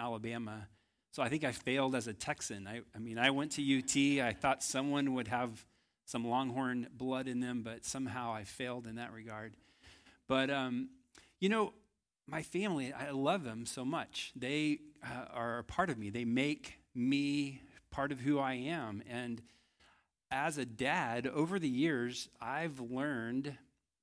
Alabama. 0.00 0.66
So 1.12 1.22
I 1.22 1.28
think 1.28 1.44
I 1.44 1.52
failed 1.52 1.94
as 1.94 2.06
a 2.06 2.14
Texan. 2.14 2.66
I, 2.66 2.80
I 2.94 2.98
mean, 2.98 3.18
I 3.18 3.30
went 3.30 3.52
to 3.52 3.78
UT. 3.78 4.24
I 4.26 4.32
thought 4.32 4.62
someone 4.62 5.14
would 5.14 5.28
have 5.28 5.50
some 6.06 6.26
Longhorn 6.26 6.88
blood 6.92 7.28
in 7.28 7.40
them, 7.40 7.62
but 7.62 7.84
somehow 7.84 8.32
I 8.32 8.44
failed 8.44 8.86
in 8.86 8.96
that 8.96 9.12
regard. 9.12 9.54
But, 10.26 10.50
um, 10.50 10.88
you 11.40 11.48
know, 11.48 11.74
my 12.26 12.42
family, 12.42 12.92
I 12.92 13.10
love 13.10 13.44
them 13.44 13.66
so 13.66 13.84
much. 13.84 14.32
They 14.36 14.78
uh, 15.04 15.26
are 15.32 15.58
a 15.58 15.64
part 15.64 15.90
of 15.90 15.98
me. 15.98 16.10
They 16.10 16.24
make 16.24 16.78
me 16.94 17.60
part 17.90 18.12
of 18.12 18.20
who 18.20 18.38
I 18.38 18.54
am. 18.54 19.02
And 19.08 19.42
as 20.30 20.58
a 20.58 20.64
dad, 20.64 21.26
over 21.26 21.58
the 21.58 21.68
years, 21.68 22.28
I've 22.40 22.80
learned 22.80 23.56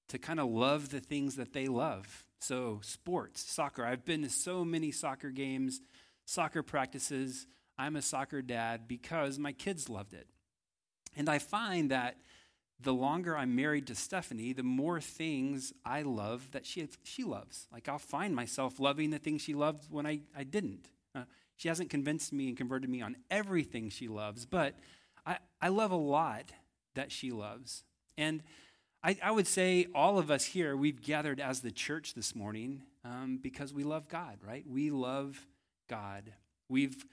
to 0.09 0.18
kind 0.18 0.39
of 0.39 0.50
love 0.50 0.89
the 0.89 1.00
things 1.00 1.38
that 1.38 1.54
they 1.54 1.68
love. 1.68 2.26
So, 2.39 2.79
sports, 2.83 3.41
soccer. 3.41 3.83
I've 3.83 4.05
been 4.05 4.23
to 4.23 4.29
so 4.29 4.63
many 4.63 4.91
soccer 4.91 5.31
games, 5.31 5.81
soccer 6.25 6.63
practices. 6.63 7.47
I'm 7.77 7.96
a 7.96 8.01
soccer 8.01 8.41
dad 8.41 8.87
because 8.87 9.39
my 9.39 9.51
kids 9.51 9.89
loved 9.89 10.13
it. 10.13 10.27
And 11.15 11.29
I 11.29 11.39
find 11.39 11.91
that 11.91 12.18
the 12.79 12.93
longer 12.93 13.36
I'm 13.36 13.55
married 13.55 13.87
to 13.87 13.96
Stephanie, 13.96 14.54
the 14.54 14.63
more 14.63 15.01
things 15.01 15.73
I 15.83 16.04
love 16.04 16.51
that 16.51 16.65
she, 16.65 16.87
she 17.04 17.23
loves. 17.23 17.68
Like 17.73 17.89
I'll 17.89 17.97
find 17.97 18.36
myself 18.36 18.79
loving 18.79 19.10
the 19.10 19.18
things 19.18 19.41
she 19.41 19.55
loved 19.55 19.91
when 19.91 20.05
I, 20.05 20.21
I 20.35 20.43
didn't. 20.43 20.89
Uh, 21.15 21.24
she 21.55 21.69
hasn't 21.69 21.89
convinced 21.89 22.32
me 22.32 22.49
and 22.49 22.57
converted 22.57 22.89
me 22.89 23.01
on 23.01 23.15
everything 23.32 23.89
she 23.89 24.07
loves, 24.07 24.46
but 24.46 24.75
I, 25.25 25.38
I 25.60 25.69
love 25.69 25.91
a 25.91 25.96
lot 25.96 26.51
that 26.93 27.11
she 27.11 27.32
loves. 27.32 27.83
And 28.15 28.43
I, 29.07 29.18
I 29.24 29.32
would 29.32 29.47
say 29.47 29.88
all 29.96 30.20
of 30.20 30.29
us 30.29 30.43
here, 30.43 30.75
we've 30.75 31.02
gathered 31.02 31.39
as 31.39 31.61
the 31.61 31.71
church 31.71 32.14
this 32.14 32.36
morning 32.36 32.81
um, 33.06 33.39
because 33.42 33.73
we 33.73 33.86
love 33.86 34.09
God, 34.09 34.38
right? 34.45 34.66
We 34.70 34.92
love 34.92 35.47
God. 35.88 36.33
We've 36.67 37.06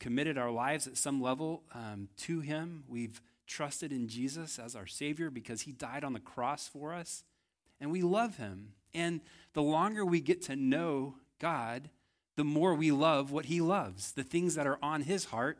committed 0.00 0.38
our 0.38 0.50
lives 0.50 0.88
at 0.88 0.96
some 0.96 1.22
level 1.22 1.62
um, 1.72 2.08
to 2.16 2.40
Him. 2.40 2.82
We've 2.88 3.22
trusted 3.46 3.92
in 3.92 4.08
Jesus 4.08 4.58
as 4.58 4.74
our 4.74 4.88
Savior 4.88 5.30
because 5.30 5.60
He 5.60 5.70
died 5.70 6.02
on 6.02 6.14
the 6.14 6.18
cross 6.18 6.66
for 6.66 6.92
us. 6.92 7.22
And 7.80 7.92
we 7.92 8.02
love 8.02 8.38
Him. 8.38 8.72
And 8.92 9.20
the 9.52 9.62
longer 9.62 10.04
we 10.04 10.20
get 10.20 10.42
to 10.46 10.56
know 10.56 11.14
God, 11.38 11.90
the 12.34 12.42
more 12.42 12.74
we 12.74 12.90
love 12.90 13.30
what 13.30 13.44
He 13.44 13.60
loves. 13.60 14.10
The 14.10 14.24
things 14.24 14.56
that 14.56 14.66
are 14.66 14.80
on 14.82 15.02
His 15.02 15.26
heart, 15.26 15.58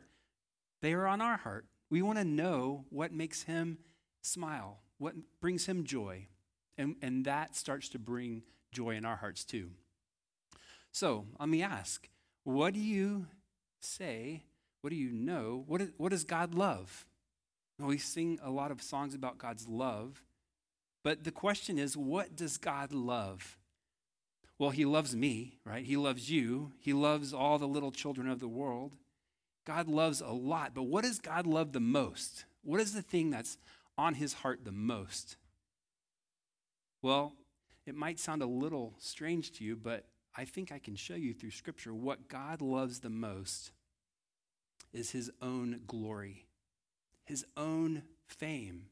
they 0.81 0.91
are 0.91 1.07
on 1.07 1.21
our 1.21 1.37
heart. 1.37 1.63
We 1.89 2.01
want 2.01 2.17
to 2.17 2.25
know 2.25 2.83
what 2.89 3.13
makes 3.13 3.43
Him 3.43 3.77
smile, 4.21 4.81
what 4.97 5.15
brings 5.39 5.65
Him 5.65 5.83
joy. 5.83 6.27
And, 6.77 6.95
and 7.01 7.25
that 7.25 7.55
starts 7.55 7.89
to 7.89 7.99
bring 7.99 8.43
joy 8.71 8.91
in 8.95 9.05
our 9.05 9.15
hearts 9.15 9.43
too. 9.43 9.71
So 10.91 11.25
let 11.39 11.49
me 11.49 11.61
ask 11.63 12.09
what 12.43 12.73
do 12.73 12.79
you 12.79 13.27
say? 13.81 14.43
What 14.81 14.91
do 14.91 14.95
you 14.95 15.11
know? 15.11 15.63
What, 15.67 15.81
is, 15.81 15.89
what 15.97 16.11
does 16.11 16.23
God 16.23 16.53
love? 16.53 17.05
We 17.79 17.97
sing 17.97 18.39
a 18.41 18.49
lot 18.49 18.71
of 18.71 18.81
songs 18.81 19.13
about 19.13 19.37
God's 19.37 19.67
love, 19.67 20.23
but 21.03 21.23
the 21.23 21.31
question 21.31 21.77
is, 21.77 21.95
what 21.95 22.35
does 22.35 22.57
God 22.57 22.91
love? 22.91 23.57
Well, 24.57 24.71
He 24.71 24.85
loves 24.85 25.15
me, 25.15 25.59
right? 25.63 25.85
He 25.85 25.97
loves 25.97 26.31
you. 26.31 26.71
He 26.79 26.93
loves 26.93 27.33
all 27.33 27.59
the 27.59 27.67
little 27.67 27.91
children 27.91 28.29
of 28.29 28.39
the 28.39 28.47
world. 28.47 28.95
God 29.65 29.87
loves 29.87 30.21
a 30.21 30.31
lot, 30.31 30.73
but 30.73 30.83
what 30.83 31.03
does 31.03 31.19
God 31.19 31.45
love 31.45 31.73
the 31.73 31.79
most? 31.79 32.45
What 32.63 32.79
is 32.79 32.93
the 32.93 33.01
thing 33.01 33.29
that's 33.29 33.57
on 33.97 34.15
His 34.15 34.33
heart 34.33 34.65
the 34.65 34.71
most? 34.71 35.37
Well, 37.01 37.33
it 37.85 37.95
might 37.95 38.19
sound 38.19 38.41
a 38.41 38.47
little 38.47 38.93
strange 38.99 39.51
to 39.53 39.63
you, 39.63 39.75
but 39.75 40.05
I 40.35 40.45
think 40.45 40.71
I 40.71 40.79
can 40.79 40.95
show 40.95 41.15
you 41.15 41.33
through 41.33 41.51
Scripture 41.51 41.93
what 41.93 42.27
God 42.27 42.61
loves 42.61 42.99
the 42.99 43.09
most 43.09 43.71
is 44.93 45.11
His 45.11 45.31
own 45.41 45.81
glory 45.87 46.47
his 47.27 47.45
own 47.57 48.03
fame, 48.25 48.85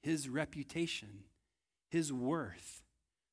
his 0.00 0.28
reputation, 0.28 1.24
his 1.90 2.12
worth. 2.12 2.82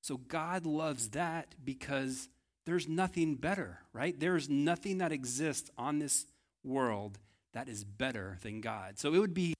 So 0.02 0.18
God 0.18 0.66
loves 0.66 1.09
that 1.09 1.53
because 1.63 2.28
there's 2.66 2.88
nothing 2.88 3.36
better, 3.36 3.80
right? 3.94 4.19
There's 4.19 4.50
nothing 4.50 4.97
that 4.97 5.12
exists 5.12 5.69
on 5.78 6.00
this 6.00 6.25
world 6.63 7.19
that 7.53 7.69
is 7.69 7.84
better 7.84 8.40
than 8.41 8.62
God. 8.62 8.97
So 8.97 9.13
it 9.13 9.19
would 9.19 9.34
be 9.34 9.53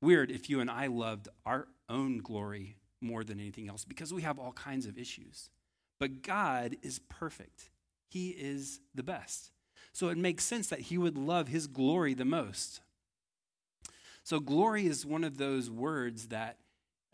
weird 0.00 0.30
if 0.30 0.48
you 0.48 0.60
and 0.60 0.70
I 0.70 0.86
loved 0.86 1.28
our 1.44 1.68
own 1.88 2.18
glory 2.18 2.76
more 3.00 3.24
than 3.24 3.40
anything 3.40 3.68
else 3.68 3.84
because 3.84 4.12
we 4.12 4.22
have 4.22 4.38
all 4.38 4.52
kinds 4.52 4.86
of 4.86 4.98
issues. 4.98 5.50
But 5.98 6.22
God 6.22 6.76
is 6.82 6.98
perfect, 6.98 7.70
He 8.08 8.30
is 8.30 8.80
the 8.94 9.02
best. 9.02 9.50
So 9.92 10.08
it 10.08 10.18
makes 10.18 10.44
sense 10.44 10.68
that 10.68 10.80
He 10.80 10.98
would 10.98 11.18
love 11.18 11.48
His 11.48 11.66
glory 11.66 12.14
the 12.14 12.24
most. 12.24 12.80
So, 14.22 14.38
glory 14.38 14.86
is 14.86 15.06
one 15.06 15.24
of 15.24 15.38
those 15.38 15.70
words 15.70 16.28
that 16.28 16.58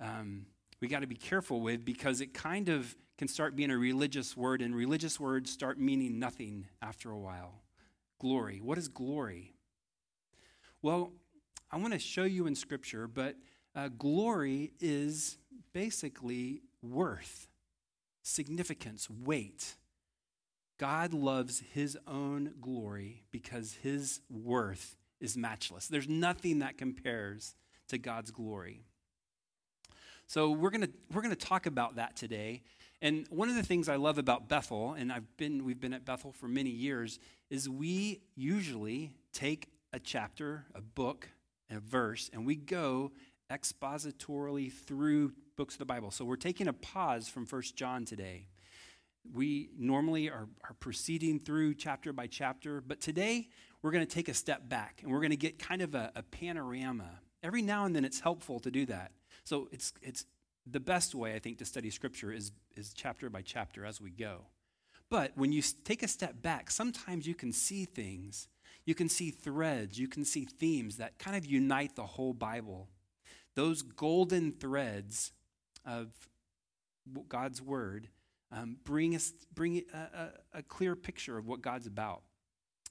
um, 0.00 0.46
we 0.80 0.88
got 0.88 1.00
to 1.00 1.06
be 1.06 1.14
careful 1.14 1.60
with 1.60 1.84
because 1.84 2.20
it 2.20 2.34
kind 2.34 2.68
of 2.68 2.96
can 3.16 3.28
start 3.28 3.56
being 3.56 3.70
a 3.70 3.78
religious 3.78 4.36
word, 4.36 4.60
and 4.60 4.74
religious 4.74 5.18
words 5.18 5.50
start 5.50 5.78
meaning 5.78 6.18
nothing 6.18 6.66
after 6.82 7.10
a 7.10 7.18
while. 7.18 7.62
Glory. 8.20 8.60
What 8.60 8.76
is 8.76 8.88
glory? 8.88 9.54
Well, 10.82 11.12
I 11.76 11.78
want 11.78 11.92
to 11.92 11.98
show 11.98 12.24
you 12.24 12.46
in 12.46 12.54
Scripture, 12.54 13.06
but 13.06 13.36
uh, 13.74 13.88
glory 13.88 14.72
is 14.80 15.36
basically 15.74 16.62
worth, 16.80 17.48
significance, 18.22 19.10
weight. 19.10 19.76
God 20.78 21.12
loves 21.12 21.62
his 21.74 21.98
own 22.06 22.54
glory 22.62 23.24
because 23.30 23.74
his 23.82 24.22
worth 24.30 24.96
is 25.20 25.36
matchless. 25.36 25.86
There's 25.86 26.08
nothing 26.08 26.60
that 26.60 26.78
compares 26.78 27.54
to 27.88 27.98
God's 27.98 28.30
glory. 28.30 28.80
So 30.26 30.52
we're 30.52 30.70
going 30.70 30.80
to 30.80 30.90
we're 31.12 31.20
going 31.20 31.36
to 31.36 31.46
talk 31.46 31.66
about 31.66 31.96
that 31.96 32.16
today. 32.16 32.62
And 33.02 33.26
one 33.28 33.50
of 33.50 33.54
the 33.54 33.62
things 33.62 33.90
I 33.90 33.96
love 33.96 34.16
about 34.16 34.48
Bethel, 34.48 34.94
and 34.94 35.12
I've 35.12 35.36
been 35.36 35.62
we've 35.62 35.78
been 35.78 35.92
at 35.92 36.06
Bethel 36.06 36.32
for 36.32 36.48
many 36.48 36.70
years, 36.70 37.18
is 37.50 37.68
we 37.68 38.22
usually 38.34 39.12
take 39.34 39.68
a 39.92 39.98
chapter, 39.98 40.64
a 40.74 40.80
book, 40.80 41.28
a 41.70 41.80
verse, 41.80 42.30
and 42.32 42.46
we 42.46 42.56
go 42.56 43.12
expositorily 43.50 44.72
through 44.72 45.32
books 45.56 45.74
of 45.74 45.78
the 45.78 45.84
Bible. 45.86 46.10
So 46.10 46.24
we're 46.24 46.36
taking 46.36 46.68
a 46.68 46.72
pause 46.72 47.28
from 47.28 47.46
First 47.46 47.76
John 47.76 48.04
today. 48.04 48.48
We 49.32 49.70
normally 49.76 50.28
are, 50.28 50.48
are 50.64 50.74
proceeding 50.78 51.40
through 51.40 51.74
chapter 51.74 52.12
by 52.12 52.26
chapter, 52.26 52.80
but 52.80 53.00
today 53.00 53.48
we're 53.82 53.90
going 53.90 54.06
to 54.06 54.14
take 54.14 54.28
a 54.28 54.34
step 54.34 54.68
back 54.68 55.00
and 55.02 55.10
we're 55.10 55.20
going 55.20 55.30
to 55.30 55.36
get 55.36 55.58
kind 55.58 55.82
of 55.82 55.94
a, 55.94 56.12
a 56.14 56.22
panorama. 56.22 57.20
Every 57.42 57.62
now 57.62 57.84
and 57.84 57.94
then 57.94 58.04
it's 58.04 58.20
helpful 58.20 58.60
to 58.60 58.70
do 58.70 58.86
that. 58.86 59.12
So 59.44 59.68
it's, 59.72 59.92
it's 60.02 60.24
the 60.66 60.80
best 60.80 61.14
way, 61.14 61.34
I 61.34 61.38
think, 61.38 61.58
to 61.58 61.64
study 61.64 61.90
Scripture 61.90 62.32
is, 62.32 62.52
is 62.76 62.92
chapter 62.92 63.30
by 63.30 63.42
chapter 63.42 63.84
as 63.84 64.00
we 64.00 64.10
go. 64.10 64.46
But 65.08 65.32
when 65.36 65.52
you 65.52 65.62
take 65.84 66.02
a 66.02 66.08
step 66.08 66.42
back, 66.42 66.70
sometimes 66.70 67.26
you 67.26 67.34
can 67.34 67.52
see 67.52 67.84
things. 67.84 68.48
You 68.86 68.94
can 68.94 69.08
see 69.08 69.30
threads. 69.30 69.98
You 69.98 70.08
can 70.08 70.24
see 70.24 70.44
themes 70.44 70.96
that 70.96 71.18
kind 71.18 71.36
of 71.36 71.44
unite 71.44 71.96
the 71.96 72.06
whole 72.06 72.32
Bible. 72.32 72.88
Those 73.54 73.82
golden 73.82 74.52
threads 74.52 75.32
of 75.84 76.08
God's 77.28 77.60
Word 77.60 78.08
um, 78.52 78.76
bring, 78.84 79.14
us, 79.14 79.32
bring 79.54 79.82
a, 79.92 79.96
a, 79.96 80.58
a 80.58 80.62
clear 80.62 80.94
picture 80.94 81.36
of 81.36 81.46
what 81.46 81.60
God's 81.62 81.86
about. 81.86 82.22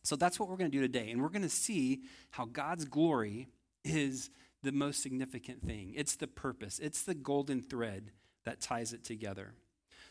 So 0.04 0.16
that's 0.16 0.40
what 0.40 0.50
we're 0.50 0.58
going 0.58 0.70
to 0.70 0.78
do 0.78 0.82
today. 0.82 1.10
And 1.10 1.22
we're 1.22 1.30
going 1.30 1.42
to 1.42 1.50
see 1.50 2.02
how 2.32 2.46
God's 2.46 2.86
glory 2.86 3.48
is 3.84 4.30
the 4.62 4.72
most 4.72 5.02
significant 5.02 5.66
thing. 5.66 5.94
It's 5.96 6.16
the 6.16 6.28
purpose, 6.28 6.80
it's 6.80 7.04
the 7.04 7.16
golden 7.16 7.62
thread 7.62 8.12
that 8.44 8.62
ties 8.62 8.94
it 8.94 9.04
together. 9.04 9.54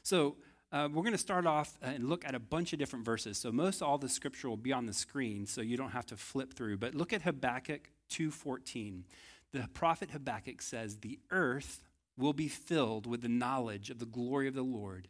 So 0.03 0.37
uh, 0.74 0.88
we're 0.92 1.02
going 1.02 1.12
to 1.12 1.18
start 1.18 1.46
off 1.46 1.78
and 1.80 2.08
look 2.08 2.24
at 2.24 2.34
a 2.34 2.40
bunch 2.40 2.72
of 2.72 2.80
different 2.80 3.04
verses. 3.04 3.38
So 3.38 3.52
most 3.52 3.80
all 3.80 3.96
the 3.96 4.08
scripture 4.08 4.48
will 4.48 4.56
be 4.56 4.72
on 4.72 4.86
the 4.86 4.92
screen, 4.92 5.46
so 5.46 5.60
you 5.60 5.76
don't 5.76 5.92
have 5.92 6.06
to 6.06 6.16
flip 6.16 6.53
through. 6.53 6.78
But 6.78 6.97
look 6.97 7.12
at 7.12 7.22
Habakkuk 7.22 7.91
2:14. 8.10 9.04
The 9.53 9.68
prophet 9.72 10.10
Habakkuk 10.10 10.60
says, 10.60 10.97
"The 10.97 11.21
earth 11.30 11.84
will 12.16 12.32
be 12.32 12.48
filled 12.48 13.06
with 13.06 13.21
the 13.21 13.28
knowledge 13.28 13.88
of 13.88 14.00
the 14.00 14.06
glory 14.06 14.48
of 14.48 14.54
the 14.54 14.65
Lord 14.65 15.06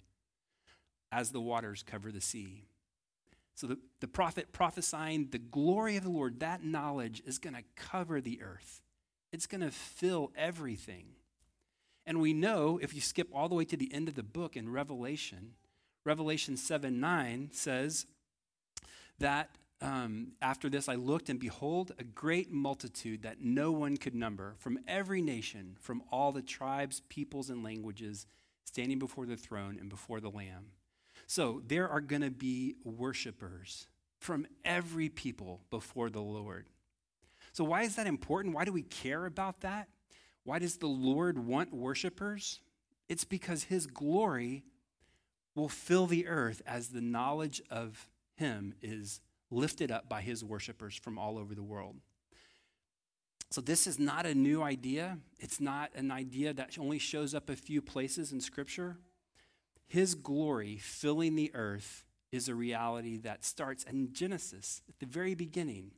as 1.11 1.31
the 1.31 1.40
waters 1.40 1.82
cover 1.82 2.12
the 2.12 2.20
sea." 2.20 2.67
So 3.55 3.67
the, 3.67 3.78
the 4.00 4.08
prophet 4.08 4.52
prophesying 4.52 5.31
the 5.31 5.38
glory 5.38 5.96
of 5.96 6.05
the 6.05 6.10
Lord, 6.10 6.40
that 6.40 6.62
knowledge 6.62 7.22
is 7.25 7.38
going 7.38 7.55
to 7.55 7.64
cover 7.75 8.20
the 8.20 8.43
earth. 8.43 8.82
It's 9.32 9.46
going 9.46 9.62
to 9.62 9.70
fill 9.70 10.31
everything. 10.37 11.14
And 12.06 12.21
we 12.21 12.33
know 12.33 12.79
if 12.83 12.95
you 12.95 13.01
skip 13.01 13.29
all 13.33 13.49
the 13.49 13.55
way 13.55 13.65
to 13.65 13.77
the 13.77 13.93
end 13.93 14.09
of 14.09 14.15
the 14.15 14.23
book 14.23 14.56
in 14.56 14.71
Revelation, 14.71 15.53
Revelation 16.05 16.56
7 16.56 17.01
9 17.01 17.51
says 17.53 18.06
that 19.19 19.51
um, 19.81 20.33
after 20.41 20.69
this 20.69 20.89
I 20.89 20.95
looked, 20.95 21.29
and 21.29 21.39
behold, 21.39 21.93
a 21.99 22.05
great 22.05 22.51
multitude 22.51 23.23
that 23.23 23.41
no 23.41 23.73
one 23.73 23.97
could 23.97 24.15
number 24.15 24.55
from 24.59 24.79
every 24.87 25.21
nation, 25.21 25.77
from 25.81 26.03
all 26.11 26.33
the 26.33 26.43
tribes, 26.43 27.03
peoples, 27.09 27.51
and 27.51 27.62
languages, 27.62 28.27
standing 28.65 28.99
before 28.99 29.27
the 29.27 29.37
throne 29.37 29.77
and 29.79 29.89
before 29.89 30.21
the 30.21 30.31
Lamb. 30.31 30.67
So 31.27 31.62
there 31.67 31.89
are 31.89 32.01
going 32.01 32.23
to 32.23 32.31
be 32.31 32.77
worshipers 32.85 33.87
from 34.19 34.47
every 34.65 35.09
people 35.09 35.61
before 35.71 36.11
the 36.11 36.21
Lord. 36.21 36.67
So, 37.53 37.62
why 37.62 37.83
is 37.83 37.97
that 37.97 38.06
important? 38.06 38.55
Why 38.55 38.65
do 38.65 38.73
we 38.73 38.83
care 38.83 39.27
about 39.27 39.61
that? 39.61 39.89
Why 40.44 40.58
does 40.58 40.76
the 40.76 40.87
Lord 40.87 41.38
want 41.38 41.73
worshipers? 41.73 42.61
It's 43.08 43.25
because 43.25 43.64
his 43.64 43.87
glory 43.87 44.64
will 45.55 45.69
fill 45.69 46.06
the 46.06 46.26
earth 46.26 46.62
as 46.67 46.88
the 46.88 47.00
knowledge 47.00 47.62
of 47.70 48.08
him 48.37 48.75
is 48.82 49.20
lifted 49.50 49.91
up 49.91 50.08
by 50.08 50.20
his 50.20 50.44
worshipers 50.44 50.96
from 50.96 51.19
all 51.19 51.38
over 51.38 51.55
the 51.55 51.62
world. 51.62 51.96
So, 53.50 53.61
this 53.61 53.87
is 53.87 54.00
not 54.00 54.26
a 54.26 54.35
new 54.35 54.62
idea. 54.62 55.19
It's 55.38 55.61
not 55.61 55.91
an 55.94 56.11
idea 56.11 56.52
that 56.52 56.76
only 56.79 56.99
shows 56.99 57.35
up 57.35 57.49
a 57.49 57.55
few 57.55 57.81
places 57.81 58.32
in 58.32 58.41
Scripture. 58.41 58.96
His 59.87 60.17
glory 60.17 60.76
filling 60.76 61.37
the 61.37 61.55
earth 61.55 62.05
is 62.32 62.49
a 62.49 62.55
reality 62.55 63.17
that 63.19 63.44
starts 63.44 63.85
in 63.85 64.12
Genesis 64.12 64.82
at 64.88 64.99
the 64.99 65.06
very 65.06 65.37
beginning. 65.37 65.93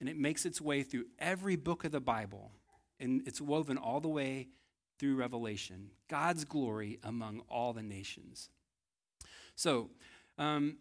And 0.00 0.08
it 0.08 0.18
makes 0.18 0.44
its 0.44 0.60
way 0.60 0.82
through 0.82 1.06
every 1.18 1.56
book 1.56 1.84
of 1.84 1.92
the 1.92 2.00
Bible. 2.00 2.52
And 3.02 3.26
it's 3.26 3.40
woven 3.40 3.76
all 3.76 4.00
the 4.00 4.08
way 4.08 4.48
through 4.98 5.16
Revelation 5.16 5.90
God's 6.08 6.44
glory 6.44 6.98
among 7.02 7.42
all 7.48 7.72
the 7.72 7.82
nations. 7.82 8.48
So, 9.56 9.90
um, 10.38 10.78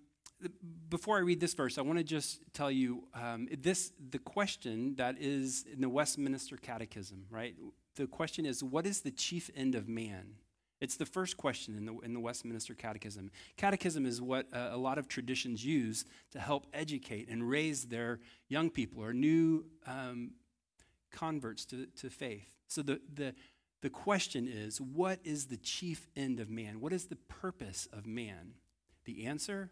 before 0.89 1.18
I 1.18 1.21
read 1.21 1.39
this 1.39 1.53
verse, 1.53 1.77
I 1.77 1.81
want 1.81 2.00
to 2.00 2.03
just 2.03 2.39
tell 2.53 2.71
you 2.71 3.03
um, 3.13 3.47
this 3.59 3.91
the 4.09 4.19
question 4.19 4.95
that 4.95 5.18
is 5.19 5.65
in 5.71 5.81
the 5.81 5.89
Westminster 5.89 6.57
Catechism, 6.57 7.25
right? 7.29 7.56
The 7.95 8.07
question 8.07 8.45
is, 8.45 8.63
what 8.63 8.85
is 8.85 9.01
the 9.01 9.12
chief 9.12 9.50
end 9.56 9.75
of 9.75 9.88
man? 9.88 10.35
It's 10.79 10.95
the 10.95 11.06
first 11.06 11.38
question 11.38 11.77
in 11.77 11.85
the, 11.85 11.97
in 12.00 12.13
the 12.13 12.19
Westminster 12.19 12.74
Catechism. 12.74 13.29
Catechism 13.56 14.06
is 14.07 14.19
what 14.19 14.47
uh, 14.51 14.69
a 14.71 14.77
lot 14.77 14.97
of 14.97 15.07
traditions 15.07 15.63
use 15.63 16.06
to 16.31 16.39
help 16.39 16.65
educate 16.74 17.29
and 17.29 17.47
raise 17.47 17.85
their 17.85 18.19
young 18.50 18.71
people 18.71 19.03
or 19.03 19.13
new 19.13 19.65
um, 19.85 20.31
converts 21.12 21.66
to, 21.66 21.88
to 21.98 22.10
faith. 22.10 22.50
So 22.68 22.81
the, 22.81 23.02
the, 23.13 23.34
the 23.81 23.90
question 23.90 24.48
is 24.48 24.80
what 24.80 25.19
is 25.24 25.48
the 25.48 25.58
chief 25.58 26.08
end 26.16 26.40
of 26.40 26.50
man? 26.50 26.80
What 26.80 26.94
is 26.94 27.08
the 27.08 27.16
purpose 27.16 27.88
of 27.92 28.06
man? 28.06 28.54
The 29.06 29.25
answer 29.25 29.72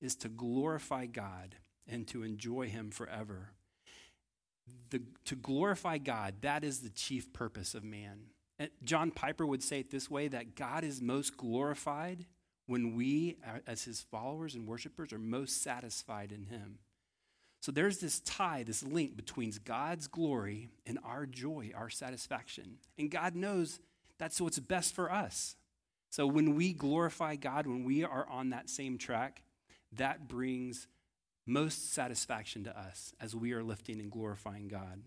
is 0.00 0.16
to 0.16 0.28
glorify 0.28 1.06
God 1.06 1.56
and 1.86 2.06
to 2.08 2.22
enjoy 2.22 2.68
Him 2.68 2.90
forever. 2.90 3.52
The, 4.90 5.02
to 5.26 5.36
glorify 5.36 5.98
God, 5.98 6.36
that 6.42 6.64
is 6.64 6.80
the 6.80 6.90
chief 6.90 7.32
purpose 7.32 7.74
of 7.74 7.84
man. 7.84 8.20
John 8.84 9.10
Piper 9.10 9.46
would 9.46 9.62
say 9.62 9.80
it 9.80 9.90
this 9.90 10.10
way 10.10 10.28
that 10.28 10.54
God 10.54 10.84
is 10.84 11.00
most 11.00 11.36
glorified 11.36 12.26
when 12.66 12.94
we, 12.94 13.36
as 13.66 13.84
his 13.84 14.00
followers 14.00 14.54
and 14.54 14.66
worshipers, 14.66 15.12
are 15.12 15.18
most 15.18 15.62
satisfied 15.62 16.30
in 16.30 16.44
him. 16.44 16.78
So 17.60 17.70
there's 17.70 17.98
this 17.98 18.20
tie, 18.20 18.62
this 18.62 18.82
link 18.82 19.16
between 19.16 19.52
God's 19.64 20.06
glory 20.06 20.70
and 20.86 20.98
our 21.04 21.26
joy, 21.26 21.72
our 21.74 21.90
satisfaction. 21.90 22.78
And 22.98 23.10
God 23.10 23.34
knows 23.34 23.80
that's 24.18 24.40
what's 24.40 24.58
best 24.58 24.94
for 24.94 25.12
us. 25.12 25.56
So 26.08 26.26
when 26.26 26.56
we 26.56 26.72
glorify 26.72 27.36
God, 27.36 27.66
when 27.66 27.84
we 27.84 28.02
are 28.02 28.26
on 28.28 28.50
that 28.50 28.70
same 28.70 28.98
track, 28.98 29.42
that 29.92 30.26
brings 30.26 30.88
most 31.46 31.92
satisfaction 31.92 32.64
to 32.64 32.78
us 32.78 33.12
as 33.20 33.34
we 33.34 33.52
are 33.52 33.62
lifting 33.62 34.00
and 34.00 34.10
glorifying 34.10 34.68
God. 34.68 35.02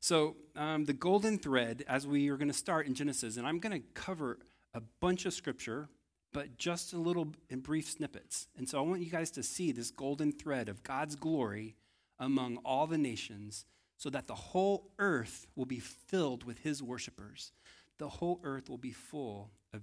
So, 0.00 0.36
um, 0.56 0.86
the 0.86 0.94
golden 0.94 1.38
thread, 1.38 1.84
as 1.86 2.06
we 2.06 2.30
are 2.30 2.38
going 2.38 2.48
to 2.48 2.54
start 2.54 2.86
in 2.86 2.94
Genesis, 2.94 3.36
and 3.36 3.46
I'm 3.46 3.58
going 3.58 3.78
to 3.78 3.86
cover 3.92 4.38
a 4.72 4.80
bunch 5.00 5.26
of 5.26 5.34
scripture, 5.34 5.90
but 6.32 6.58
just 6.58 6.92
a 6.92 6.98
little 6.98 7.32
in 7.48 7.60
brief 7.60 7.88
snippets. 7.90 8.48
And 8.56 8.68
so, 8.68 8.78
I 8.78 8.82
want 8.82 9.02
you 9.02 9.10
guys 9.10 9.30
to 9.32 9.42
see 9.42 9.72
this 9.72 9.90
golden 9.90 10.32
thread 10.32 10.68
of 10.68 10.82
God's 10.82 11.16
glory 11.16 11.76
among 12.18 12.58
all 12.58 12.86
the 12.86 12.98
nations 12.98 13.64
so 13.96 14.10
that 14.10 14.26
the 14.26 14.34
whole 14.34 14.90
earth 14.98 15.46
will 15.56 15.66
be 15.66 15.78
filled 15.78 16.44
with 16.44 16.60
his 16.60 16.82
worshipers. 16.82 17.52
The 17.98 18.08
whole 18.08 18.40
earth 18.44 18.70
will 18.70 18.78
be 18.78 18.92
full 18.92 19.50
of 19.74 19.82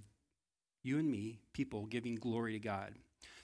you 0.82 0.98
and 0.98 1.10
me, 1.10 1.40
people 1.52 1.86
giving 1.86 2.16
glory 2.16 2.54
to 2.54 2.58
God. 2.58 2.94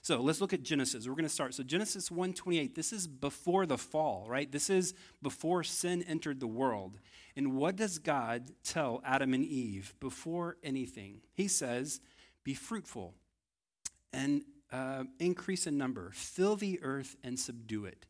So 0.01 0.21
let's 0.21 0.39
look 0.39 0.53
at 0.53 0.61
Genesis. 0.61 1.07
We're 1.07 1.15
going 1.15 1.23
to 1.23 1.29
start. 1.29 1.55
So 1.55 1.63
Genesis 1.63 2.09
1:28, 2.09 2.75
this 2.75 2.93
is 2.93 3.07
before 3.07 3.65
the 3.65 3.77
fall, 3.77 4.27
right? 4.29 4.51
This 4.51 4.69
is 4.69 4.93
before 5.21 5.63
sin 5.63 6.03
entered 6.03 6.39
the 6.39 6.45
world. 6.45 6.99
And 7.35 7.55
what 7.55 7.75
does 7.75 7.97
God 7.97 8.51
tell 8.63 9.01
Adam 9.03 9.33
and 9.33 9.43
Eve 9.43 9.95
before 9.99 10.57
anything? 10.61 11.21
He 11.33 11.47
says, 11.47 12.01
"Be 12.45 12.53
fruitful 12.53 13.13
and 14.13 14.43
uh, 14.71 15.03
increase 15.19 15.67
in 15.67 15.77
number, 15.77 16.11
fill 16.13 16.55
the 16.55 16.81
earth 16.81 17.17
and 17.25 17.37
subdue 17.37 17.83
it." 17.83 18.05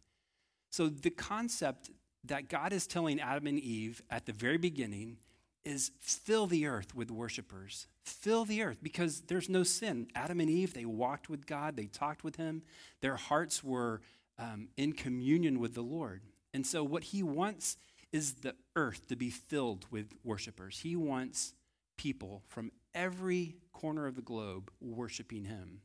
So 0.69 0.87
the 0.89 1.09
concept 1.09 1.89
that 2.25 2.49
God 2.49 2.73
is 2.73 2.85
telling 2.85 3.19
Adam 3.19 3.47
and 3.47 3.59
Eve 3.59 4.03
at 4.11 4.27
the 4.27 4.33
very 4.33 4.57
beginning 4.57 5.17
is 5.65 5.91
fill 5.99 6.45
the 6.45 6.67
earth 6.67 6.93
with 6.93 7.09
worshipers. 7.09 7.87
Fill 8.03 8.45
the 8.45 8.61
earth 8.61 8.77
because 8.81 9.21
there's 9.21 9.49
no 9.49 9.63
sin. 9.63 10.07
Adam 10.15 10.39
and 10.39 10.49
Eve, 10.49 10.73
they 10.73 10.85
walked 10.85 11.27
with 11.27 11.47
God, 11.47 11.75
they 11.75 11.87
talked 11.87 12.23
with 12.23 12.35
Him, 12.35 12.61
their 13.01 13.15
hearts 13.15 13.63
were 13.63 14.01
um, 14.37 14.69
in 14.77 14.93
communion 14.93 15.59
with 15.59 15.73
the 15.73 15.81
Lord. 15.81 16.21
And 16.53 16.65
so, 16.65 16.83
what 16.83 17.05
He 17.05 17.23
wants 17.23 17.77
is 18.11 18.35
the 18.35 18.55
earth 18.75 19.07
to 19.07 19.15
be 19.15 19.31
filled 19.31 19.87
with 19.89 20.13
worshipers. 20.23 20.79
He 20.79 20.95
wants 20.95 21.54
people 21.97 22.43
from 22.47 22.71
every 22.93 23.55
corner 23.73 24.07
of 24.07 24.15
the 24.15 24.21
globe 24.21 24.71
worshiping 24.79 25.45
Him. 25.45 25.81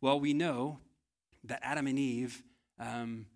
Well, 0.00 0.18
we 0.18 0.34
know 0.34 0.78
that 1.44 1.60
Adam 1.62 1.86
and 1.86 1.98
Eve, 1.98 2.42
um, 2.78 3.26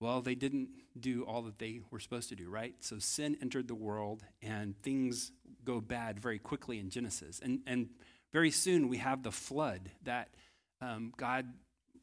well, 0.00 0.20
they 0.20 0.34
didn't 0.34 0.68
do 0.98 1.24
all 1.24 1.42
that 1.42 1.58
they 1.58 1.80
were 1.90 1.98
supposed 1.98 2.28
to 2.28 2.36
do, 2.36 2.48
right? 2.48 2.74
So 2.80 2.98
sin 2.98 3.36
entered 3.40 3.68
the 3.68 3.74
world 3.74 4.22
and 4.42 4.80
things 4.82 5.32
go 5.64 5.80
bad 5.80 6.20
very 6.20 6.38
quickly 6.38 6.78
in 6.78 6.90
Genesis. 6.90 7.40
And, 7.42 7.60
and 7.66 7.88
very 8.32 8.50
soon 8.50 8.88
we 8.88 8.98
have 8.98 9.22
the 9.22 9.32
flood 9.32 9.90
that 10.02 10.28
um, 10.80 11.12
God 11.16 11.46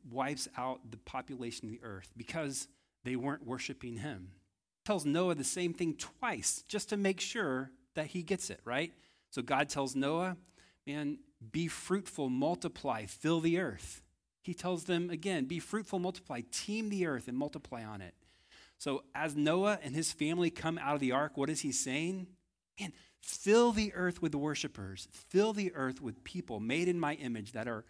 wipes 0.09 0.47
out 0.57 0.79
the 0.89 0.97
population 0.97 1.67
of 1.67 1.71
the 1.71 1.83
earth 1.83 2.11
because 2.17 2.67
they 3.03 3.15
weren't 3.15 3.45
worshiping 3.45 3.97
him. 3.97 4.31
Tells 4.85 5.05
Noah 5.05 5.35
the 5.35 5.43
same 5.43 5.73
thing 5.73 5.95
twice 5.95 6.63
just 6.67 6.89
to 6.89 6.97
make 6.97 7.19
sure 7.19 7.71
that 7.93 8.07
he 8.07 8.23
gets 8.23 8.49
it, 8.49 8.59
right? 8.65 8.93
So 9.31 9.41
God 9.41 9.69
tells 9.69 9.95
Noah, 9.95 10.37
man, 10.85 11.17
be 11.51 11.67
fruitful, 11.67 12.29
multiply, 12.29 13.05
fill 13.05 13.39
the 13.39 13.59
earth. 13.59 14.03
He 14.43 14.53
tells 14.53 14.83
them 14.83 15.09
again, 15.09 15.45
be 15.45 15.59
fruitful, 15.59 15.99
multiply, 15.99 16.41
teem 16.51 16.89
the 16.89 17.07
earth 17.07 17.27
and 17.27 17.37
multiply 17.37 17.83
on 17.83 18.01
it. 18.01 18.13
So 18.77 19.03
as 19.13 19.35
Noah 19.35 19.79
and 19.83 19.95
his 19.95 20.11
family 20.11 20.49
come 20.49 20.77
out 20.77 20.95
of 20.95 20.99
the 20.99 21.11
ark, 21.11 21.33
what 21.35 21.49
is 21.49 21.61
he 21.61 21.71
saying? 21.71 22.27
Man, 22.79 22.93
fill 23.21 23.71
the 23.71 23.93
earth 23.93 24.21
with 24.21 24.33
worshipers, 24.33 25.07
fill 25.11 25.53
the 25.53 25.73
earth 25.75 26.01
with 26.01 26.23
people 26.23 26.59
made 26.59 26.87
in 26.87 26.99
my 26.99 27.13
image 27.15 27.51
that 27.51 27.67
are 27.67 27.85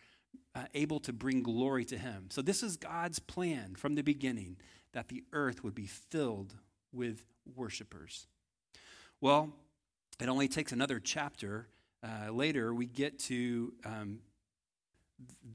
uh, 0.54 0.66
able 0.74 1.00
to 1.00 1.14
bring 1.14 1.44
glory 1.44 1.86
to 1.86 1.98
him. 1.98 2.28
So 2.30 2.42
this 2.42 2.62
is 2.62 2.76
God's 2.76 3.20
plan 3.20 3.76
from 3.76 3.96
the 3.96 4.02
beginning 4.02 4.58
that 4.94 5.08
the 5.08 5.24
earth 5.32 5.64
would 5.64 5.76
be 5.76 5.88
filled 5.88 6.56
with 6.92 7.26
worshipers. 7.56 8.28
Well, 9.22 9.54
it 10.22 10.30
only 10.30 10.48
takes 10.48 10.72
another 10.72 11.00
chapter. 11.00 11.68
Uh, 12.04 12.32
later, 12.32 12.74
we 12.74 12.86
get 12.86 13.18
to 13.18 13.74
um, 13.84 14.20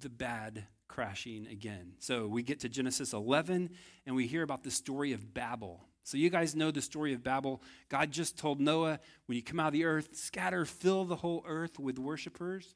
the 0.01 0.09
bad 0.09 0.65
crashing 0.89 1.47
again. 1.47 1.93
So 2.01 2.27
we 2.27 2.43
get 2.43 2.61
to 2.61 2.69
Genesis 2.69 3.13
11 3.13 3.71
and 4.07 4.17
we 4.17 4.27
hear 4.27 4.43
about 4.43 4.65
the 4.65 4.73
story 4.73 5.13
of 5.13 5.33
Babel. 5.33 5.85
So 6.03 6.17
you 6.17 6.31
guys 6.31 6.57
know 6.57 6.73
the 6.73 6.83
story 6.83 7.13
of 7.13 7.23
Babel. 7.23 7.63
God 7.89 8.11
just 8.11 8.39
told 8.39 8.61
Noah, 8.61 8.99
when 9.27 9.37
you 9.37 9.43
come 9.43 9.61
out 9.61 9.69
of 9.69 9.73
the 9.73 9.85
earth, 9.85 10.17
scatter, 10.17 10.65
fill 10.65 11.05
the 11.05 11.17
whole 11.17 11.45
earth 11.47 11.79
with 11.79 11.99
worshipers. 11.99 12.75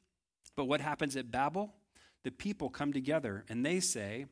But 0.55 0.65
what 0.65 0.79
happens 0.79 1.17
at 1.17 1.29
Babel? 1.29 1.73
The 2.23 2.31
people 2.31 2.69
come 2.69 2.93
together 2.93 3.43
and 3.49 3.65
they 3.65 3.81
say, 3.81 4.27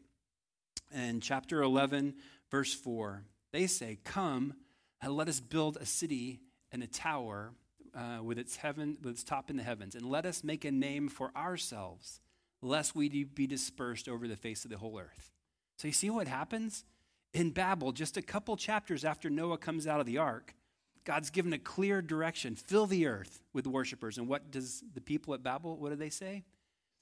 in 0.94 1.20
chapter 1.20 1.62
11, 1.62 2.16
verse 2.52 2.74
4, 2.74 3.24
they 3.52 3.68
say, 3.68 4.00
Come 4.06 4.54
and 5.02 5.14
let 5.14 5.28
us 5.28 5.40
build 5.40 5.78
a 5.78 5.86
city 5.86 6.40
and 6.72 6.84
a 6.84 6.88
tower 6.88 7.52
uh, 7.96 8.24
with 8.24 8.38
its 8.38 8.58
heaven, 8.58 8.98
with 9.02 9.14
its 9.14 9.24
top 9.24 9.50
in 9.50 9.58
the 9.58 9.64
heavens, 9.64 9.96
and 9.96 10.06
let 10.06 10.26
us 10.26 10.44
make 10.44 10.66
a 10.66 10.72
name 10.72 11.10
for 11.10 11.32
ourselves 11.36 12.20
lest 12.62 12.96
we 12.96 13.24
be 13.24 13.48
dispersed 13.48 14.10
over 14.10 14.28
the 14.28 14.36
face 14.36 14.66
of 14.66 14.72
the 14.72 14.78
whole 14.78 15.00
earth. 15.00 15.32
So 15.78 15.88
you 15.88 15.94
see 15.94 16.10
what 16.10 16.28
happens? 16.28 16.84
In 17.34 17.52
Babel, 17.52 17.92
just 17.92 18.18
a 18.18 18.22
couple 18.22 18.58
chapters 18.58 19.06
after 19.06 19.30
Noah 19.30 19.58
comes 19.58 19.88
out 19.88 20.00
of 20.00 20.06
the 20.06 20.18
ark, 20.18 20.54
God's 21.06 21.30
given 21.30 21.54
a 21.54 21.60
clear 21.60 22.02
direction 22.02 22.56
fill 22.56 22.86
the 22.86 23.08
earth 23.08 23.42
with 23.54 23.66
worshipers. 23.66 24.18
And 24.18 24.28
what 24.28 24.52
does 24.52 24.84
the 24.94 25.02
people 25.02 25.34
at 25.34 25.42
Babel, 25.42 25.78
what 25.78 25.90
do 25.90 25.96
they 25.96 26.10
say? 26.10 26.44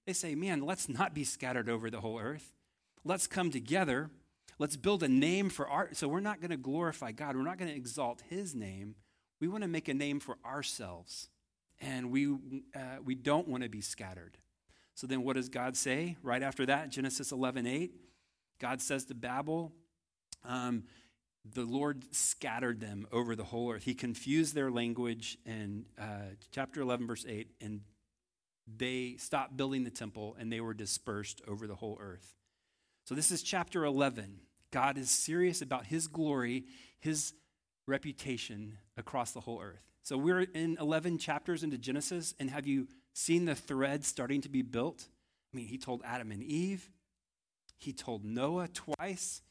They 0.05 0.13
say, 0.13 0.35
man, 0.35 0.61
let's 0.61 0.87
not 0.87 1.13
be 1.13 1.23
scattered 1.23 1.69
over 1.69 1.89
the 1.89 2.01
whole 2.01 2.19
earth. 2.19 2.53
Let's 3.03 3.27
come 3.27 3.51
together. 3.51 4.09
Let's 4.59 4.77
build 4.77 5.03
a 5.03 5.07
name 5.07 5.49
for 5.49 5.67
our. 5.67 5.89
So 5.93 6.07
we're 6.07 6.19
not 6.19 6.39
going 6.39 6.51
to 6.51 6.57
glorify 6.57 7.11
God. 7.11 7.35
We're 7.35 7.43
not 7.43 7.57
going 7.57 7.71
to 7.71 7.75
exalt 7.75 8.21
his 8.29 8.55
name. 8.55 8.95
We 9.39 9.47
want 9.47 9.63
to 9.63 9.67
make 9.67 9.87
a 9.87 9.93
name 9.93 10.19
for 10.19 10.37
ourselves. 10.45 11.29
And 11.79 12.11
we, 12.11 12.27
uh, 12.75 12.97
we 13.03 13.15
don't 13.15 13.47
want 13.47 13.63
to 13.63 13.69
be 13.69 13.81
scattered. 13.81 14.37
So 14.95 15.05
then 15.05 15.23
what 15.23 15.35
does 15.35 15.49
God 15.49 15.77
say 15.77 16.17
right 16.23 16.41
after 16.41 16.65
that? 16.65 16.89
Genesis 16.89 17.31
11 17.31 17.67
8. 17.67 17.91
God 18.59 18.81
says 18.81 19.05
to 19.05 19.13
Babel, 19.13 19.71
um, 20.43 20.83
the 21.53 21.63
Lord 21.63 22.03
scattered 22.11 22.79
them 22.79 23.07
over 23.11 23.35
the 23.35 23.43
whole 23.43 23.71
earth. 23.71 23.83
He 23.83 23.93
confused 23.93 24.55
their 24.55 24.71
language 24.71 25.37
in 25.45 25.85
uh, 25.99 26.33
chapter 26.51 26.81
11, 26.81 27.05
verse 27.07 27.25
8, 27.27 27.51
and 27.61 27.81
they 28.75 29.15
stopped 29.17 29.55
building 29.55 29.83
the 29.83 29.91
temple 29.91 30.35
and 30.39 30.51
they 30.51 30.59
were 30.59 30.73
dispersed 30.73 31.41
over 31.47 31.67
the 31.67 31.75
whole 31.75 31.97
earth. 32.01 32.35
So, 33.05 33.15
this 33.15 33.31
is 33.31 33.41
chapter 33.41 33.85
11. 33.85 34.39
God 34.71 34.97
is 34.97 35.09
serious 35.09 35.61
about 35.61 35.85
his 35.85 36.07
glory, 36.07 36.65
his 36.99 37.33
reputation 37.87 38.77
across 38.97 39.31
the 39.31 39.39
whole 39.39 39.61
earth. 39.61 39.83
So, 40.03 40.17
we're 40.17 40.41
in 40.41 40.77
11 40.79 41.17
chapters 41.17 41.63
into 41.63 41.77
Genesis, 41.77 42.35
and 42.39 42.49
have 42.49 42.67
you 42.67 42.87
seen 43.13 43.45
the 43.45 43.55
thread 43.55 44.05
starting 44.05 44.41
to 44.41 44.49
be 44.49 44.61
built? 44.61 45.07
I 45.53 45.57
mean, 45.57 45.67
he 45.67 45.77
told 45.77 46.01
Adam 46.05 46.31
and 46.31 46.43
Eve, 46.43 46.89
he 47.77 47.93
told 47.93 48.23
Noah 48.23 48.67
twice, 48.67 49.41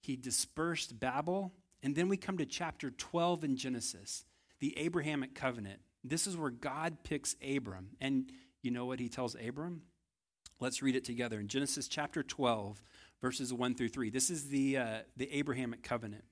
he 0.00 0.16
dispersed 0.16 0.98
Babel. 0.98 1.52
And 1.82 1.94
then 1.94 2.08
we 2.08 2.16
come 2.16 2.38
to 2.38 2.46
chapter 2.46 2.90
12 2.90 3.44
in 3.44 3.56
Genesis, 3.56 4.24
the 4.58 4.76
Abrahamic 4.78 5.34
covenant. 5.34 5.80
This 6.02 6.26
is 6.26 6.36
where 6.36 6.50
God 6.50 6.98
picks 7.04 7.36
Abram. 7.42 7.90
And 8.00 8.32
you 8.62 8.70
know 8.70 8.86
what 8.86 9.00
he 9.00 9.08
tells 9.08 9.36
Abram? 9.36 9.82
Let's 10.60 10.82
read 10.82 10.96
it 10.96 11.04
together. 11.04 11.38
In 11.38 11.46
Genesis 11.46 11.86
chapter 11.86 12.22
12, 12.22 12.82
verses 13.20 13.52
1 13.52 13.74
through 13.74 13.90
3. 13.90 14.10
This 14.10 14.28
is 14.28 14.48
the, 14.48 14.78
uh, 14.78 14.98
the 15.16 15.32
Abrahamic 15.32 15.82
covenant. 15.82 16.24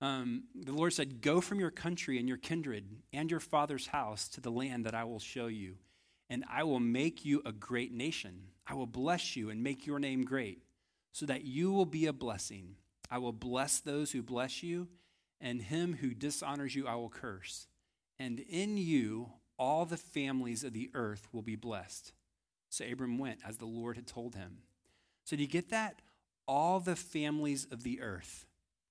Um, 0.00 0.44
the 0.54 0.72
Lord 0.72 0.92
said, 0.92 1.20
Go 1.20 1.40
from 1.40 1.58
your 1.58 1.70
country 1.70 2.18
and 2.18 2.28
your 2.28 2.38
kindred 2.38 2.84
and 3.12 3.30
your 3.30 3.40
father's 3.40 3.88
house 3.88 4.28
to 4.28 4.40
the 4.40 4.50
land 4.50 4.86
that 4.86 4.94
I 4.94 5.04
will 5.04 5.18
show 5.18 5.46
you, 5.46 5.76
and 6.30 6.44
I 6.50 6.64
will 6.64 6.80
make 6.80 7.24
you 7.24 7.42
a 7.44 7.52
great 7.52 7.92
nation. 7.92 8.42
I 8.66 8.74
will 8.74 8.86
bless 8.86 9.34
you 9.34 9.50
and 9.50 9.62
make 9.62 9.86
your 9.86 9.98
name 9.98 10.24
great 10.24 10.62
so 11.12 11.26
that 11.26 11.44
you 11.44 11.72
will 11.72 11.86
be 11.86 12.06
a 12.06 12.12
blessing. 12.12 12.76
I 13.10 13.18
will 13.18 13.32
bless 13.32 13.80
those 13.80 14.12
who 14.12 14.22
bless 14.22 14.62
you, 14.62 14.88
and 15.40 15.62
him 15.62 15.96
who 16.00 16.14
dishonors 16.14 16.74
you 16.74 16.86
I 16.86 16.94
will 16.94 17.08
curse. 17.08 17.66
And 18.18 18.40
in 18.40 18.76
you 18.76 19.30
all 19.58 19.84
the 19.84 19.96
families 19.96 20.62
of 20.62 20.72
the 20.72 20.90
earth 20.94 21.26
will 21.32 21.42
be 21.42 21.56
blessed. 21.56 22.12
So 22.68 22.84
Abram 22.84 23.18
went 23.18 23.40
as 23.46 23.56
the 23.56 23.66
Lord 23.66 23.96
had 23.96 24.06
told 24.06 24.34
him. 24.34 24.58
So 25.24 25.36
do 25.36 25.42
you 25.42 25.48
get 25.48 25.70
that? 25.70 26.00
All 26.46 26.80
the 26.80 26.96
families 26.96 27.66
of 27.70 27.82
the 27.82 28.00
earth. 28.00 28.46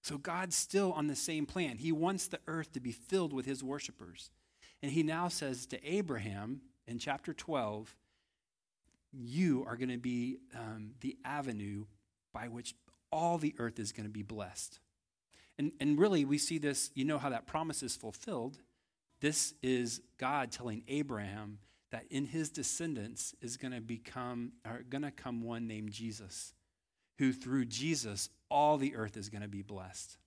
So 0.07 0.17
God's 0.17 0.55
still 0.55 0.93
on 0.93 1.07
the 1.07 1.17
same 1.17 1.45
plan. 1.45 1.79
He 1.79 1.91
wants 1.91 2.27
the 2.27 2.39
earth 2.47 2.71
to 2.71 2.79
be 2.79 2.93
filled 2.93 3.33
with 3.33 3.45
his 3.45 3.61
worshipers. 3.61 4.31
And 4.81 4.89
he 4.89 5.03
now 5.03 5.27
says 5.27 5.65
to 5.65 5.85
Abraham 5.85 6.61
in 6.87 6.97
chapter 6.97 7.33
12, 7.33 7.93
You 9.11 9.65
are 9.67 9.75
going 9.75 9.89
to 9.89 9.97
be 9.97 10.37
um, 10.55 10.91
the 11.01 11.17
avenue 11.25 11.87
by 12.31 12.47
which 12.47 12.73
all 13.11 13.37
the 13.37 13.53
earth 13.57 13.79
is 13.79 13.91
going 13.91 14.05
to 14.05 14.09
be 14.09 14.23
blessed. 14.23 14.79
And, 15.59 15.73
and 15.81 15.99
really, 15.99 16.23
we 16.23 16.37
see 16.37 16.57
this, 16.57 16.89
you 16.93 17.03
know 17.03 17.17
how 17.17 17.29
that 17.29 17.45
promise 17.45 17.83
is 17.83 17.97
fulfilled. 17.97 18.59
This 19.19 19.55
is 19.61 19.99
God 20.17 20.53
telling 20.53 20.83
Abraham 20.87 21.57
that 21.91 22.05
in 22.09 22.27
his 22.27 22.49
descendants 22.49 23.35
is 23.41 23.57
going 23.57 23.73
to 23.73 23.81
become, 23.81 24.53
are 24.63 24.83
going 24.89 25.01
to 25.01 25.11
come 25.11 25.41
one 25.41 25.67
named 25.67 25.91
Jesus, 25.91 26.53
who 27.17 27.33
through 27.33 27.65
Jesus, 27.65 28.29
all 28.49 28.77
the 28.77 28.95
earth 28.95 29.17
is 29.17 29.29
going 29.29 29.41
to 29.41 29.47
be 29.47 29.61
blessed. 29.61 30.17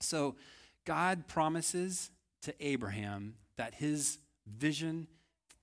So 0.00 0.36
God 0.84 1.28
promises 1.28 2.10
to 2.42 2.54
Abraham 2.60 3.34
that 3.56 3.74
his 3.74 4.18
vision 4.46 5.08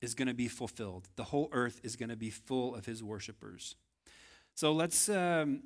is 0.01 0.15
going 0.15 0.27
to 0.27 0.33
be 0.33 0.47
fulfilled. 0.47 1.07
The 1.15 1.23
whole 1.23 1.49
earth 1.51 1.79
is 1.83 1.95
going 1.95 2.09
to 2.09 2.15
be 2.15 2.29
full 2.29 2.75
of 2.75 2.85
his 2.85 3.03
worshipers. 3.03 3.75
So 4.55 4.73
let's 4.73 5.07
um, 5.09 5.63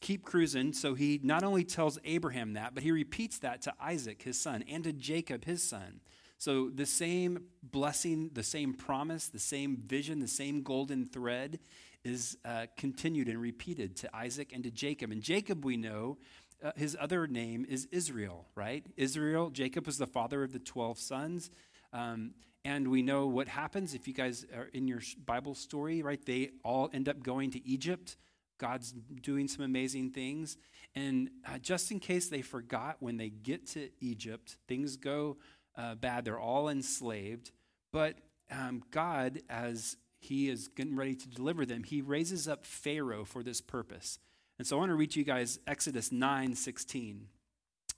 keep 0.00 0.24
cruising. 0.24 0.72
So 0.72 0.94
he 0.94 1.20
not 1.22 1.42
only 1.42 1.64
tells 1.64 1.98
Abraham 2.04 2.54
that, 2.54 2.74
but 2.74 2.82
he 2.82 2.90
repeats 2.90 3.38
that 3.40 3.62
to 3.62 3.74
Isaac, 3.80 4.22
his 4.22 4.40
son, 4.40 4.64
and 4.68 4.84
to 4.84 4.92
Jacob, 4.92 5.44
his 5.44 5.62
son. 5.62 6.00
So 6.38 6.70
the 6.70 6.86
same 6.86 7.44
blessing, 7.62 8.30
the 8.32 8.42
same 8.42 8.72
promise, 8.72 9.28
the 9.28 9.38
same 9.38 9.76
vision, 9.76 10.20
the 10.20 10.28
same 10.28 10.62
golden 10.62 11.06
thread 11.06 11.58
is 12.04 12.36
uh, 12.44 12.66
continued 12.76 13.28
and 13.28 13.40
repeated 13.40 13.96
to 13.96 14.16
Isaac 14.16 14.52
and 14.52 14.64
to 14.64 14.70
Jacob. 14.70 15.10
And 15.10 15.22
Jacob, 15.22 15.64
we 15.64 15.76
know, 15.76 16.18
uh, 16.62 16.72
his 16.76 16.96
other 17.00 17.26
name 17.26 17.66
is 17.68 17.86
Israel, 17.90 18.46
right? 18.54 18.84
Israel, 18.96 19.50
Jacob 19.50 19.86
was 19.86 19.98
the 19.98 20.06
father 20.06 20.42
of 20.42 20.52
the 20.52 20.58
12 20.58 20.98
sons. 20.98 21.50
Um, 21.92 22.32
and 22.64 22.88
we 22.88 23.02
know 23.02 23.26
what 23.26 23.48
happens 23.48 23.94
if 23.94 24.06
you 24.06 24.14
guys 24.14 24.44
are 24.54 24.68
in 24.72 24.86
your 24.86 25.00
Bible 25.24 25.54
story, 25.54 26.02
right? 26.02 26.24
They 26.24 26.50
all 26.62 26.90
end 26.92 27.08
up 27.08 27.22
going 27.22 27.50
to 27.52 27.66
Egypt. 27.66 28.16
God's 28.58 28.92
doing 29.22 29.48
some 29.48 29.64
amazing 29.64 30.10
things. 30.10 30.58
And 30.94 31.30
uh, 31.46 31.58
just 31.58 31.90
in 31.90 32.00
case 32.00 32.28
they 32.28 32.42
forgot, 32.42 32.96
when 33.00 33.16
they 33.16 33.30
get 33.30 33.66
to 33.68 33.88
Egypt, 34.00 34.56
things 34.68 34.96
go 34.96 35.38
uh, 35.76 35.94
bad. 35.94 36.26
They're 36.26 36.38
all 36.38 36.68
enslaved. 36.68 37.52
But 37.92 38.16
um, 38.50 38.82
God, 38.90 39.40
as 39.48 39.96
He 40.20 40.48
is 40.48 40.68
getting 40.68 40.94
ready 40.94 41.14
to 41.16 41.28
deliver 41.28 41.66
them, 41.66 41.82
He 41.82 42.02
raises 42.02 42.46
up 42.46 42.64
Pharaoh 42.64 43.24
for 43.24 43.42
this 43.42 43.60
purpose. 43.60 44.18
And 44.58 44.66
so 44.66 44.76
I 44.76 44.80
want 44.80 44.90
to 44.90 44.94
read 44.94 45.12
to 45.12 45.18
you 45.18 45.24
guys 45.24 45.58
Exodus 45.66 46.12
9 46.12 46.54
16. 46.54 47.26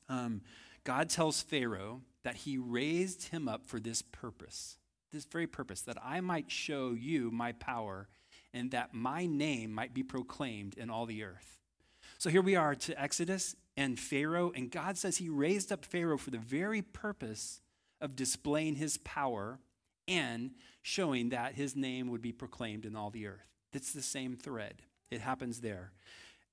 Um, 0.08 0.42
God 0.84 1.08
tells 1.08 1.42
Pharaoh, 1.42 2.02
that 2.22 2.36
he 2.36 2.58
raised 2.58 3.28
him 3.28 3.48
up 3.48 3.66
for 3.66 3.80
this 3.80 4.02
purpose, 4.02 4.78
this 5.12 5.24
very 5.24 5.46
purpose, 5.46 5.82
that 5.82 5.98
I 6.02 6.20
might 6.20 6.50
show 6.50 6.92
you 6.92 7.30
my 7.30 7.52
power 7.52 8.08
and 8.54 8.70
that 8.70 8.94
my 8.94 9.26
name 9.26 9.72
might 9.72 9.94
be 9.94 10.02
proclaimed 10.02 10.74
in 10.76 10.90
all 10.90 11.06
the 11.06 11.24
earth. 11.24 11.58
So 12.18 12.30
here 12.30 12.42
we 12.42 12.54
are 12.54 12.74
to 12.74 13.00
Exodus 13.00 13.56
and 13.76 13.98
Pharaoh, 13.98 14.52
and 14.54 14.70
God 14.70 14.98
says 14.98 15.16
he 15.16 15.28
raised 15.28 15.72
up 15.72 15.84
Pharaoh 15.84 16.18
for 16.18 16.30
the 16.30 16.38
very 16.38 16.82
purpose 16.82 17.60
of 18.00 18.14
displaying 18.14 18.76
his 18.76 18.98
power 18.98 19.58
and 20.08 20.52
showing 20.82 21.30
that 21.30 21.54
his 21.54 21.76
name 21.76 22.10
would 22.10 22.22
be 22.22 22.32
proclaimed 22.32 22.84
in 22.84 22.96
all 22.96 23.10
the 23.10 23.26
earth. 23.26 23.48
It's 23.72 23.92
the 23.92 24.02
same 24.02 24.36
thread. 24.36 24.82
It 25.10 25.20
happens 25.20 25.60
there 25.60 25.92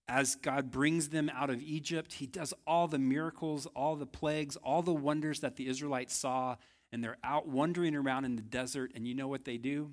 as 0.10 0.36
God 0.36 0.72
brings 0.72 1.10
them 1.10 1.30
out 1.34 1.52
of 1.52 1.62
Egypt, 1.62 2.14
he 2.14 2.26
does 2.26 2.54
all 2.66 2.88
the 2.88 2.98
miracles, 2.98 3.68
all 3.76 3.96
the 3.96 4.08
plagues, 4.08 4.56
all 4.58 4.82
the 4.82 4.94
wonders 4.94 5.42
that 5.42 5.56
the 5.56 5.68
Israelites 5.68 6.16
saw, 6.16 6.56
and 6.92 7.04
they're 7.04 7.20
out 7.24 7.48
wandering 7.48 7.96
around 7.96 8.26
in 8.26 8.36
the 8.36 8.42
desert. 8.42 8.92
And 8.96 9.08
you 9.08 9.14
know 9.14 9.28
what 9.28 9.46
they 9.46 9.58
do? 9.58 9.92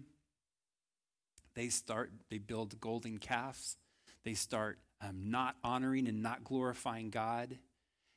They 1.55 1.69
start, 1.69 2.11
they 2.31 2.39
build 2.39 2.81
golden 2.81 3.19
calves. 3.19 3.77
They 4.25 4.35
start 4.35 4.79
um, 5.03 5.31
not 5.31 5.57
honoring 5.63 6.09
and 6.09 6.23
not 6.23 6.45
glorifying 6.45 7.11
God. 7.11 7.59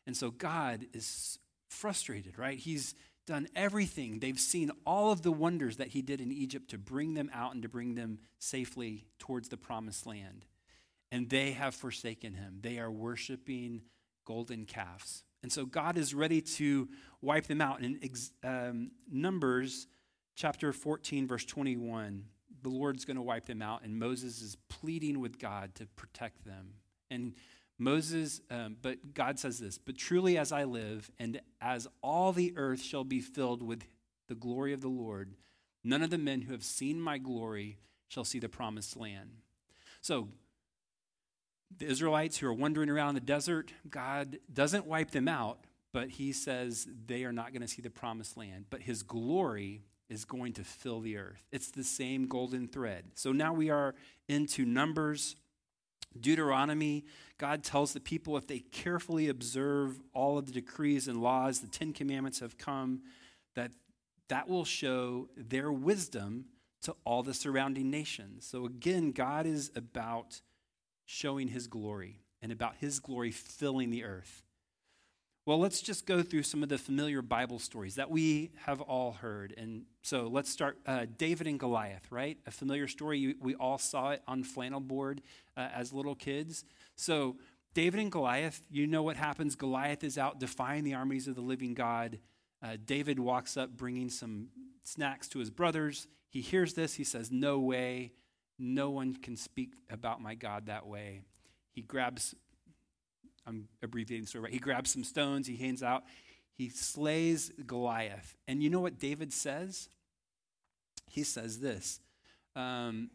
And 0.08 0.16
so 0.16 0.32
God 0.32 0.86
is 0.94 1.38
frustrated, 1.70 2.40
right? 2.40 2.58
He's 2.58 2.96
done 3.30 3.48
everything. 3.56 4.20
They've 4.20 4.40
seen 4.40 4.72
all 4.86 5.12
of 5.12 5.22
the 5.22 5.32
wonders 5.32 5.78
that 5.78 5.90
he 5.90 6.02
did 6.02 6.20
in 6.20 6.32
Egypt 6.32 6.70
to 6.72 6.78
bring 6.78 7.14
them 7.14 7.30
out 7.34 7.54
and 7.54 7.64
to 7.64 7.70
bring 7.70 7.96
them 7.96 8.20
safely 8.40 9.06
towards 9.20 9.50
the 9.50 9.58
promised 9.58 10.06
land 10.06 10.46
and 11.12 11.30
they 11.30 11.52
have 11.52 11.74
forsaken 11.76 12.34
him. 12.34 12.60
They 12.62 12.80
are 12.80 12.92
worshiping 12.92 13.82
golden 14.26 14.66
calves. 14.66 15.24
And 15.42 15.52
so 15.52 15.66
God 15.66 15.98
is 15.98 16.14
ready 16.14 16.42
to 16.42 16.90
wipe 17.22 17.48
them 17.48 17.62
out. 17.62 17.82
In 17.82 18.00
um, 18.44 18.92
Numbers 19.10 19.88
chapter 20.36 20.72
14, 20.74 21.28
verse 21.28 21.46
21, 21.46 22.26
the 22.62 22.70
Lord's 22.70 23.06
going 23.06 23.16
to 23.16 23.24
wipe 23.24 23.46
them 23.46 23.62
out, 23.62 23.84
and 23.84 23.98
Moses 23.98 24.42
is 24.42 24.58
pleading 24.68 25.20
with 25.20 25.40
God 25.40 25.76
to 25.76 25.86
protect 25.96 26.46
them. 26.46 26.74
And 27.10 27.34
Moses, 27.80 28.42
um, 28.52 28.76
but 28.82 29.14
God 29.14 29.40
says 29.40 29.58
this, 29.58 29.78
but 29.78 29.98
truly 29.98 30.38
as 30.38 30.52
I 30.52 30.66
live, 30.66 31.10
and 31.18 31.40
as 31.62 31.88
all 32.04 32.34
the 32.34 32.54
earth 32.58 32.82
shall 32.82 33.06
be 33.06 33.22
filled 33.22 33.64
with 33.64 33.86
the 34.28 34.36
glory 34.36 34.74
of 34.74 34.82
the 34.82 34.90
Lord, 34.90 35.34
none 35.84 36.04
of 36.04 36.10
the 36.10 36.18
men 36.18 36.42
who 36.42 36.52
have 36.52 36.64
seen 36.64 37.00
my 37.00 37.18
glory 37.18 37.78
shall 38.10 38.26
see 38.26 38.40
the 38.40 38.50
promised 38.50 38.98
land. 38.98 39.30
So 40.02 40.28
the 41.78 41.86
Israelites 41.86 42.38
who 42.38 42.48
are 42.48 42.54
wandering 42.54 42.90
around 42.90 43.16
the 43.16 43.22
desert, 43.22 43.74
God 43.90 44.40
doesn't 44.52 44.86
wipe 44.86 45.12
them 45.12 45.28
out, 45.28 45.60
but 45.94 46.10
he 46.10 46.34
says 46.34 46.88
they 47.08 47.24
are 47.24 47.32
not 47.32 47.54
going 47.54 47.62
to 47.62 47.68
see 47.68 47.82
the 47.82 47.90
promised 47.90 48.36
land. 48.36 48.66
But 48.70 48.82
his 48.82 49.04
glory 49.04 49.84
is 50.10 50.26
going 50.26 50.54
to 50.54 50.64
fill 50.64 51.00
the 51.00 51.18
earth. 51.18 51.44
It's 51.52 51.72
the 51.72 51.84
same 51.84 52.28
golden 52.28 52.68
thread. 52.68 53.06
So 53.14 53.32
now 53.32 53.54
we 53.54 53.70
are 53.70 53.96
into 54.28 54.66
Numbers, 54.66 55.36
Deuteronomy. 56.20 57.06
God 57.38 57.64
tells 57.64 57.94
the 57.94 58.00
people 58.00 58.38
if 58.38 58.48
they 58.48 58.60
carefully 58.60 59.30
observe 59.30 60.00
all 60.14 60.38
of 60.38 60.46
the 60.46 60.52
decrees 60.52 61.08
and 61.08 61.22
laws, 61.22 61.60
the 61.60 61.68
Ten 61.68 61.94
Commandments 61.94 62.40
have 62.40 62.58
come, 62.58 63.02
that 63.56 63.72
that 64.28 64.48
will 64.48 64.66
show 64.66 65.28
their 65.36 65.72
wisdom 65.72 66.46
to 66.84 66.96
all 67.04 67.24
the 67.24 67.34
surrounding 67.34 67.90
nations. 67.90 68.46
So 68.46 68.66
again, 68.66 69.12
God 69.12 69.46
is 69.46 69.72
about 69.76 70.42
showing 71.06 71.50
his 71.50 71.68
glory 71.68 72.22
and 72.42 72.52
about 72.52 72.76
his 72.80 73.00
glory 73.00 73.32
filling 73.32 73.90
the 73.90 74.04
earth. 74.04 74.44
Well, 75.50 75.58
let's 75.58 75.82
just 75.82 76.06
go 76.06 76.22
through 76.22 76.44
some 76.44 76.62
of 76.62 76.70
the 76.70 76.78
familiar 76.78 77.24
Bible 77.24 77.58
stories 77.58 77.96
that 77.96 78.12
we 78.12 78.52
have 78.66 78.82
all 78.82 79.14
heard. 79.14 79.52
And 79.58 79.86
so 80.04 80.28
let's 80.32 80.48
start 80.48 80.78
uh, 80.86 81.08
David 81.18 81.48
and 81.48 81.60
Goliath, 81.60 82.12
right? 82.12 82.38
A 82.46 82.52
familiar 82.52 82.88
story. 82.88 83.34
We 83.42 83.56
all 83.56 83.80
saw 83.80 84.12
it 84.12 84.22
on 84.28 84.44
flannel 84.44 84.80
board 84.80 85.24
uh, 85.58 85.70
as 85.74 85.92
little 85.92 86.14
kids. 86.14 86.66
So, 86.96 87.38
David 87.74 88.00
and 88.00 88.12
Goliath, 88.12 88.62
you 88.70 88.86
know 88.86 89.02
what 89.02 89.16
happens. 89.18 89.56
Goliath 89.56 90.04
is 90.04 90.20
out 90.20 90.40
defying 90.40 90.84
the 90.84 90.94
armies 90.94 91.28
of 91.28 91.34
the 91.34 91.42
living 91.42 91.74
God. 91.74 92.20
Uh, 92.62 92.78
David 92.86 93.18
walks 93.18 93.58
up 93.58 93.76
bringing 93.76 94.10
some 94.10 94.50
snacks 94.84 95.28
to 95.30 95.40
his 95.40 95.50
brothers. 95.50 96.06
He 96.30 96.42
hears 96.42 96.76
this. 96.76 96.94
He 96.94 97.04
says, 97.04 97.32
No 97.32 97.58
way. 97.58 98.12
No 98.60 98.92
one 98.92 99.16
can 99.16 99.36
speak 99.36 99.74
about 99.90 100.22
my 100.22 100.36
God 100.36 100.68
that 100.68 100.86
way. 100.86 101.24
He 101.72 101.82
grabs, 101.82 102.36
I'm 103.50 103.68
abbreviating 103.82 104.28
story, 104.28 104.44
right? 104.44 104.54
He 104.54 104.60
grabs 104.60 104.92
some 104.92 105.04
stones, 105.04 105.48
he 105.48 105.58
hands 105.58 105.82
out, 105.82 106.04
he 106.56 106.70
slays 106.70 107.52
Goliath. 107.66 108.36
And 108.48 108.62
you 108.62 108.70
know 108.70 108.80
what 108.80 109.00
David 109.00 109.34
says? 109.34 109.90
He 111.10 111.24
says 111.24 111.60
this. 111.60 112.00
Um, 112.56 113.10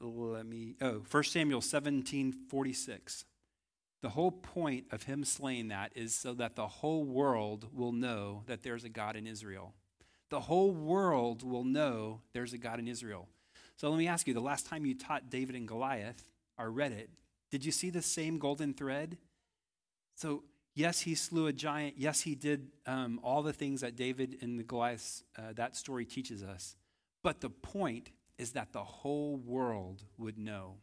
let 0.00 0.46
me, 0.46 0.76
oh, 0.80 1.02
1 1.10 1.24
Samuel 1.24 1.60
17 1.60 2.32
46. 2.48 3.24
The 4.02 4.08
whole 4.10 4.30
point 4.30 4.86
of 4.92 5.02
him 5.02 5.24
slaying 5.24 5.68
that 5.68 5.92
is 5.94 6.14
so 6.14 6.32
that 6.34 6.56
the 6.56 6.66
whole 6.66 7.04
world 7.04 7.66
will 7.74 7.92
know 7.92 8.44
that 8.46 8.62
there's 8.62 8.84
a 8.84 8.88
God 8.88 9.16
in 9.16 9.26
Israel. 9.26 9.74
The 10.30 10.40
whole 10.40 10.70
world 10.70 11.42
will 11.42 11.64
know 11.64 12.20
there's 12.32 12.52
a 12.52 12.58
God 12.58 12.78
in 12.78 12.88
Israel. 12.88 13.28
So 13.76 13.90
let 13.90 13.98
me 13.98 14.08
ask 14.08 14.26
you 14.26 14.32
the 14.32 14.40
last 14.40 14.66
time 14.66 14.86
you 14.86 14.94
taught 14.94 15.28
David 15.28 15.56
and 15.56 15.68
Goliath 15.68 16.30
or 16.56 16.70
read 16.70 16.92
it, 16.92 17.10
did 17.50 17.64
you 17.64 17.72
see 17.72 17.90
the 17.90 18.00
same 18.00 18.38
golden 18.38 18.72
thread? 18.72 19.18
So, 20.20 20.42
yes, 20.74 21.00
he 21.00 21.14
slew 21.14 21.46
a 21.46 21.52
giant. 21.52 21.94
Yes, 21.96 22.20
he 22.20 22.34
did 22.34 22.72
um, 22.84 23.18
all 23.22 23.42
the 23.42 23.54
things 23.54 23.80
that 23.80 23.96
David 23.96 24.36
and 24.42 24.58
the 24.58 24.62
Goliath, 24.62 25.22
uh, 25.38 25.54
that 25.54 25.76
story 25.76 26.04
teaches 26.04 26.42
us. 26.42 26.76
But 27.22 27.40
the 27.40 27.48
point 27.48 28.10
is 28.36 28.52
that 28.52 28.74
the 28.74 28.84
whole 28.84 29.38
world 29.38 30.02
would 30.18 30.36
know. 30.36 30.74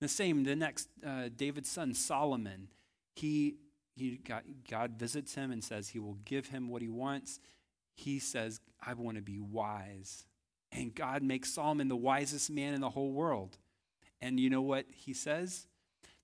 The 0.00 0.08
same, 0.08 0.44
the 0.44 0.56
next, 0.56 0.88
uh, 1.06 1.28
David's 1.36 1.70
son 1.70 1.92
Solomon, 1.92 2.68
he, 3.14 3.56
he 3.94 4.16
got, 4.16 4.44
God 4.70 4.92
visits 4.98 5.34
him 5.34 5.52
and 5.52 5.62
says 5.62 5.90
he 5.90 5.98
will 5.98 6.16
give 6.24 6.46
him 6.46 6.70
what 6.70 6.80
he 6.80 6.88
wants. 6.88 7.40
He 7.94 8.20
says, 8.20 8.62
I 8.80 8.94
want 8.94 9.18
to 9.18 9.22
be 9.22 9.38
wise. 9.38 10.24
And 10.72 10.94
God 10.94 11.22
makes 11.22 11.52
Solomon 11.52 11.88
the 11.88 11.96
wisest 11.96 12.50
man 12.50 12.72
in 12.72 12.80
the 12.80 12.88
whole 12.88 13.12
world. 13.12 13.58
And 14.22 14.40
you 14.40 14.48
know 14.48 14.62
what 14.62 14.86
he 14.90 15.12
says? 15.12 15.66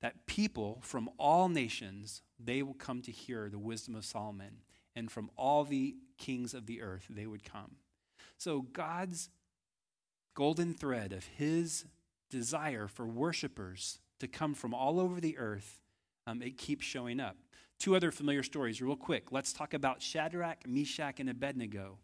That 0.00 0.26
people 0.26 0.78
from 0.82 1.10
all 1.18 1.48
nations, 1.48 2.22
they 2.38 2.62
will 2.62 2.74
come 2.74 3.02
to 3.02 3.12
hear 3.12 3.48
the 3.48 3.58
wisdom 3.58 3.94
of 3.94 4.04
Solomon. 4.04 4.62
And 4.94 5.10
from 5.10 5.30
all 5.36 5.64
the 5.64 5.96
kings 6.18 6.54
of 6.54 6.66
the 6.66 6.82
earth, 6.82 7.06
they 7.08 7.26
would 7.26 7.44
come. 7.44 7.76
So 8.36 8.62
God's 8.62 9.30
golden 10.34 10.74
thread 10.74 11.12
of 11.12 11.24
his 11.24 11.84
desire 12.30 12.86
for 12.86 13.06
worshipers 13.06 13.98
to 14.20 14.28
come 14.28 14.54
from 14.54 14.74
all 14.74 15.00
over 15.00 15.20
the 15.20 15.38
earth, 15.38 15.80
um, 16.26 16.42
it 16.42 16.58
keeps 16.58 16.84
showing 16.84 17.20
up. 17.20 17.36
Two 17.78 17.94
other 17.94 18.10
familiar 18.10 18.42
stories, 18.42 18.82
real 18.82 18.96
quick. 18.96 19.30
Let's 19.30 19.52
talk 19.52 19.72
about 19.72 20.02
Shadrach, 20.02 20.66
Meshach, 20.66 21.20
and 21.20 21.30
Abednego 21.30 21.98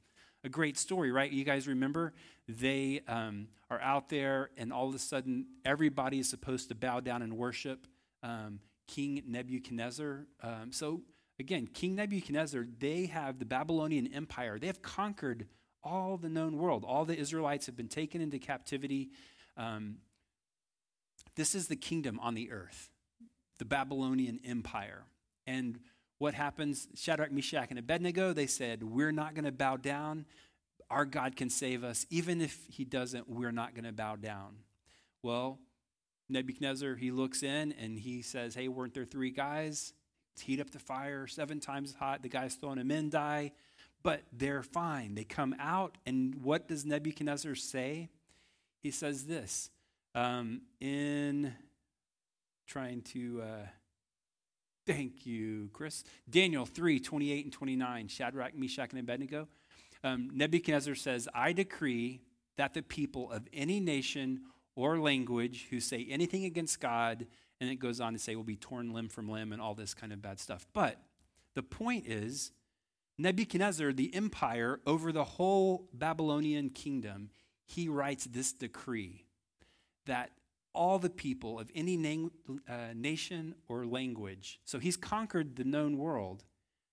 a 0.44 0.48
great 0.48 0.76
story, 0.76 1.10
right? 1.10 1.30
You 1.30 1.44
guys 1.44 1.66
remember? 1.66 2.12
They 2.46 3.00
um, 3.08 3.48
are 3.70 3.80
out 3.80 4.10
there, 4.10 4.50
and 4.56 4.72
all 4.72 4.88
of 4.88 4.94
a 4.94 4.98
sudden, 4.98 5.46
everybody 5.64 6.18
is 6.18 6.28
supposed 6.28 6.68
to 6.68 6.74
bow 6.74 7.00
down 7.00 7.22
and 7.22 7.36
worship 7.36 7.86
um, 8.22 8.60
King 8.86 9.22
Nebuchadnezzar. 9.26 10.26
Um, 10.42 10.70
so, 10.70 11.00
again, 11.40 11.66
King 11.66 11.96
Nebuchadnezzar, 11.96 12.66
they 12.78 13.06
have 13.06 13.38
the 13.38 13.46
Babylonian 13.46 14.12
Empire. 14.12 14.58
They 14.58 14.66
have 14.66 14.82
conquered 14.82 15.46
all 15.82 16.18
the 16.18 16.28
known 16.28 16.58
world. 16.58 16.84
All 16.86 17.04
the 17.04 17.18
Israelites 17.18 17.66
have 17.66 17.76
been 17.76 17.88
taken 17.88 18.20
into 18.20 18.38
captivity. 18.38 19.10
Um, 19.56 19.96
this 21.36 21.54
is 21.54 21.68
the 21.68 21.76
kingdom 21.76 22.20
on 22.20 22.34
the 22.34 22.50
earth, 22.50 22.90
the 23.58 23.64
Babylonian 23.64 24.40
Empire. 24.44 25.04
And 25.46 25.78
what 26.18 26.34
happens? 26.34 26.88
Shadrach, 26.94 27.32
Meshach, 27.32 27.70
and 27.70 27.78
Abednego, 27.78 28.32
they 28.32 28.46
said, 28.46 28.82
We're 28.82 29.12
not 29.12 29.34
going 29.34 29.44
to 29.44 29.52
bow 29.52 29.76
down. 29.76 30.26
Our 30.90 31.04
God 31.04 31.36
can 31.36 31.50
save 31.50 31.82
us. 31.82 32.06
Even 32.10 32.40
if 32.40 32.58
he 32.68 32.84
doesn't, 32.84 33.28
we're 33.28 33.52
not 33.52 33.74
going 33.74 33.84
to 33.84 33.92
bow 33.92 34.16
down. 34.16 34.56
Well, 35.22 35.58
Nebuchadnezzar, 36.28 36.94
he 36.94 37.10
looks 37.10 37.42
in 37.42 37.72
and 37.72 37.98
he 37.98 38.22
says, 38.22 38.54
Hey, 38.54 38.68
weren't 38.68 38.94
there 38.94 39.04
three 39.04 39.30
guys? 39.30 39.92
Heat 40.40 40.60
up 40.60 40.70
the 40.70 40.78
fire 40.78 41.26
seven 41.26 41.60
times 41.60 41.94
hot. 41.94 42.22
The 42.22 42.28
guys 42.28 42.54
throwing 42.54 42.78
them 42.78 42.90
in 42.90 43.08
die, 43.08 43.52
but 44.02 44.22
they're 44.32 44.62
fine. 44.62 45.14
They 45.14 45.24
come 45.24 45.54
out, 45.60 45.96
and 46.06 46.34
what 46.42 46.66
does 46.66 46.84
Nebuchadnezzar 46.84 47.54
say? 47.54 48.08
He 48.82 48.90
says 48.90 49.26
this 49.26 49.70
um, 50.14 50.62
in 50.80 51.54
trying 52.66 53.02
to. 53.02 53.42
Uh, 53.42 53.66
Thank 54.86 55.24
you, 55.24 55.70
Chris. 55.72 56.04
Daniel 56.28 56.66
3 56.66 57.00
28 57.00 57.44
and 57.44 57.52
29, 57.52 58.08
Shadrach, 58.08 58.54
Meshach, 58.56 58.90
and 58.90 59.00
Abednego. 59.00 59.48
Um, 60.02 60.30
Nebuchadnezzar 60.34 60.94
says, 60.94 61.26
I 61.34 61.52
decree 61.52 62.20
that 62.56 62.74
the 62.74 62.82
people 62.82 63.32
of 63.32 63.48
any 63.52 63.80
nation 63.80 64.42
or 64.76 64.98
language 64.98 65.66
who 65.70 65.80
say 65.80 66.06
anything 66.10 66.44
against 66.44 66.80
God, 66.80 67.26
and 67.60 67.70
it 67.70 67.76
goes 67.76 68.00
on 68.00 68.12
to 68.12 68.18
say, 68.18 68.36
will 68.36 68.44
be 68.44 68.56
torn 68.56 68.92
limb 68.92 69.08
from 69.08 69.28
limb 69.28 69.52
and 69.52 69.62
all 69.62 69.74
this 69.74 69.94
kind 69.94 70.12
of 70.12 70.20
bad 70.20 70.38
stuff. 70.38 70.66
But 70.74 70.98
the 71.54 71.62
point 71.62 72.06
is, 72.06 72.52
Nebuchadnezzar, 73.16 73.92
the 73.92 74.14
empire 74.14 74.80
over 74.86 75.12
the 75.12 75.24
whole 75.24 75.88
Babylonian 75.94 76.70
kingdom, 76.70 77.30
he 77.64 77.88
writes 77.88 78.26
this 78.26 78.52
decree 78.52 79.24
that 80.06 80.30
all 80.74 80.98
the 80.98 81.10
people 81.10 81.58
of 81.58 81.70
any 81.74 81.96
uh, 82.68 82.74
nation 82.94 83.54
or 83.68 83.86
language. 83.86 84.60
So 84.64 84.78
he's 84.78 84.96
conquered 84.96 85.56
the 85.56 85.64
known 85.64 85.96
world, 85.98 86.44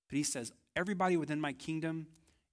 but 0.10 0.18
he 0.18 0.24
says, 0.24 0.52
Everybody 0.76 1.18
within 1.18 1.42
my 1.42 1.52
kingdom, 1.52 2.08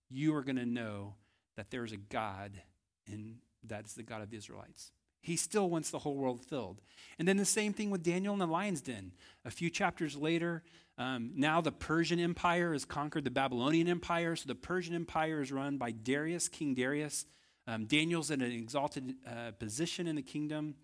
you 0.09 0.35
are 0.35 0.43
going 0.43 0.57
to 0.57 0.67
know 0.67 1.15
that 1.57 1.71
there 1.71 1.85
is 1.85 1.93
a 1.93 1.97
God, 1.97 2.61
and 3.07 3.37
that's 3.63 3.95
the 3.95 4.03
God 4.03 4.23
of 4.23 4.31
the 4.31 4.37
Israelites. 4.37 4.91
He 5.21 5.37
still 5.37 5.69
wants 5.69 5.91
the 5.91 5.99
whole 5.99 6.15
world 6.15 6.45
filled. 6.45 6.81
And 7.19 7.29
then 7.29 7.37
the 7.37 7.45
same 7.45 7.73
thing 7.73 7.91
with 7.91 8.03
Daniel 8.03 8.33
in 8.33 8.41
the 8.41 8.47
lion's 8.47 8.81
den. 8.81 9.13
A 9.45 9.51
few 9.51 9.71
chapters 9.71 10.17
later, 10.17 10.63
um, 10.97 11.33
now 11.35 11.61
the 11.61 11.73
Persian 11.73 12.19
Empire 12.19 12.73
has 12.73 12.85
conquered 12.85 13.25
the 13.25 13.31
Babylonian 13.31 13.89
Empire. 13.89 14.37
So 14.37 14.47
the 14.47 14.55
Persian 14.55 14.95
Empire 14.95 15.41
is 15.41 15.53
run 15.53 15.77
by 15.77 15.91
Darius, 15.91 16.49
King 16.49 16.75
Darius. 16.75 17.27
Um, 17.67 17.85
Daniel's 17.85 18.31
in 18.31 18.41
an 18.41 18.53
exalted 18.53 19.15
uh, 19.27 19.51
position 19.59 20.07
in 20.07 20.17
the 20.17 20.23
kingdom. 20.23 20.75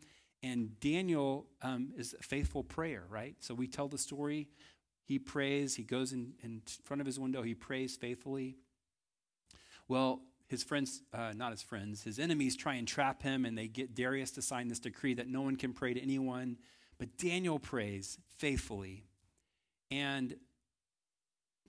And 0.45 0.79
Daniel 0.79 1.47
um, 1.63 1.95
is 1.97 2.15
a 2.21 2.23
faithful 2.23 2.63
prayer, 2.63 3.05
right? 3.09 3.35
So 3.41 3.55
we 3.55 3.67
tell 3.67 3.89
the 3.89 3.97
story. 3.97 4.51
He 5.07 5.19
prays, 5.19 5.75
he 5.75 5.85
goes 5.85 6.13
in, 6.13 6.35
in 6.43 6.61
front 6.85 7.01
of 7.01 7.07
his 7.07 7.19
window, 7.19 7.41
he 7.41 7.55
prays 7.55 7.97
faithfully. 7.97 8.57
Well, 9.89 10.21
his 10.47 10.63
friends, 10.63 11.01
uh, 11.15 11.33
not 11.35 11.51
his 11.51 11.63
friends, 11.63 12.03
his 12.03 12.19
enemies 12.19 12.57
try 12.57 12.75
and 12.75 12.87
trap 12.87 13.23
him, 13.23 13.47
and 13.47 13.57
they 13.57 13.69
get 13.69 13.95
Darius 13.95 14.33
to 14.33 14.43
sign 14.43 14.69
this 14.69 14.81
decree 14.81 15.15
that 15.15 15.29
no 15.29 15.41
one 15.41 15.57
can 15.57 15.73
pray 15.73 15.95
to 15.95 16.01
anyone. 16.01 16.59
But 16.99 17.17
Daniel 17.17 17.59
prays 17.59 18.19
faithfully. 18.37 19.05
And 19.91 20.37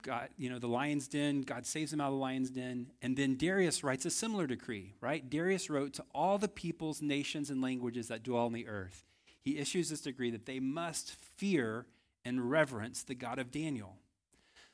God, 0.06 0.28
you 0.38 0.48
know, 0.48 0.60
the 0.60 0.68
lion's 0.68 1.08
den, 1.08 1.42
God 1.42 1.66
saves 1.66 1.92
him 1.92 2.00
out 2.00 2.08
of 2.08 2.12
the 2.12 2.20
lion's 2.20 2.50
den. 2.50 2.92
And 3.02 3.16
then 3.16 3.36
Darius 3.36 3.82
writes 3.82 4.06
a 4.06 4.10
similar 4.10 4.46
decree, 4.46 4.94
right? 5.00 5.28
Darius 5.28 5.68
wrote 5.68 5.94
to 5.94 6.04
all 6.14 6.38
the 6.38 6.46
peoples, 6.46 7.02
nations, 7.02 7.50
and 7.50 7.60
languages 7.60 8.06
that 8.06 8.22
dwell 8.22 8.46
on 8.46 8.52
the 8.52 8.68
earth. 8.68 9.04
He 9.42 9.58
issues 9.58 9.90
this 9.90 10.02
decree 10.02 10.30
that 10.30 10.46
they 10.46 10.60
must 10.60 11.10
fear 11.10 11.86
and 12.24 12.50
reverence 12.50 13.02
the 13.02 13.16
God 13.16 13.40
of 13.40 13.50
Daniel. 13.50 13.96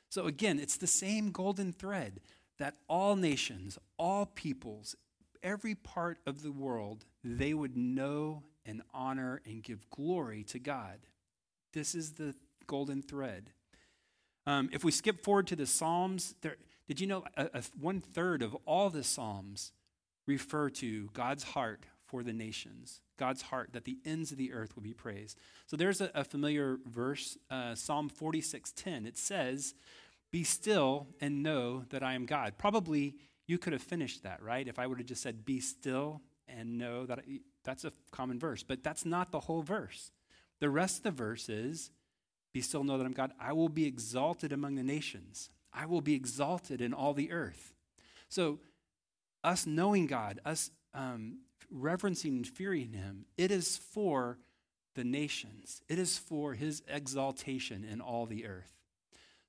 So 0.07 0.27
again, 0.27 0.59
it's 0.59 0.77
the 0.77 0.85
same 0.85 1.31
golden 1.31 1.73
thread 1.73 2.19
that 2.59 2.75
all 2.87 3.15
nations, 3.15 3.79
all 3.97 4.27
peoples, 4.27 4.95
every 5.41 5.73
part 5.73 6.19
of 6.27 6.43
the 6.43 6.51
world, 6.51 7.05
they 7.23 7.55
would 7.55 7.75
know 7.75 8.43
and 8.67 8.83
honor 8.93 9.41
and 9.47 9.63
give 9.63 9.89
glory 9.89 10.43
to 10.43 10.59
God. 10.59 10.99
This 11.73 11.95
is 11.95 12.11
the 12.13 12.35
golden 12.67 13.01
thread. 13.01 13.49
Um, 14.45 14.69
if 14.73 14.83
we 14.83 14.91
skip 14.91 15.23
forward 15.23 15.47
to 15.47 15.55
the 15.55 15.65
Psalms, 15.65 16.35
there, 16.41 16.57
did 16.87 16.99
you 16.99 17.07
know 17.07 17.23
a, 17.37 17.49
a, 17.53 17.63
one 17.79 18.01
third 18.01 18.41
of 18.41 18.55
all 18.65 18.89
the 18.89 19.03
Psalms 19.03 19.71
refer 20.25 20.69
to 20.69 21.09
God's 21.13 21.43
heart 21.43 21.85
for 22.13 22.23
the 22.23 22.33
nations, 22.33 23.01
God's 23.17 23.41
heart 23.41 23.69
that 23.73 23.85
the 23.85 23.97
ends 24.05 24.31
of 24.31 24.37
the 24.37 24.53
earth 24.53 24.75
will 24.75 24.83
be 24.83 24.93
praised. 24.93 25.35
So 25.65 25.75
there's 25.75 25.99
a, 25.99 26.11
a 26.13 26.23
familiar 26.23 26.77
verse, 26.85 27.39
uh, 27.49 27.73
Psalm 27.73 28.07
46:10. 28.07 29.07
It 29.07 29.17
says, 29.17 29.73
"Be 30.31 30.43
still 30.43 31.07
and 31.19 31.41
know 31.41 31.85
that 31.89 32.03
I 32.03 32.13
am 32.13 32.27
God." 32.27 32.57
Probably 32.59 33.15
you 33.47 33.57
could 33.57 33.73
have 33.73 33.81
finished 33.81 34.21
that, 34.23 34.43
right? 34.43 34.67
If 34.67 34.77
I 34.77 34.85
would 34.85 34.99
have 34.99 35.07
just 35.07 35.23
said, 35.23 35.43
"Be 35.43 35.59
still 35.59 36.21
and 36.47 36.77
know 36.77 37.07
that," 37.07 37.19
I, 37.19 37.39
that's 37.63 37.83
a 37.83 37.91
common 38.11 38.39
verse, 38.39 38.61
but 38.61 38.83
that's 38.83 39.05
not 39.05 39.31
the 39.31 39.39
whole 39.39 39.63
verse. 39.63 40.11
The 40.59 40.69
rest 40.69 40.97
of 40.97 41.03
the 41.03 41.11
verse 41.11 41.49
is 41.49 41.89
be 42.53 42.61
still, 42.61 42.83
know 42.83 42.97
that 42.97 43.05
I'm 43.05 43.13
God. 43.13 43.31
I 43.39 43.53
will 43.53 43.69
be 43.69 43.85
exalted 43.85 44.53
among 44.53 44.75
the 44.75 44.83
nations. 44.83 45.49
I 45.73 45.85
will 45.85 46.01
be 46.01 46.13
exalted 46.13 46.81
in 46.81 46.93
all 46.93 47.13
the 47.13 47.31
earth. 47.31 47.73
So, 48.29 48.59
us 49.43 49.65
knowing 49.65 50.07
God, 50.07 50.39
us 50.45 50.71
um, 50.93 51.39
reverencing 51.69 52.37
and 52.37 52.47
fearing 52.47 52.93
Him, 52.93 53.25
it 53.37 53.51
is 53.51 53.77
for 53.77 54.37
the 54.95 55.03
nations. 55.03 55.81
It 55.89 55.99
is 55.99 56.17
for 56.17 56.53
his 56.53 56.83
exaltation 56.87 57.83
in 57.83 58.01
all 58.01 58.25
the 58.25 58.45
earth. 58.45 58.71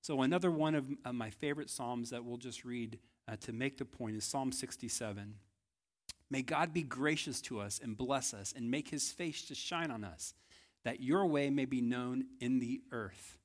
So, 0.01 0.23
another 0.23 0.51
one 0.51 0.75
of, 0.75 0.87
my 1.13 1.31
favorite 1.31 1.71
Psalms 1.71 2.11
that 2.11 2.25
we'll 2.25 2.37
just 2.37 2.65
read 2.65 2.99
uh, 3.27 3.37
to 3.41 3.53
make 3.53 3.79
the 3.79 3.85
point 3.85 4.17
is 4.17 4.25
Psalm 4.25 4.53
67. 4.53 5.35
May 6.31 6.43
God 6.43 6.73
be 6.73 6.83
gracious 6.83 7.41
to 7.43 7.61
us 7.61 7.81
and 7.83 7.97
bless 7.97 8.35
us 8.35 8.53
and 8.57 8.71
make 8.71 8.89
his 8.89 9.13
face 9.13 9.43
to 9.47 9.55
shine 9.55 9.91
on 9.91 10.05
us, 10.05 10.35
that 10.85 11.01
your 11.01 11.27
way 11.27 11.51
may 11.51 11.65
be 11.65 11.81
known 11.81 12.25
in 12.41 12.59
the 12.59 12.81
earth, 12.93 13.39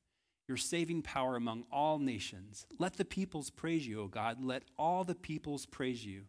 your 0.47 0.58
saving 0.58 1.02
power 1.02 1.36
among 1.36 1.63
all 1.71 1.99
nations. 1.99 2.65
Let 2.78 2.97
the 2.97 3.06
peoples 3.06 3.49
praise 3.49 3.88
you, 3.88 4.02
O 4.02 4.08
God. 4.08 4.43
Let 4.43 4.63
all 4.78 5.04
the 5.04 5.15
peoples 5.15 5.65
praise 5.65 6.06
you. 6.06 6.23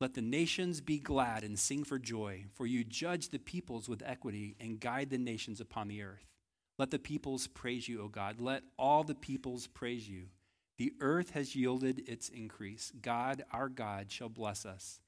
Let 0.00 0.14
the 0.14 0.22
nations 0.22 0.80
be 0.80 0.98
glad 0.98 1.42
and 1.42 1.58
sing 1.58 1.82
for 1.82 1.98
joy, 1.98 2.44
for 2.52 2.66
you 2.66 2.84
judge 2.84 3.30
the 3.30 3.38
peoples 3.38 3.88
with 3.88 4.02
equity 4.06 4.54
and 4.60 4.78
guide 4.78 5.10
the 5.10 5.18
nations 5.18 5.60
upon 5.60 5.88
the 5.88 6.02
earth. 6.02 6.26
Let 6.78 6.92
the 6.92 7.00
peoples 7.00 7.48
praise 7.48 7.88
you, 7.88 8.02
O 8.02 8.08
God. 8.08 8.40
Let 8.40 8.62
all 8.78 9.02
the 9.02 9.16
peoples 9.16 9.66
praise 9.66 10.08
you. 10.08 10.26
The 10.76 10.92
earth 11.00 11.30
has 11.30 11.56
yielded 11.56 12.08
its 12.08 12.28
increase. 12.28 12.92
God, 13.02 13.42
our 13.52 13.68
God, 13.68 14.12
shall 14.12 14.28
bless 14.28 14.64
us. 14.64 15.00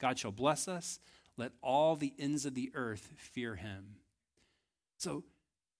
God 0.00 0.18
shall 0.18 0.32
bless 0.32 0.66
us. 0.66 0.98
Let 1.36 1.52
all 1.62 1.94
the 1.94 2.12
ends 2.18 2.44
of 2.44 2.54
the 2.54 2.72
earth 2.74 3.12
fear 3.16 3.54
him. 3.54 3.98
So, 5.02 5.24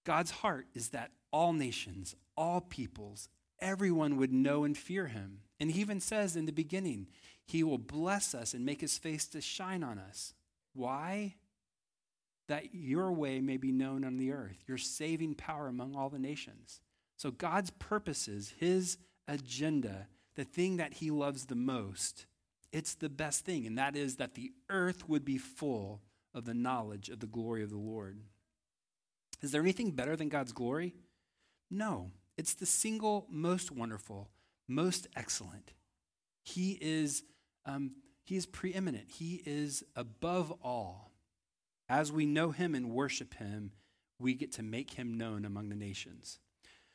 God's 0.04 0.32
heart 0.32 0.66
is 0.74 0.88
that 0.88 1.12
all 1.30 1.52
nations, 1.52 2.16
all 2.36 2.60
peoples, 2.60 3.28
everyone 3.60 4.16
would 4.16 4.32
know 4.32 4.64
and 4.64 4.76
fear 4.76 5.06
him. 5.06 5.42
And 5.60 5.70
he 5.70 5.80
even 5.80 6.00
says 6.00 6.34
in 6.34 6.46
the 6.46 6.52
beginning, 6.52 7.06
he 7.46 7.62
will 7.62 7.78
bless 7.78 8.34
us 8.34 8.52
and 8.52 8.66
make 8.66 8.80
his 8.80 8.98
face 8.98 9.28
to 9.28 9.40
shine 9.40 9.84
on 9.84 10.00
us. 10.00 10.34
Why? 10.74 11.36
That 12.48 12.74
your 12.74 13.12
way 13.12 13.40
may 13.40 13.58
be 13.58 13.70
known 13.70 14.04
on 14.04 14.16
the 14.16 14.32
earth, 14.32 14.64
your 14.66 14.76
saving 14.76 15.36
power 15.36 15.68
among 15.68 15.94
all 15.94 16.08
the 16.08 16.18
nations. 16.18 16.80
So, 17.16 17.30
God's 17.30 17.70
purposes, 17.70 18.52
his 18.58 18.98
agenda, 19.28 20.08
the 20.34 20.42
thing 20.42 20.78
that 20.78 20.94
he 20.94 21.12
loves 21.12 21.46
the 21.46 21.54
most, 21.54 22.26
it's 22.72 22.96
the 22.96 23.08
best 23.08 23.44
thing, 23.44 23.68
and 23.68 23.78
that 23.78 23.94
is 23.94 24.16
that 24.16 24.34
the 24.34 24.50
earth 24.68 25.08
would 25.08 25.24
be 25.24 25.38
full 25.38 26.02
of 26.34 26.44
the 26.44 26.54
knowledge 26.54 27.08
of 27.08 27.20
the 27.20 27.26
glory 27.28 27.62
of 27.62 27.70
the 27.70 27.76
Lord. 27.76 28.18
Is 29.42 29.50
there 29.50 29.62
anything 29.62 29.90
better 29.90 30.16
than 30.16 30.28
God's 30.28 30.52
glory? 30.52 30.94
No. 31.70 32.10
It's 32.38 32.54
the 32.54 32.66
single 32.66 33.26
most 33.28 33.70
wonderful, 33.70 34.30
most 34.68 35.06
excellent. 35.16 35.72
He 36.42 36.78
is, 36.80 37.24
um, 37.66 37.92
he 38.24 38.36
is 38.36 38.46
preeminent. 38.46 39.10
He 39.10 39.42
is 39.44 39.84
above 39.94 40.52
all. 40.62 41.12
As 41.88 42.10
we 42.10 42.24
know 42.24 42.52
him 42.52 42.74
and 42.74 42.90
worship 42.90 43.34
him, 43.34 43.72
we 44.18 44.34
get 44.34 44.52
to 44.52 44.62
make 44.62 44.92
him 44.92 45.18
known 45.18 45.44
among 45.44 45.68
the 45.68 45.74
nations. 45.76 46.38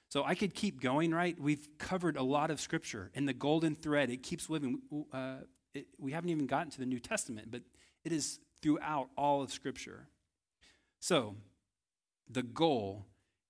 So 0.10 0.24
I 0.24 0.36
could 0.36 0.54
keep 0.54 0.82
going, 0.82 1.14
right? 1.14 1.40
We've 1.40 1.68
covered 1.78 2.16
a 2.16 2.24
lot 2.24 2.50
of 2.50 2.62
scripture, 2.62 3.12
and 3.14 3.28
the 3.28 3.34
golden 3.34 3.76
thread, 3.76 4.10
it 4.10 4.24
keeps 4.24 4.50
living. 4.50 4.80
Uh, 5.12 5.40
it, 5.74 5.88
we 6.00 6.14
haven't 6.14 6.30
even 6.30 6.48
gotten 6.48 6.72
to 6.72 6.80
the 6.80 6.86
New 6.86 7.00
Testament, 7.00 7.52
but 7.52 7.62
it 8.06 8.14
is 8.14 8.40
throughout 8.62 9.10
all 9.18 9.42
of 9.42 9.52
scripture. 9.52 10.08
So 11.00 11.36
the 12.30 12.44
goal 12.44 13.06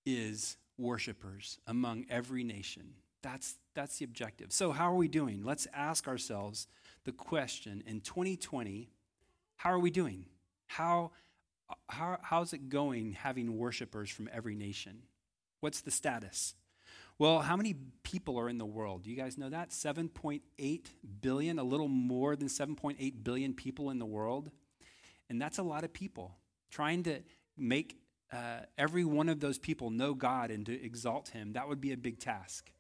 is 0.06 0.58
worshipers 0.78 1.60
among 1.68 2.06
every 2.10 2.44
nation. 2.44 2.94
That's, 3.22 3.56
that's 3.74 3.98
the 3.98 4.06
objective. 4.06 4.52
So, 4.52 4.72
how 4.72 4.92
are 4.92 4.96
we 4.96 5.08
doing? 5.08 5.44
Let's 5.44 5.68
ask 5.74 6.08
ourselves 6.08 6.68
the 7.04 7.12
question 7.12 7.84
in 7.86 8.02
2020 8.02 8.90
how 9.58 9.72
are 9.72 9.80
we 9.80 9.90
doing? 9.90 10.26
How, 10.68 11.12
how, 11.90 12.20
how's 12.22 12.54
it 12.54 12.70
going 12.70 13.14
having 13.14 13.58
worshipers 13.58 14.10
from 14.10 14.30
every 14.32 14.56
nation? 14.56 15.02
What's 15.62 15.82
the 15.82 15.92
status? 15.92 16.54
Well, 17.20 17.40
how 17.40 17.56
many 17.56 17.76
people 18.04 18.40
are 18.40 18.48
in 18.48 18.60
the 18.60 18.66
world? 18.66 19.04
Do 19.04 19.10
you 19.10 19.18
guys 19.18 19.38
know 19.38 19.50
that? 19.50 19.72
7.8 19.72 20.86
billion, 21.22 21.58
a 21.58 21.64
little 21.64 21.88
more 21.88 22.36
than 22.36 22.48
7.8 22.48 23.24
billion 23.24 23.56
people 23.56 23.90
in 23.90 23.98
the 23.98 24.06
world. 24.06 24.52
And 25.28 25.42
that's 25.42 25.58
a 25.58 25.64
lot 25.64 25.84
of 25.84 25.92
people. 25.92 26.38
Trying 26.70 27.04
to 27.04 27.22
make 27.58 27.98
uh, 28.32 28.60
every 28.78 29.06
one 29.06 29.30
of 29.30 29.40
those 29.40 29.58
people 29.58 29.90
know 29.90 30.14
God 30.14 30.52
and 30.52 30.66
to 30.66 30.84
exalt 30.84 31.30
Him, 31.30 31.54
that 31.54 31.68
would 31.68 31.82
be 31.82 31.94
a 31.94 31.98
big 31.98 32.20
task. 32.20 32.72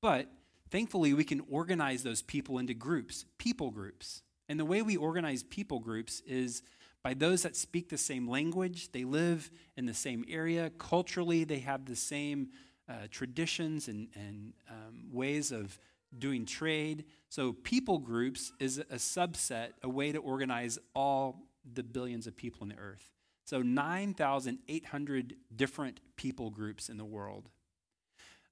But 0.00 0.28
thankfully, 0.70 1.14
we 1.14 1.24
can 1.24 1.42
organize 1.50 2.02
those 2.02 2.22
people 2.22 2.58
into 2.58 2.74
groups, 2.74 3.24
people 3.38 3.70
groups. 3.70 4.22
And 4.48 4.58
the 4.58 4.64
way 4.64 4.82
we 4.82 4.96
organize 4.96 5.42
people 5.42 5.78
groups 5.78 6.20
is 6.26 6.62
by 7.02 7.14
those 7.14 7.42
that 7.42 7.56
speak 7.56 7.88
the 7.88 7.98
same 7.98 8.28
language, 8.28 8.92
they 8.92 9.04
live 9.04 9.50
in 9.76 9.86
the 9.86 9.94
same 9.94 10.24
area, 10.28 10.70
culturally, 10.78 11.44
they 11.44 11.58
have 11.60 11.86
the 11.86 11.96
same 11.96 12.50
uh, 12.88 13.06
traditions 13.10 13.88
and, 13.88 14.08
and 14.14 14.52
um, 14.68 15.08
ways 15.10 15.52
of 15.52 15.78
doing 16.18 16.44
trade. 16.44 17.04
So, 17.28 17.52
people 17.52 17.98
groups 17.98 18.52
is 18.60 18.78
a 18.78 18.96
subset, 18.96 19.70
a 19.82 19.88
way 19.88 20.12
to 20.12 20.18
organize 20.18 20.78
all 20.94 21.48
the 21.74 21.82
billions 21.82 22.26
of 22.26 22.36
people 22.36 22.60
on 22.62 22.68
the 22.68 22.76
earth. 22.76 23.10
So 23.44 23.62
9,800 23.62 25.36
different 25.54 26.00
people 26.16 26.50
groups 26.50 26.88
in 26.88 26.96
the 26.96 27.04
world. 27.04 27.48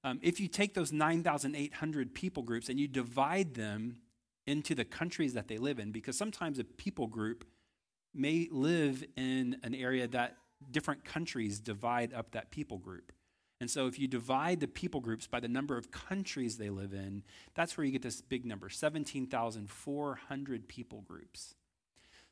Um, 0.03 0.19
if 0.21 0.39
you 0.39 0.47
take 0.47 0.73
those 0.73 0.91
9,800 0.91 2.13
people 2.13 2.43
groups 2.43 2.69
and 2.69 2.79
you 2.79 2.87
divide 2.87 3.53
them 3.53 3.97
into 4.47 4.73
the 4.73 4.85
countries 4.85 5.33
that 5.33 5.47
they 5.47 5.57
live 5.57 5.79
in, 5.79 5.91
because 5.91 6.17
sometimes 6.17 6.59
a 6.59 6.63
people 6.63 7.07
group 7.07 7.45
may 8.13 8.47
live 8.51 9.03
in 9.15 9.57
an 9.63 9.73
area 9.75 10.07
that 10.07 10.37
different 10.71 11.05
countries 11.05 11.59
divide 11.59 12.13
up 12.13 12.31
that 12.31 12.51
people 12.51 12.77
group. 12.77 13.11
And 13.59 13.69
so 13.69 13.85
if 13.87 13.99
you 13.99 14.07
divide 14.07 14.59
the 14.59 14.67
people 14.67 14.99
groups 14.99 15.27
by 15.27 15.39
the 15.39 15.47
number 15.47 15.77
of 15.77 15.91
countries 15.91 16.57
they 16.57 16.71
live 16.71 16.93
in, 16.93 17.21
that's 17.53 17.77
where 17.77 17.85
you 17.85 17.91
get 17.91 18.01
this 18.01 18.19
big 18.19 18.43
number 18.43 18.69
17,400 18.69 20.67
people 20.67 21.01
groups. 21.01 21.53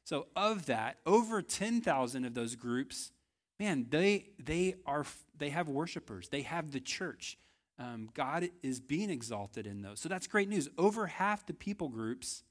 So 0.09 0.25
of 0.35 0.65
that, 0.65 0.97
over 1.05 1.43
10,000 1.43 2.25
of 2.25 2.33
those 2.33 2.55
groups, 2.55 3.11
man, 3.59 3.85
they 3.91 4.31
they 4.43 4.73
are 4.87 5.05
they 5.37 5.49
have 5.49 5.69
worshipers. 5.69 6.29
They 6.29 6.41
have 6.41 6.71
the 6.71 6.79
church. 6.79 7.37
Um, 7.77 8.09
God 8.15 8.49
is 8.63 8.79
being 8.79 9.11
exalted 9.11 9.67
in 9.67 9.83
those. 9.83 9.99
So 9.99 10.09
that's 10.09 10.25
great 10.25 10.49
news. 10.49 10.67
Over 10.79 11.05
half 11.05 11.45
the 11.45 11.53
people 11.53 11.89
groups 11.89 12.41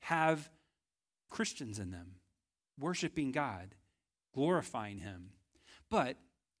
have 0.00 0.50
Christians 1.30 1.78
in 1.78 1.92
them, 1.92 2.16
worshiping 2.80 3.30
God, 3.30 3.76
glorifying 4.34 4.98
Him. 4.98 5.28
But 5.88 6.16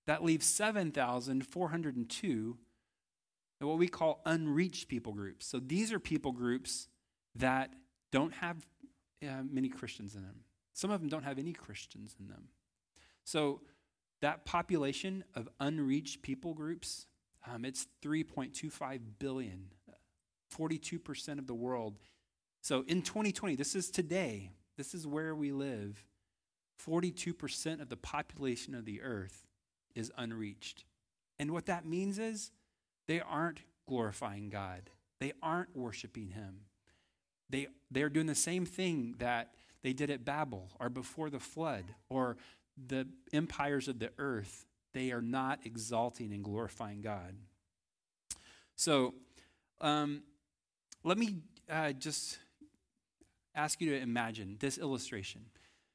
that 0.06 0.22
leaves 0.22 0.46
7,402 0.46 2.58
what 3.58 3.78
we 3.78 3.88
call 3.88 4.20
unreached 4.24 4.86
people 4.86 5.14
groups. 5.14 5.46
So 5.46 5.58
these 5.58 5.92
are 5.92 5.98
people 5.98 6.30
groups 6.30 6.86
that 7.34 7.72
don't 8.12 8.34
have 8.34 8.64
uh, 9.22 9.42
many 9.48 9.68
Christians 9.68 10.14
in 10.14 10.22
them. 10.22 10.40
Some 10.72 10.90
of 10.90 11.00
them 11.00 11.08
don't 11.08 11.22
have 11.22 11.38
any 11.38 11.52
Christians 11.52 12.16
in 12.18 12.28
them. 12.28 12.48
So 13.24 13.60
that 14.20 14.44
population 14.44 15.24
of 15.34 15.48
unreached 15.60 16.22
people 16.22 16.54
groups, 16.54 17.06
um, 17.46 17.64
it's 17.64 17.86
3.25 18.02 19.00
billion, 19.18 19.66
42% 20.56 21.38
of 21.38 21.46
the 21.46 21.54
world. 21.54 21.94
So 22.60 22.84
in 22.86 23.02
2020, 23.02 23.56
this 23.56 23.74
is 23.74 23.90
today, 23.90 24.50
this 24.76 24.94
is 24.94 25.06
where 25.06 25.34
we 25.34 25.52
live. 25.52 26.04
42% 26.84 27.80
of 27.80 27.88
the 27.88 27.96
population 27.96 28.74
of 28.74 28.84
the 28.84 29.02
earth 29.02 29.46
is 29.94 30.10
unreached. 30.16 30.84
And 31.38 31.52
what 31.52 31.66
that 31.66 31.86
means 31.86 32.18
is 32.18 32.50
they 33.06 33.20
aren't 33.20 33.60
glorifying 33.86 34.48
God. 34.48 34.90
They 35.20 35.32
aren't 35.42 35.76
worshiping 35.76 36.28
him. 36.30 36.60
They, 37.50 37.68
they're 37.90 38.08
doing 38.08 38.26
the 38.26 38.34
same 38.34 38.66
thing 38.66 39.16
that 39.18 39.52
they 39.82 39.92
did 39.92 40.10
at 40.10 40.24
Babel 40.24 40.70
or 40.80 40.88
before 40.88 41.30
the 41.30 41.38
flood 41.38 41.84
or 42.08 42.36
the 42.86 43.06
empires 43.32 43.88
of 43.88 43.98
the 43.98 44.10
earth. 44.18 44.66
They 44.92 45.12
are 45.12 45.22
not 45.22 45.60
exalting 45.64 46.32
and 46.32 46.42
glorifying 46.42 47.00
God. 47.00 47.34
So 48.76 49.14
um, 49.80 50.22
let 51.02 51.18
me 51.18 51.36
uh, 51.70 51.92
just 51.92 52.38
ask 53.54 53.80
you 53.80 53.90
to 53.90 54.00
imagine 54.00 54.56
this 54.58 54.78
illustration. 54.78 55.42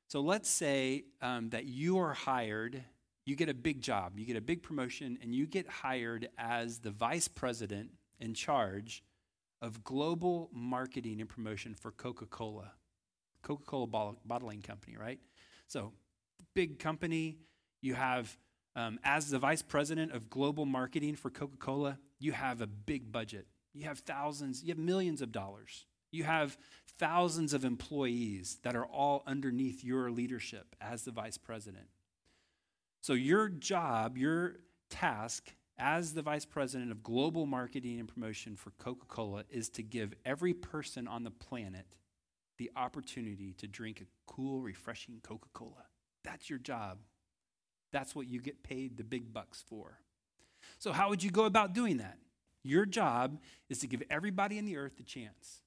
So 0.07 0.21
let's 0.21 0.49
say 0.49 1.05
um, 1.21 1.49
that 1.49 1.65
you 1.65 1.99
are 1.99 2.13
hired, 2.13 2.83
you 3.25 3.35
get 3.35 3.49
a 3.49 3.53
big 3.53 3.81
job, 3.81 4.17
you 4.17 4.25
get 4.25 4.37
a 4.37 4.41
big 4.41 4.63
promotion, 4.63 5.17
and 5.21 5.35
you 5.35 5.45
get 5.45 5.67
hired 5.67 6.29
as 6.37 6.79
the 6.79 6.91
vice 6.91 7.27
president 7.27 7.91
in 8.19 8.33
charge 8.33 9.03
of 9.61 9.83
global 9.83 10.49
marketing 10.53 11.19
and 11.21 11.29
promotion 11.29 11.73
for 11.73 11.91
Coca 11.91 12.25
Cola. 12.25 12.71
Coca 13.41 13.63
Cola 13.65 14.15
bottling 14.25 14.61
company, 14.61 14.97
right? 14.97 15.19
So, 15.67 15.93
big 16.55 16.79
company. 16.79 17.37
You 17.81 17.93
have, 17.93 18.37
um, 18.75 18.99
as 19.03 19.29
the 19.29 19.39
vice 19.39 19.61
president 19.61 20.11
of 20.11 20.29
global 20.29 20.65
marketing 20.65 21.15
for 21.15 21.29
Coca 21.29 21.57
Cola, 21.57 21.97
you 22.19 22.33
have 22.33 22.61
a 22.61 22.67
big 22.67 23.11
budget. 23.11 23.47
You 23.73 23.85
have 23.85 23.99
thousands, 23.99 24.63
you 24.63 24.69
have 24.69 24.77
millions 24.77 25.21
of 25.21 25.31
dollars. 25.31 25.85
You 26.11 26.23
have 26.23 26.57
thousands 26.97 27.53
of 27.53 27.63
employees 27.63 28.57
that 28.63 28.75
are 28.75 28.85
all 28.85 29.23
underneath 29.27 29.83
your 29.83 30.11
leadership 30.11 30.75
as 30.81 31.03
the 31.03 31.11
vice 31.11 31.37
president. 31.37 31.87
So, 33.01 33.13
your 33.13 33.47
job, 33.47 34.17
your 34.17 34.57
task 34.89 35.53
as 35.79 36.13
the 36.13 36.21
vice 36.21 36.45
president 36.45 36.91
of 36.91 37.01
global 37.01 37.45
marketing 37.45 37.99
and 37.99 38.07
promotion 38.07 38.55
for 38.55 38.71
Coca 38.71 39.05
Cola 39.07 39.45
is 39.49 39.69
to 39.69 39.81
give 39.81 40.13
every 40.25 40.53
person 40.53 41.07
on 41.07 41.23
the 41.23 41.31
planet 41.31 41.97
the 42.57 42.69
opportunity 42.75 43.53
to 43.57 43.67
drink 43.67 44.01
a 44.01 44.31
cool, 44.31 44.61
refreshing 44.61 45.21
Coca 45.23 45.47
Cola. 45.53 45.85
That's 46.25 46.49
your 46.49 46.59
job. 46.59 46.99
That's 47.93 48.13
what 48.13 48.27
you 48.27 48.41
get 48.41 48.61
paid 48.61 48.97
the 48.97 49.03
big 49.03 49.33
bucks 49.33 49.63
for. 49.67 49.99
So, 50.77 50.91
how 50.91 51.09
would 51.09 51.23
you 51.23 51.31
go 51.31 51.45
about 51.45 51.73
doing 51.73 51.97
that? 51.97 52.17
Your 52.63 52.85
job 52.85 53.39
is 53.69 53.79
to 53.79 53.87
give 53.87 54.03
everybody 54.09 54.57
in 54.57 54.65
the 54.65 54.75
earth 54.75 54.99
a 54.99 55.03
chance. 55.03 55.61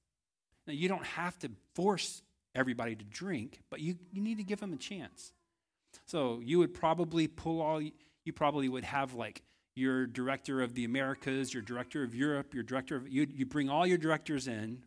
Now, 0.67 0.73
you 0.73 0.87
don't 0.87 1.05
have 1.05 1.37
to 1.39 1.49
force 1.73 2.21
everybody 2.53 2.95
to 2.95 3.03
drink, 3.03 3.59
but 3.71 3.79
you, 3.81 3.95
you 4.11 4.21
need 4.21 4.37
to 4.37 4.43
give 4.43 4.59
them 4.59 4.71
a 4.71 4.77
chance. 4.77 5.33
So, 6.05 6.39
you 6.43 6.59
would 6.59 6.75
probably 6.75 7.27
pull 7.27 7.59
all, 7.59 7.81
you 7.81 8.33
probably 8.33 8.69
would 8.69 8.83
have 8.83 9.15
like 9.15 9.41
your 9.75 10.05
director 10.05 10.61
of 10.61 10.75
the 10.75 10.85
Americas, 10.85 11.53
your 11.53 11.63
director 11.63 12.03
of 12.03 12.13
Europe, 12.13 12.53
your 12.53 12.63
director 12.63 12.95
of, 12.95 13.07
you 13.07 13.27
you 13.33 13.45
bring 13.45 13.69
all 13.69 13.87
your 13.87 13.97
directors 13.97 14.47
in 14.47 14.83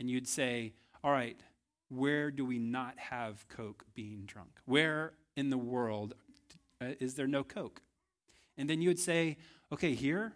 and 0.00 0.10
you'd 0.10 0.28
say, 0.28 0.74
all 1.02 1.12
right, 1.12 1.38
where 1.88 2.30
do 2.30 2.44
we 2.44 2.58
not 2.58 2.98
have 2.98 3.46
Coke 3.48 3.84
being 3.94 4.24
drunk? 4.26 4.50
Where 4.64 5.12
in 5.36 5.50
the 5.50 5.58
world 5.58 6.14
uh, 6.80 6.94
is 7.00 7.14
there 7.14 7.26
no 7.26 7.44
Coke? 7.44 7.82
And 8.56 8.68
then 8.68 8.80
you 8.80 8.88
would 8.88 8.98
say, 8.98 9.36
okay, 9.72 9.94
here, 9.94 10.32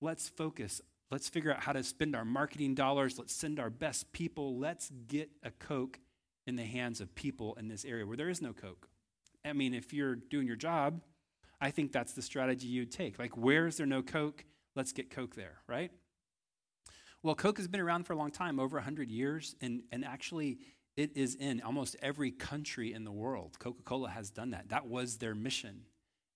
let's 0.00 0.28
focus. 0.28 0.80
Let's 1.10 1.28
figure 1.28 1.52
out 1.52 1.60
how 1.60 1.72
to 1.72 1.82
spend 1.82 2.16
our 2.16 2.24
marketing 2.24 2.74
dollars. 2.74 3.18
Let's 3.18 3.34
send 3.34 3.60
our 3.60 3.70
best 3.70 4.12
people. 4.12 4.58
Let's 4.58 4.90
get 5.06 5.30
a 5.42 5.50
Coke 5.50 6.00
in 6.46 6.56
the 6.56 6.64
hands 6.64 7.00
of 7.00 7.14
people 7.14 7.54
in 7.58 7.68
this 7.68 7.84
area 7.84 8.06
where 8.06 8.16
there 8.16 8.28
is 8.28 8.42
no 8.42 8.52
Coke. 8.52 8.88
I 9.44 9.52
mean, 9.52 9.74
if 9.74 9.92
you're 9.92 10.14
doing 10.16 10.46
your 10.46 10.56
job, 10.56 11.00
I 11.60 11.70
think 11.70 11.92
that's 11.92 12.12
the 12.12 12.22
strategy 12.22 12.66
you'd 12.66 12.92
take. 12.92 13.18
Like, 13.18 13.36
where 13.36 13.66
is 13.66 13.76
there 13.76 13.86
no 13.86 14.02
Coke? 14.02 14.44
Let's 14.74 14.92
get 14.92 15.10
Coke 15.10 15.34
there, 15.34 15.58
right? 15.68 15.90
Well, 17.22 17.34
Coke 17.34 17.56
has 17.58 17.68
been 17.68 17.80
around 17.80 18.04
for 18.04 18.12
a 18.12 18.16
long 18.16 18.30
time, 18.30 18.60
over 18.60 18.76
100 18.76 19.10
years, 19.10 19.54
and, 19.60 19.82
and 19.90 20.04
actually, 20.04 20.58
it 20.96 21.16
is 21.16 21.34
in 21.34 21.62
almost 21.62 21.96
every 22.02 22.30
country 22.30 22.92
in 22.92 23.04
the 23.04 23.12
world. 23.12 23.58
Coca 23.58 23.82
Cola 23.82 24.10
has 24.10 24.30
done 24.30 24.50
that. 24.50 24.68
That 24.68 24.86
was 24.86 25.16
their 25.16 25.34
mission. 25.34 25.82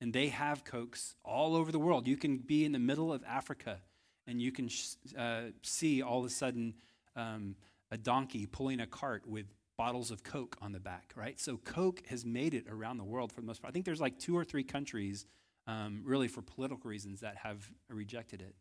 And 0.01 0.13
they 0.13 0.29
have 0.29 0.65
Cokes 0.65 1.15
all 1.25 1.57
over 1.57 1.73
the 1.73 1.79
world. 1.79 2.07
You 2.07 2.17
can 2.17 2.39
be 2.39 2.65
in 2.65 2.73
the 2.73 2.79
middle 2.79 3.13
of 3.13 3.23
Africa 3.25 3.81
and 4.27 4.41
you 4.41 4.53
can 4.53 4.69
sh- 4.69 4.95
uh, 5.17 5.45
see 5.63 6.03
all 6.03 6.21
of 6.21 6.27
a 6.27 6.31
sudden 6.31 6.75
um, 7.17 7.57
a 7.91 7.97
donkey 7.97 8.47
pulling 8.47 8.81
a 8.81 8.87
cart 8.87 9.27
with 9.27 9.47
bottles 9.79 10.11
of 10.11 10.23
Coke 10.23 10.57
on 10.61 10.73
the 10.73 10.81
back, 10.81 11.13
right? 11.17 11.41
So 11.41 11.57
Coke 11.57 12.03
has 12.09 12.27
made 12.27 12.53
it 12.53 12.67
around 12.69 12.99
the 12.99 13.05
world 13.05 13.33
for 13.33 13.41
the 13.41 13.47
most 13.47 13.63
part. 13.63 13.71
I 13.71 13.73
think 13.73 13.87
there's 13.87 14.01
like 14.01 14.19
two 14.19 14.37
or 14.37 14.45
three 14.45 14.65
countries, 14.65 15.25
um, 15.67 16.03
really 16.05 16.29
for 16.29 16.43
political 16.43 16.91
reasons, 16.91 17.21
that 17.21 17.37
have 17.37 17.71
rejected 17.89 18.43
it. 18.43 18.55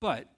But 0.00 0.28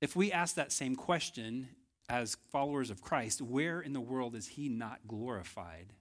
if 0.00 0.16
we 0.16 0.32
ask 0.32 0.56
that 0.56 0.72
same 0.72 0.96
question 0.96 1.68
as 2.08 2.36
followers 2.50 2.90
of 2.90 3.02
Christ, 3.02 3.42
where 3.42 3.80
in 3.80 3.92
the 3.92 4.00
world 4.00 4.34
is 4.34 4.48
he 4.48 4.68
not 4.68 5.00
glorified? 5.06 5.92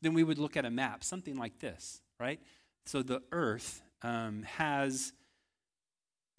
Then 0.00 0.14
we 0.14 0.24
would 0.24 0.38
look 0.38 0.56
at 0.56 0.64
a 0.64 0.70
map, 0.70 1.04
something 1.04 1.36
like 1.36 1.58
this, 1.58 2.00
right? 2.18 2.40
So 2.86 3.02
the 3.02 3.22
earth 3.32 3.82
um, 4.02 4.42
has 4.42 5.12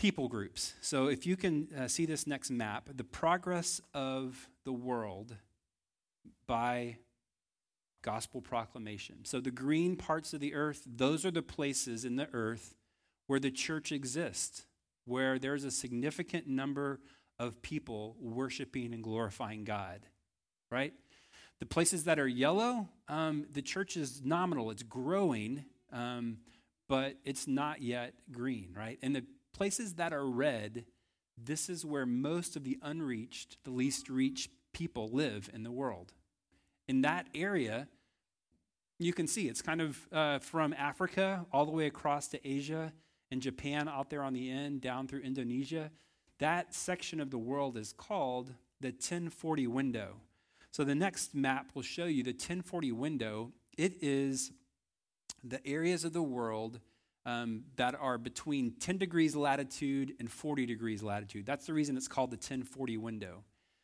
people 0.03 0.27
groups. 0.27 0.73
So 0.81 1.07
if 1.07 1.25
you 1.25 1.37
can 1.37 1.69
uh, 1.79 1.87
see 1.87 2.05
this 2.05 2.27
next 2.27 2.51
map, 2.51 2.89
the 2.93 3.05
progress 3.05 3.79
of 3.93 4.49
the 4.65 4.73
world 4.73 5.37
by 6.45 6.97
gospel 8.01 8.41
proclamation. 8.41 9.23
So 9.23 9.39
the 9.39 9.49
green 9.49 9.95
parts 9.95 10.33
of 10.33 10.41
the 10.41 10.55
earth, 10.55 10.83
those 10.85 11.25
are 11.25 11.31
the 11.31 11.41
places 11.41 12.03
in 12.03 12.17
the 12.17 12.27
earth 12.33 12.75
where 13.27 13.39
the 13.39 13.49
church 13.49 13.93
exists, 13.93 14.65
where 15.05 15.39
there's 15.39 15.63
a 15.63 15.71
significant 15.71 16.47
number 16.47 16.99
of 17.39 17.61
people 17.61 18.17
worshiping 18.19 18.93
and 18.93 19.01
glorifying 19.01 19.63
God, 19.63 20.01
right? 20.69 20.91
The 21.61 21.65
places 21.65 22.03
that 22.03 22.19
are 22.19 22.27
yellow, 22.27 22.89
um, 23.07 23.45
the 23.53 23.61
church 23.61 23.95
is 23.95 24.21
nominal, 24.21 24.69
it's 24.69 24.83
growing, 24.83 25.63
um, 25.93 26.39
but 26.89 27.15
it's 27.23 27.47
not 27.47 27.81
yet 27.81 28.15
green, 28.33 28.73
right? 28.75 28.99
And 29.01 29.15
the 29.15 29.23
places 29.53 29.93
that 29.95 30.13
are 30.13 30.25
red, 30.25 30.85
this 31.37 31.69
is 31.69 31.85
where 31.85 32.05
most 32.05 32.55
of 32.55 32.63
the 32.63 32.77
unreached, 32.81 33.57
the 33.63 33.71
least 33.71 34.09
reached 34.09 34.51
people 34.73 35.09
live 35.09 35.49
in 35.53 35.63
the 35.63 35.71
world. 35.71 36.13
In 36.87 37.01
that 37.01 37.27
area, 37.33 37.87
you 38.99 39.13
can 39.13 39.27
see 39.27 39.47
it's 39.47 39.61
kind 39.61 39.81
of 39.81 40.07
uh, 40.11 40.39
from 40.39 40.73
Africa 40.73 41.45
all 41.51 41.65
the 41.65 41.71
way 41.71 41.85
across 41.87 42.27
to 42.29 42.47
Asia 42.47 42.93
and 43.31 43.41
Japan 43.41 43.87
out 43.87 44.09
there 44.09 44.23
on 44.23 44.33
the 44.33 44.49
end, 44.49 44.81
down 44.81 45.07
through 45.07 45.21
Indonesia. 45.21 45.91
That 46.39 46.73
section 46.73 47.19
of 47.19 47.31
the 47.31 47.37
world 47.37 47.77
is 47.77 47.93
called 47.93 48.53
the 48.79 48.89
1040 48.89 49.67
window. 49.67 50.17
So 50.71 50.83
the 50.83 50.95
next 50.95 51.35
map 51.35 51.71
will 51.73 51.83
show 51.83 52.05
you 52.05 52.23
the 52.23 52.31
1040 52.31 52.91
window. 52.91 53.51
It 53.77 54.01
is 54.01 54.51
the 55.43 55.65
areas 55.67 56.03
of 56.03 56.13
the 56.13 56.23
world 56.23 56.79
um, 57.25 57.63
that 57.77 57.95
are 57.95 58.17
between 58.17 58.73
10 58.79 58.97
degrees 58.97 59.35
latitude 59.35 60.13
and 60.19 60.29
40 60.29 60.65
degrees 60.65 61.01
latitude. 61.01 61.45
That's 61.45 61.65
the 61.65 61.73
reason 61.73 61.95
it's 61.95 62.07
called 62.07 62.31
the 62.31 62.35
1040 62.35 62.97
window. 62.97 63.43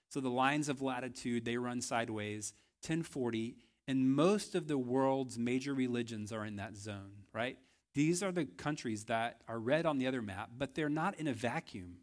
So 0.10 0.20
the 0.20 0.30
lines 0.30 0.70
of 0.70 0.82
latitude, 0.82 1.46
they 1.46 1.58
run 1.58 1.82
sideways, 1.82 2.54
1040, 2.82 3.56
and 3.88 4.12
most 4.16 4.56
of 4.56 4.68
the 4.68 4.78
world's 4.78 5.38
major 5.38 5.74
religions 5.74 6.32
are 6.32 6.46
in 6.46 6.58
that 6.58 6.76
zone, 6.76 7.12
right? 7.34 7.58
These 7.94 8.22
are 8.22 8.32
the 8.32 8.46
countries 8.46 9.06
that 9.06 9.42
are 9.48 9.60
red 9.60 9.86
on 9.86 9.98
the 9.98 10.08
other 10.08 10.22
map, 10.22 10.50
but 10.58 10.76
they're 10.76 10.90
not 10.90 11.16
in 11.20 11.28
a 11.28 11.34
vacuum, 11.34 11.98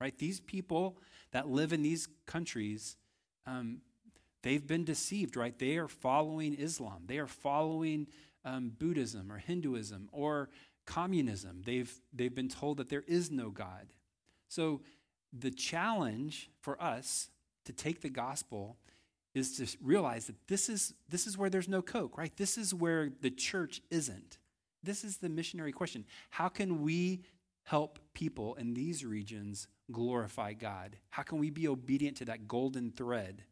right? 0.00 0.16
These 0.18 0.40
people 0.40 0.98
that 1.32 1.48
live 1.48 1.72
in 1.72 1.82
these 1.82 2.08
countries, 2.26 2.96
um, 3.46 3.78
they've 4.42 4.66
been 4.66 4.84
deceived, 4.84 5.36
right? 5.36 5.58
They 5.58 5.76
are 5.76 5.88
following 5.88 6.54
Islam, 6.54 7.04
they 7.06 7.18
are 7.18 7.26
following 7.26 8.08
um, 8.44 8.72
Buddhism 8.78 9.30
or 9.30 9.38
Hinduism 9.38 10.08
or 10.12 10.48
communism. 10.90 11.62
They've, 11.64 11.92
they've 12.12 12.34
been 12.34 12.48
told 12.48 12.78
that 12.78 12.88
there 12.88 13.04
is 13.06 13.30
no 13.30 13.50
God. 13.50 13.92
So 14.48 14.80
the 15.32 15.52
challenge 15.52 16.50
for 16.60 16.82
us 16.82 17.30
to 17.64 17.72
take 17.72 18.00
the 18.00 18.10
gospel 18.10 18.76
is 19.32 19.56
to 19.58 19.76
realize 19.80 20.26
that 20.26 20.48
this 20.48 20.68
is, 20.68 20.92
this 21.08 21.28
is 21.28 21.38
where 21.38 21.48
there's 21.48 21.68
no 21.68 21.80
Coke, 21.80 22.18
right? 22.18 22.36
This 22.36 22.58
is 22.58 22.74
where 22.74 23.08
the 23.20 23.30
church 23.30 23.80
isn't. 23.88 24.38
This 24.82 25.04
is 25.04 25.18
the 25.18 25.28
missionary 25.28 25.70
question. 25.70 26.04
How 26.30 26.48
can 26.48 26.82
we 26.82 27.20
help 27.62 28.00
people 28.12 28.56
in 28.56 28.74
these 28.74 29.04
regions 29.04 29.68
glorify 29.92 30.54
God? 30.54 30.96
How 31.10 31.22
can 31.22 31.38
we 31.38 31.50
be 31.50 31.68
obedient 31.68 32.16
to 32.16 32.24
that 32.24 32.48
golden 32.48 32.90
thread? 32.90 33.44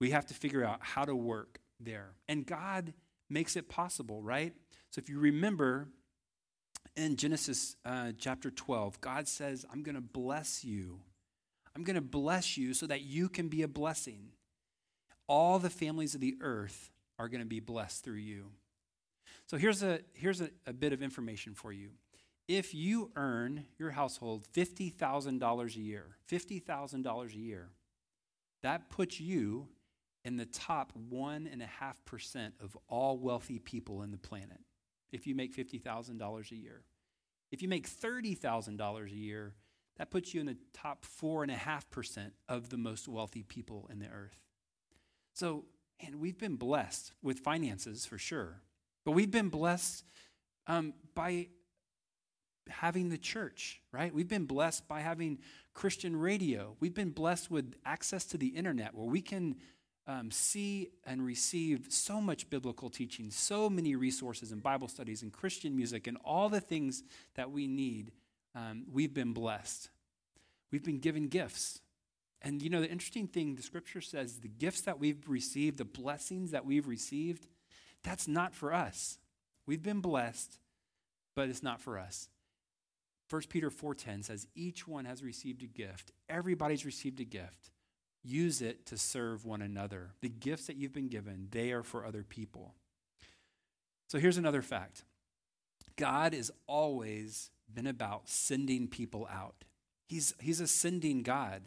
We 0.00 0.12
have 0.12 0.24
to 0.28 0.34
figure 0.34 0.64
out 0.64 0.78
how 0.80 1.04
to 1.04 1.14
work 1.14 1.60
there. 1.78 2.12
And 2.26 2.46
God 2.46 2.94
makes 3.28 3.54
it 3.54 3.68
possible, 3.68 4.22
right? 4.22 4.54
So 4.90 5.00
if 5.00 5.10
you 5.10 5.18
remember 5.18 5.88
in 6.98 7.16
Genesis 7.16 7.76
uh, 7.84 8.12
chapter 8.18 8.50
12, 8.50 9.00
God 9.00 9.28
says, 9.28 9.64
I'm 9.72 9.82
going 9.82 9.94
to 9.94 10.00
bless 10.00 10.64
you. 10.64 10.98
I'm 11.76 11.84
going 11.84 11.94
to 11.94 12.02
bless 12.02 12.58
you 12.58 12.74
so 12.74 12.86
that 12.88 13.02
you 13.02 13.28
can 13.28 13.48
be 13.48 13.62
a 13.62 13.68
blessing. 13.68 14.30
All 15.28 15.60
the 15.60 15.70
families 15.70 16.16
of 16.16 16.20
the 16.20 16.36
earth 16.40 16.90
are 17.18 17.28
going 17.28 17.40
to 17.40 17.46
be 17.46 17.60
blessed 17.60 18.04
through 18.04 18.14
you. 18.14 18.46
So 19.46 19.56
here's 19.56 19.82
a, 19.82 20.00
here's 20.12 20.40
a, 20.40 20.50
a 20.66 20.72
bit 20.72 20.92
of 20.92 21.02
information 21.02 21.54
for 21.54 21.72
you. 21.72 21.90
If 22.48 22.74
you 22.74 23.12
earn 23.14 23.66
your 23.78 23.90
household 23.90 24.44
$50,000 24.52 25.76
a 25.76 25.80
year, 25.80 26.06
$50,000 26.30 27.34
a 27.34 27.38
year, 27.38 27.68
that 28.62 28.90
puts 28.90 29.20
you 29.20 29.68
in 30.24 30.36
the 30.36 30.46
top 30.46 30.92
1.5% 31.12 32.52
of 32.60 32.76
all 32.88 33.18
wealthy 33.18 33.58
people 33.60 34.02
in 34.02 34.10
the 34.10 34.18
planet 34.18 34.60
if 35.12 35.26
you 35.26 35.34
make 35.34 35.56
$50,000 35.56 36.50
a 36.50 36.56
year. 36.56 36.82
If 37.50 37.62
you 37.62 37.68
make 37.68 37.88
$30,000 37.88 39.06
a 39.06 39.10
year, 39.10 39.54
that 39.96 40.10
puts 40.10 40.32
you 40.32 40.40
in 40.40 40.46
the 40.46 40.56
top 40.72 41.04
4.5% 41.04 42.30
of 42.48 42.70
the 42.70 42.76
most 42.76 43.08
wealthy 43.08 43.42
people 43.42 43.88
in 43.90 43.98
the 43.98 44.08
earth. 44.08 44.38
So, 45.34 45.64
and 46.00 46.16
we've 46.16 46.38
been 46.38 46.56
blessed 46.56 47.12
with 47.22 47.40
finances 47.40 48.06
for 48.06 48.18
sure, 48.18 48.62
but 49.04 49.12
we've 49.12 49.30
been 49.30 49.48
blessed 49.48 50.04
um, 50.66 50.94
by 51.14 51.48
having 52.68 53.08
the 53.08 53.18
church, 53.18 53.80
right? 53.92 54.14
We've 54.14 54.28
been 54.28 54.44
blessed 54.44 54.86
by 54.86 55.00
having 55.00 55.38
Christian 55.74 56.16
radio. 56.16 56.76
We've 56.80 56.94
been 56.94 57.10
blessed 57.10 57.50
with 57.50 57.74
access 57.84 58.24
to 58.26 58.38
the 58.38 58.48
internet 58.48 58.94
where 58.94 59.06
we 59.06 59.22
can 59.22 59.56
um, 60.08 60.30
see 60.30 60.88
and 61.04 61.24
receive 61.24 61.86
so 61.90 62.20
much 62.20 62.48
biblical 62.48 62.88
teaching, 62.88 63.30
so 63.30 63.68
many 63.68 63.94
resources 63.94 64.50
and 64.50 64.62
Bible 64.62 64.88
studies 64.88 65.22
and 65.22 65.30
Christian 65.30 65.76
music 65.76 66.06
and 66.06 66.16
all 66.24 66.48
the 66.48 66.62
things 66.62 67.04
that 67.34 67.50
we 67.50 67.66
need, 67.66 68.10
um, 68.54 68.84
we've 68.90 69.12
been 69.12 69.34
blessed. 69.34 69.90
We've 70.72 70.82
been 70.82 70.98
given 70.98 71.28
gifts. 71.28 71.82
And 72.40 72.62
you 72.62 72.70
know, 72.70 72.80
the 72.80 72.90
interesting 72.90 73.28
thing, 73.28 73.56
the 73.56 73.62
scripture 73.62 74.00
says 74.00 74.38
the 74.38 74.48
gifts 74.48 74.80
that 74.82 74.98
we've 74.98 75.28
received, 75.28 75.76
the 75.76 75.84
blessings 75.84 76.52
that 76.52 76.64
we've 76.64 76.88
received, 76.88 77.46
That's 78.02 78.26
not 78.26 78.54
for 78.54 78.72
us. 78.72 79.18
We've 79.66 79.82
been 79.82 80.00
blessed, 80.00 80.58
but 81.34 81.48
it's 81.48 81.62
not 81.62 81.80
for 81.80 81.98
us. 81.98 82.28
1 83.28 83.42
Peter 83.50 83.70
4:10 83.70 84.22
says 84.22 84.46
each 84.54 84.88
one 84.88 85.04
has 85.04 85.22
received 85.22 85.62
a 85.62 85.66
gift. 85.66 86.12
Everybody's 86.28 86.86
received 86.86 87.20
a 87.20 87.24
gift. 87.24 87.72
Use 88.22 88.62
it 88.62 88.86
to 88.86 88.98
serve 88.98 89.44
one 89.44 89.62
another. 89.62 90.10
The 90.20 90.28
gifts 90.28 90.66
that 90.66 90.76
you've 90.76 90.92
been 90.92 91.08
given, 91.08 91.48
they 91.50 91.72
are 91.72 91.82
for 91.82 92.04
other 92.04 92.24
people. 92.24 92.74
So 94.08 94.18
here's 94.18 94.38
another 94.38 94.62
fact. 94.62 95.04
God 95.96 96.34
has 96.34 96.50
always 96.66 97.50
been 97.72 97.86
about 97.86 98.28
sending 98.28 98.88
people 98.88 99.28
out. 99.30 99.64
He's, 100.08 100.34
he's 100.40 100.60
a 100.60 100.66
sending 100.66 101.22
God, 101.22 101.62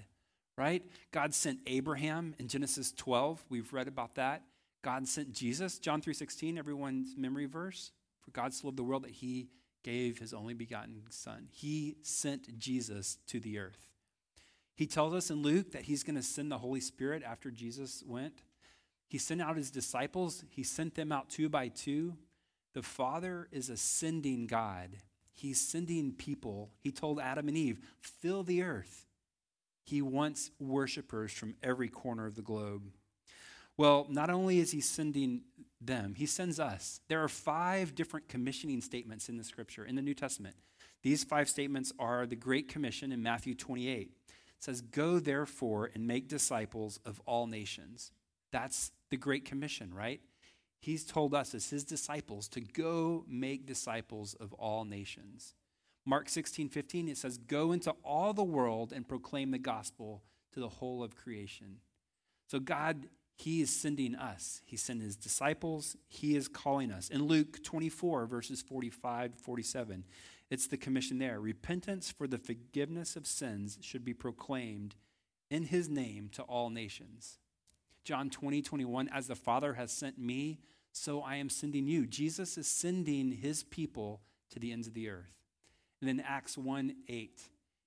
right? 0.57 0.83
God 1.11 1.33
sent 1.33 1.59
Abraham 1.67 2.33
in 2.39 2.47
Genesis 2.47 2.91
12. 2.91 3.43
We've 3.49 3.71
read 3.71 3.87
about 3.87 4.15
that. 4.15 4.43
God 4.81 5.07
sent 5.07 5.31
Jesus, 5.31 5.77
John 5.77 6.01
3:16, 6.01 6.57
everyone's 6.57 7.15
memory 7.15 7.45
verse. 7.45 7.91
For 8.21 8.31
God 8.31 8.53
so 8.53 8.67
loved 8.67 8.77
the 8.77 8.83
world 8.83 9.03
that 9.03 9.11
he 9.11 9.49
gave 9.83 10.19
his 10.19 10.33
only 10.33 10.53
begotten 10.53 11.03
son. 11.09 11.47
He 11.51 11.97
sent 12.01 12.57
Jesus 12.57 13.17
to 13.27 13.39
the 13.39 13.59
earth. 13.59 13.90
He 14.75 14.87
tells 14.87 15.13
us 15.13 15.29
in 15.29 15.41
Luke 15.41 15.71
that 15.71 15.83
he's 15.83 16.03
going 16.03 16.15
to 16.15 16.23
send 16.23 16.51
the 16.51 16.57
Holy 16.57 16.79
Spirit 16.79 17.23
after 17.23 17.51
Jesus 17.51 18.03
went. 18.05 18.43
He 19.07 19.17
sent 19.17 19.41
out 19.41 19.57
his 19.57 19.71
disciples, 19.71 20.43
he 20.49 20.63
sent 20.63 20.95
them 20.95 21.11
out 21.11 21.29
two 21.29 21.49
by 21.49 21.67
two. 21.67 22.15
The 22.73 22.81
Father 22.81 23.49
is 23.51 23.69
a 23.69 23.75
sending 23.75 24.47
God. 24.47 24.91
He's 25.33 25.59
sending 25.59 26.13
people. 26.13 26.71
He 26.79 26.91
told 26.91 27.19
Adam 27.19 27.47
and 27.47 27.57
Eve, 27.57 27.79
fill 27.99 28.43
the 28.43 28.63
earth. 28.63 29.07
He 29.83 30.01
wants 30.01 30.51
worshipers 30.59 31.33
from 31.33 31.55
every 31.61 31.89
corner 31.89 32.25
of 32.25 32.35
the 32.35 32.41
globe. 32.41 32.83
Well, 33.77 34.05
not 34.09 34.29
only 34.29 34.59
is 34.59 34.71
he 34.71 34.81
sending 34.81 35.41
them, 35.79 36.13
he 36.15 36.25
sends 36.25 36.59
us. 36.59 37.01
There 37.07 37.23
are 37.23 37.27
five 37.27 37.95
different 37.95 38.29
commissioning 38.29 38.81
statements 38.81 39.27
in 39.27 39.37
the 39.37 39.43
scripture, 39.43 39.83
in 39.83 39.95
the 39.95 40.01
New 40.01 40.13
Testament. 40.13 40.55
These 41.01 41.23
five 41.23 41.49
statements 41.49 41.91
are 41.97 42.25
the 42.25 42.35
Great 42.35 42.67
Commission 42.67 43.11
in 43.11 43.23
Matthew 43.23 43.55
28. 43.55 44.11
Says, 44.61 44.81
Go 44.81 45.19
therefore 45.19 45.91
and 45.93 46.07
make 46.07 46.27
disciples 46.27 46.99
of 47.05 47.19
all 47.25 47.47
nations. 47.47 48.11
That's 48.51 48.91
the 49.09 49.17
Great 49.17 49.43
Commission, 49.43 49.93
right? 49.93 50.21
He's 50.79 51.03
told 51.03 51.33
us 51.33 51.53
as 51.53 51.69
his 51.69 51.83
disciples 51.83 52.47
to 52.49 52.61
go 52.61 53.25
make 53.27 53.65
disciples 53.65 54.33
of 54.35 54.53
all 54.53 54.85
nations. 54.85 55.53
Mark 56.05 56.29
16, 56.29 56.69
15, 56.69 57.09
it 57.09 57.17
says, 57.17 57.37
Go 57.37 57.71
into 57.71 57.91
all 58.03 58.33
the 58.33 58.43
world 58.43 58.93
and 58.93 59.07
proclaim 59.07 59.51
the 59.51 59.59
gospel 59.59 60.23
to 60.53 60.59
the 60.59 60.69
whole 60.69 61.03
of 61.03 61.15
creation. 61.15 61.77
So 62.47 62.59
God 62.59 63.07
he 63.41 63.61
is 63.61 63.75
sending 63.75 64.13
us. 64.13 64.61
He 64.65 64.77
sent 64.77 65.01
his 65.01 65.15
disciples. 65.15 65.97
He 66.07 66.35
is 66.35 66.47
calling 66.47 66.91
us. 66.91 67.09
In 67.09 67.23
Luke 67.23 67.63
24, 67.63 68.27
verses 68.27 68.61
45 68.61 69.33
47, 69.33 70.03
it's 70.51 70.67
the 70.67 70.77
commission 70.77 71.17
there. 71.17 71.39
Repentance 71.39 72.11
for 72.11 72.27
the 72.27 72.37
forgiveness 72.37 73.15
of 73.15 73.25
sins 73.25 73.79
should 73.81 74.03
be 74.03 74.13
proclaimed 74.13 74.95
in 75.49 75.63
his 75.63 75.89
name 75.89 76.29
to 76.33 76.43
all 76.43 76.69
nations. 76.69 77.39
John 78.03 78.29
20, 78.29 78.61
21, 78.61 79.09
as 79.09 79.27
the 79.27 79.35
Father 79.35 79.75
has 79.75 79.93
sent 79.93 80.19
me, 80.19 80.59
so 80.91 81.21
I 81.21 81.37
am 81.37 81.49
sending 81.49 81.87
you. 81.87 82.05
Jesus 82.05 82.57
is 82.57 82.67
sending 82.67 83.31
his 83.31 83.63
people 83.63 84.21
to 84.49 84.59
the 84.59 84.73
ends 84.73 84.87
of 84.87 84.93
the 84.93 85.09
earth. 85.09 85.31
And 86.01 86.09
then 86.09 86.25
Acts 86.27 86.57
1 86.57 86.95
8, 87.07 87.41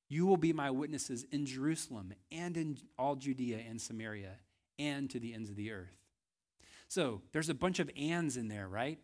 you 0.09 0.25
will 0.25 0.39
be 0.39 0.55
my 0.55 0.71
witnesses 0.71 1.27
in 1.31 1.45
Jerusalem 1.45 2.15
and 2.33 2.57
in 2.57 2.79
all 2.99 3.17
Judea 3.17 3.61
and 3.69 3.81
Samaria 3.81 4.39
and 4.79 5.11
to 5.11 5.21
the 5.21 5.35
ends 5.35 5.51
of 5.51 5.57
the 5.57 5.71
earth. 5.71 5.99
So 6.89 7.21
there's 7.33 7.51
a 7.51 7.55
bunch 7.55 7.79
of 7.79 7.91
ands 7.97 8.39
in 8.39 8.49
there, 8.49 8.69
right? 8.69 8.99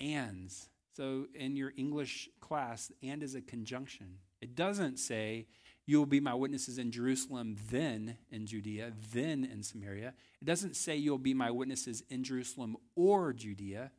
Ands. 0.00 0.68
So 0.96 1.26
in 1.34 1.56
your 1.56 1.72
English 1.76 2.28
class, 2.40 2.92
and 3.02 3.22
is 3.22 3.34
a 3.34 3.40
conjunction. 3.40 4.18
It 4.40 4.54
doesn't 4.54 4.98
say, 4.98 5.46
you 5.86 5.98
will 5.98 6.06
be 6.06 6.20
my 6.20 6.34
witnesses 6.34 6.78
in 6.78 6.90
Jerusalem, 6.90 7.56
then 7.70 8.18
in 8.30 8.46
Judea, 8.46 8.92
then 9.12 9.44
in 9.44 9.62
Samaria. 9.62 10.14
It 10.40 10.44
doesn't 10.44 10.76
say 10.76 10.96
you'll 10.96 11.18
be 11.18 11.34
my 11.34 11.50
witnesses 11.50 12.02
in 12.10 12.22
Jerusalem 12.22 12.76
or 12.94 13.32
Judea 13.32 13.90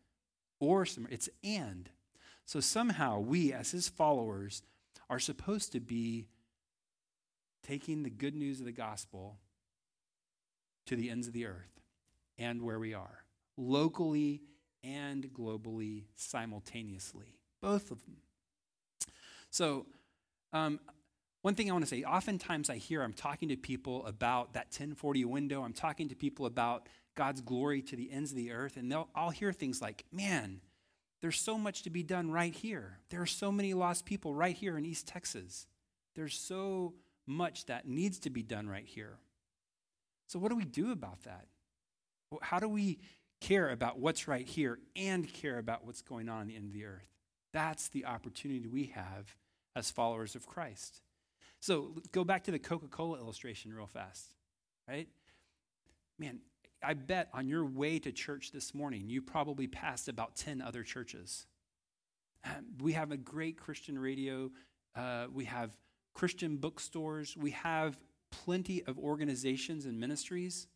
or 0.59 0.85
Samaria. 0.85 1.15
It's 1.15 1.29
and. 1.43 1.89
So 2.45 2.59
somehow 2.59 3.19
we, 3.19 3.53
as 3.53 3.71
his 3.71 3.87
followers, 3.87 4.61
are 5.09 5.19
supposed 5.19 5.71
to 5.71 5.79
be 5.79 6.27
taking 7.63 8.03
the 8.03 8.09
good 8.09 8.35
news 8.35 8.59
of 8.59 8.65
the 8.65 8.71
gospel 8.71 9.37
to 10.85 10.95
the 10.95 11.09
ends 11.09 11.27
of 11.27 11.33
the 11.33 11.45
earth 11.45 11.79
and 12.37 12.61
where 12.61 12.79
we 12.79 12.93
are, 12.93 13.23
locally 13.57 14.41
and 14.83 15.31
globally 15.33 16.05
simultaneously, 16.15 17.37
both 17.61 17.91
of 17.91 18.03
them. 18.05 18.17
So, 19.49 19.85
um, 20.51 20.79
one 21.41 21.55
thing 21.55 21.69
I 21.69 21.73
want 21.73 21.83
to 21.83 21.89
say 21.89 22.03
oftentimes 22.03 22.69
I 22.69 22.77
hear 22.77 23.01
I'm 23.01 23.13
talking 23.13 23.49
to 23.49 23.57
people 23.57 24.05
about 24.05 24.53
that 24.53 24.67
1040 24.67 25.25
window, 25.25 25.63
I'm 25.63 25.73
talking 25.73 26.09
to 26.09 26.15
people 26.15 26.45
about 26.45 26.87
God's 27.15 27.41
glory 27.41 27.81
to 27.83 27.95
the 27.95 28.11
ends 28.11 28.31
of 28.31 28.37
the 28.37 28.51
earth, 28.51 28.77
and 28.77 28.93
I'll 29.15 29.29
hear 29.29 29.51
things 29.51 29.81
like, 29.81 30.05
man, 30.11 30.61
there's 31.21 31.39
so 31.39 31.57
much 31.57 31.83
to 31.83 31.89
be 31.89 32.03
done 32.03 32.31
right 32.31 32.53
here. 32.53 32.99
There 33.09 33.21
are 33.21 33.25
so 33.25 33.51
many 33.51 33.73
lost 33.73 34.05
people 34.05 34.33
right 34.33 34.55
here 34.55 34.77
in 34.77 34.85
East 34.85 35.07
Texas. 35.07 35.67
There's 36.15 36.37
so 36.37 36.95
much 37.25 37.65
that 37.67 37.87
needs 37.87 38.19
to 38.19 38.29
be 38.29 38.43
done 38.43 38.67
right 38.67 38.85
here. 38.85 39.19
So, 40.27 40.39
what 40.39 40.49
do 40.49 40.55
we 40.55 40.65
do 40.65 40.91
about 40.91 41.23
that? 41.23 41.47
How 42.41 42.59
do 42.59 42.67
we 42.67 42.99
care 43.43 43.69
about 43.69 43.99
what's 43.99 44.27
right 44.27 44.47
here 44.47 44.79
and 44.95 45.31
care 45.31 45.59
about 45.59 45.85
what's 45.85 46.01
going 46.01 46.29
on 46.29 46.43
in 46.43 46.47
the 46.47 46.55
end 46.55 46.67
of 46.67 46.73
the 46.73 46.85
earth? 46.85 47.09
That's 47.51 47.89
the 47.89 48.05
opportunity 48.05 48.67
we 48.67 48.85
have 48.95 49.35
as 49.75 49.91
followers 49.91 50.33
of 50.35 50.47
Christ. 50.47 51.01
So, 51.59 51.93
go 52.11 52.23
back 52.23 52.43
to 52.45 52.51
the 52.51 52.59
Coca 52.59 52.87
Cola 52.87 53.19
illustration 53.19 53.73
real 53.73 53.85
fast, 53.85 54.33
right? 54.87 55.07
Man, 56.17 56.39
I 56.81 56.93
bet 56.93 57.29
on 57.33 57.47
your 57.47 57.65
way 57.65 57.99
to 57.99 58.11
church 58.11 58.51
this 58.51 58.73
morning, 58.73 59.09
you 59.09 59.21
probably 59.21 59.67
passed 59.67 60.07
about 60.07 60.35
10 60.35 60.61
other 60.61 60.83
churches. 60.83 61.45
Um, 62.45 62.65
we 62.81 62.93
have 62.93 63.11
a 63.11 63.17
great 63.17 63.57
Christian 63.57 63.99
radio. 63.99 64.51
Uh, 64.95 65.27
we 65.33 65.45
have 65.45 65.71
Christian 66.13 66.57
bookstores. 66.57 67.35
We 67.35 67.51
have 67.51 67.99
plenty 68.31 68.83
of 68.83 68.97
organizations 68.97 69.85
and 69.85 69.99
ministries 69.99 70.67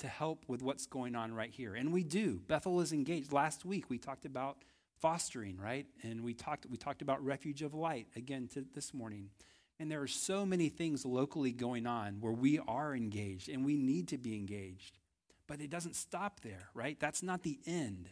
to 0.00 0.08
help 0.08 0.44
with 0.48 0.62
what's 0.62 0.86
going 0.86 1.14
on 1.14 1.32
right 1.32 1.50
here. 1.50 1.74
And 1.74 1.92
we 1.92 2.04
do. 2.04 2.42
Bethel 2.46 2.80
is 2.80 2.92
engaged. 2.92 3.32
Last 3.32 3.64
week 3.64 3.88
we 3.88 3.98
talked 3.98 4.24
about 4.24 4.58
fostering, 5.00 5.58
right? 5.58 5.86
And 6.02 6.22
we 6.22 6.34
talked 6.34 6.66
we 6.70 6.76
talked 6.76 7.02
about 7.02 7.24
Refuge 7.24 7.62
of 7.62 7.74
Light 7.74 8.08
again 8.16 8.48
to 8.54 8.64
this 8.74 8.92
morning. 8.92 9.30
And 9.78 9.90
there 9.90 10.02
are 10.02 10.08
so 10.08 10.44
many 10.44 10.68
things 10.68 11.06
locally 11.06 11.52
going 11.52 11.86
on 11.86 12.20
where 12.20 12.32
we 12.32 12.58
are 12.58 12.94
engaged 12.94 13.48
and 13.48 13.64
we 13.64 13.76
need 13.76 14.08
to 14.08 14.18
be 14.18 14.36
engaged. 14.36 14.98
But 15.46 15.60
it 15.60 15.70
doesn't 15.70 15.96
stop 15.96 16.40
there, 16.40 16.68
right? 16.74 16.98
That's 17.00 17.22
not 17.22 17.42
the 17.42 17.58
end. 17.66 18.10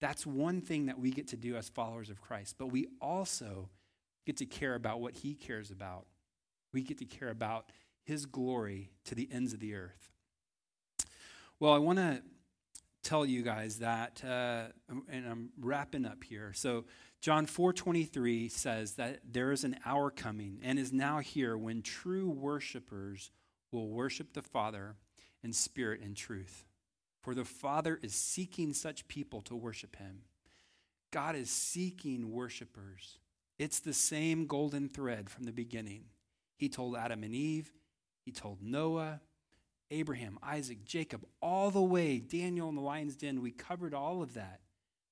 That's 0.00 0.26
one 0.26 0.60
thing 0.60 0.86
that 0.86 0.98
we 0.98 1.12
get 1.12 1.28
to 1.28 1.36
do 1.36 1.56
as 1.56 1.68
followers 1.68 2.10
of 2.10 2.20
Christ. 2.20 2.56
But 2.58 2.66
we 2.66 2.88
also 3.00 3.70
get 4.26 4.36
to 4.38 4.46
care 4.46 4.74
about 4.74 5.00
what 5.00 5.14
he 5.14 5.34
cares 5.34 5.70
about 5.70 6.06
we 6.74 6.82
get 6.82 6.98
to 6.98 7.06
care 7.06 7.30
about 7.30 7.70
his 8.02 8.26
glory 8.26 8.90
to 9.04 9.14
the 9.14 9.28
ends 9.32 9.54
of 9.54 9.60
the 9.60 9.74
earth. 9.74 10.10
Well, 11.64 11.72
I 11.72 11.78
want 11.78 11.98
to 11.98 12.20
tell 13.02 13.24
you 13.24 13.40
guys 13.40 13.78
that, 13.78 14.22
uh, 14.22 14.64
and 15.08 15.26
I'm 15.26 15.48
wrapping 15.58 16.04
up 16.04 16.22
here. 16.22 16.52
So, 16.52 16.84
John 17.22 17.46
4:23 17.46 18.50
says 18.50 18.96
that 18.96 19.32
there 19.32 19.50
is 19.50 19.64
an 19.64 19.78
hour 19.86 20.10
coming 20.10 20.60
and 20.62 20.78
is 20.78 20.92
now 20.92 21.20
here 21.20 21.56
when 21.56 21.80
true 21.80 22.28
worshipers 22.28 23.30
will 23.70 23.88
worship 23.88 24.34
the 24.34 24.42
Father 24.42 24.98
in 25.42 25.54
spirit 25.54 26.02
and 26.02 26.14
truth. 26.14 26.66
For 27.22 27.34
the 27.34 27.46
Father 27.46 27.98
is 28.02 28.14
seeking 28.14 28.74
such 28.74 29.08
people 29.08 29.40
to 29.40 29.56
worship 29.56 29.96
him. 29.96 30.24
God 31.12 31.34
is 31.34 31.48
seeking 31.48 32.30
worshipers. 32.30 33.18
It's 33.58 33.80
the 33.80 33.94
same 33.94 34.46
golden 34.46 34.90
thread 34.90 35.30
from 35.30 35.44
the 35.44 35.50
beginning. 35.50 36.10
He 36.58 36.68
told 36.68 36.94
Adam 36.94 37.24
and 37.24 37.34
Eve, 37.34 37.72
he 38.20 38.32
told 38.32 38.60
Noah, 38.60 39.22
Abraham, 39.90 40.38
Isaac, 40.42 40.84
Jacob, 40.84 41.24
all 41.40 41.70
the 41.70 41.82
way, 41.82 42.18
Daniel 42.18 42.68
in 42.68 42.74
the 42.74 42.80
lion's 42.80 43.16
den. 43.16 43.42
We 43.42 43.50
covered 43.50 43.94
all 43.94 44.22
of 44.22 44.34
that. 44.34 44.60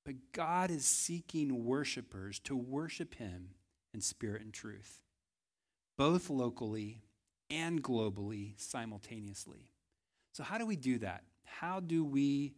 But 0.05 0.33
God 0.33 0.71
is 0.71 0.85
seeking 0.85 1.65
worshipers 1.65 2.39
to 2.41 2.57
worship 2.57 3.15
him 3.15 3.51
in 3.95 4.01
spirit 4.01 4.43
and 4.43 4.53
truth, 4.53 5.03
both 5.97 6.29
locally 6.29 7.03
and 7.51 7.83
globally 7.83 8.55
simultaneously. 8.57 9.69
So, 10.33 10.43
how 10.43 10.59
do 10.59 10.67
we 10.67 10.77
do 10.77 10.99
that? 10.99 11.23
How 11.45 11.79
do 11.79 12.05
we, 12.05 12.55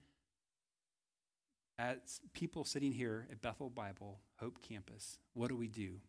as 1.79 2.21
people 2.33 2.65
sitting 2.65 2.93
here 2.93 3.27
at 3.31 3.43
Bethel 3.43 3.69
Bible, 3.69 4.21
Hope 4.39 4.63
Campus, 4.63 5.19
what 5.35 5.49
do 5.49 5.57
we 5.57 5.69
do? 5.69 6.01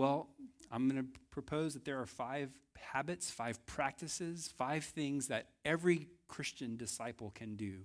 Well, 0.00 0.28
I'm 0.72 0.88
going 0.88 1.02
to 1.02 1.20
propose 1.30 1.74
that 1.74 1.84
there 1.84 2.00
are 2.00 2.06
five 2.06 2.48
habits, 2.78 3.30
five 3.30 3.66
practices, 3.66 4.50
five 4.56 4.82
things 4.82 5.28
that 5.28 5.48
every 5.62 6.08
Christian 6.26 6.78
disciple 6.78 7.30
can 7.34 7.54
do. 7.54 7.80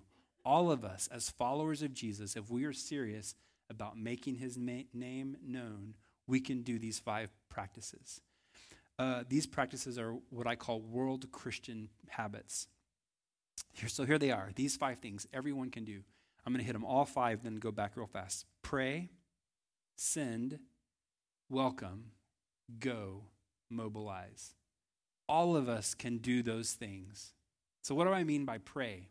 all 0.46 0.72
of 0.72 0.86
us, 0.86 1.10
as 1.12 1.30
followers 1.30 1.82
of 1.82 1.94
Jesus, 1.94 2.38
if 2.38 2.50
we 2.50 2.64
are 2.64 2.72
serious 2.72 3.36
about 3.70 3.98
making 3.98 4.36
his 4.36 4.58
ma- 4.58 4.88
name 4.94 5.36
known, 5.44 5.96
we 6.28 6.40
can 6.40 6.62
do 6.62 6.80
these 6.80 7.00
five 7.00 7.32
practices. 7.50 8.22
Uh, 8.98 9.24
these 9.28 9.46
practices 9.46 9.98
are 9.98 10.14
what 10.30 10.48
I 10.48 10.56
call 10.56 10.80
world 10.80 11.30
Christian 11.32 11.90
habits. 12.08 12.68
Here, 13.74 13.90
so 13.90 14.06
here 14.06 14.20
they 14.20 14.32
are. 14.32 14.52
These 14.56 14.78
five 14.78 15.00
things 15.00 15.28
everyone 15.34 15.70
can 15.70 15.84
do. 15.84 16.02
I'm 16.46 16.54
going 16.54 16.62
to 16.62 16.66
hit 16.66 16.74
them 16.74 16.86
all 16.86 17.06
five, 17.06 17.44
then 17.44 17.56
go 17.56 17.72
back 17.72 17.98
real 17.98 18.08
fast. 18.08 18.46
Pray, 18.62 19.10
send, 19.98 20.60
welcome, 21.50 22.12
go, 22.80 23.26
mobilize. 23.70 24.56
All 25.28 25.56
of 25.56 25.70
us 25.70 25.94
can 25.94 26.18
do 26.18 26.44
those 26.44 26.74
things. 26.74 27.34
So, 27.84 27.96
what 27.96 28.06
do 28.06 28.14
I 28.14 28.24
mean 28.24 28.46
by 28.46 28.58
pray? 28.58 29.10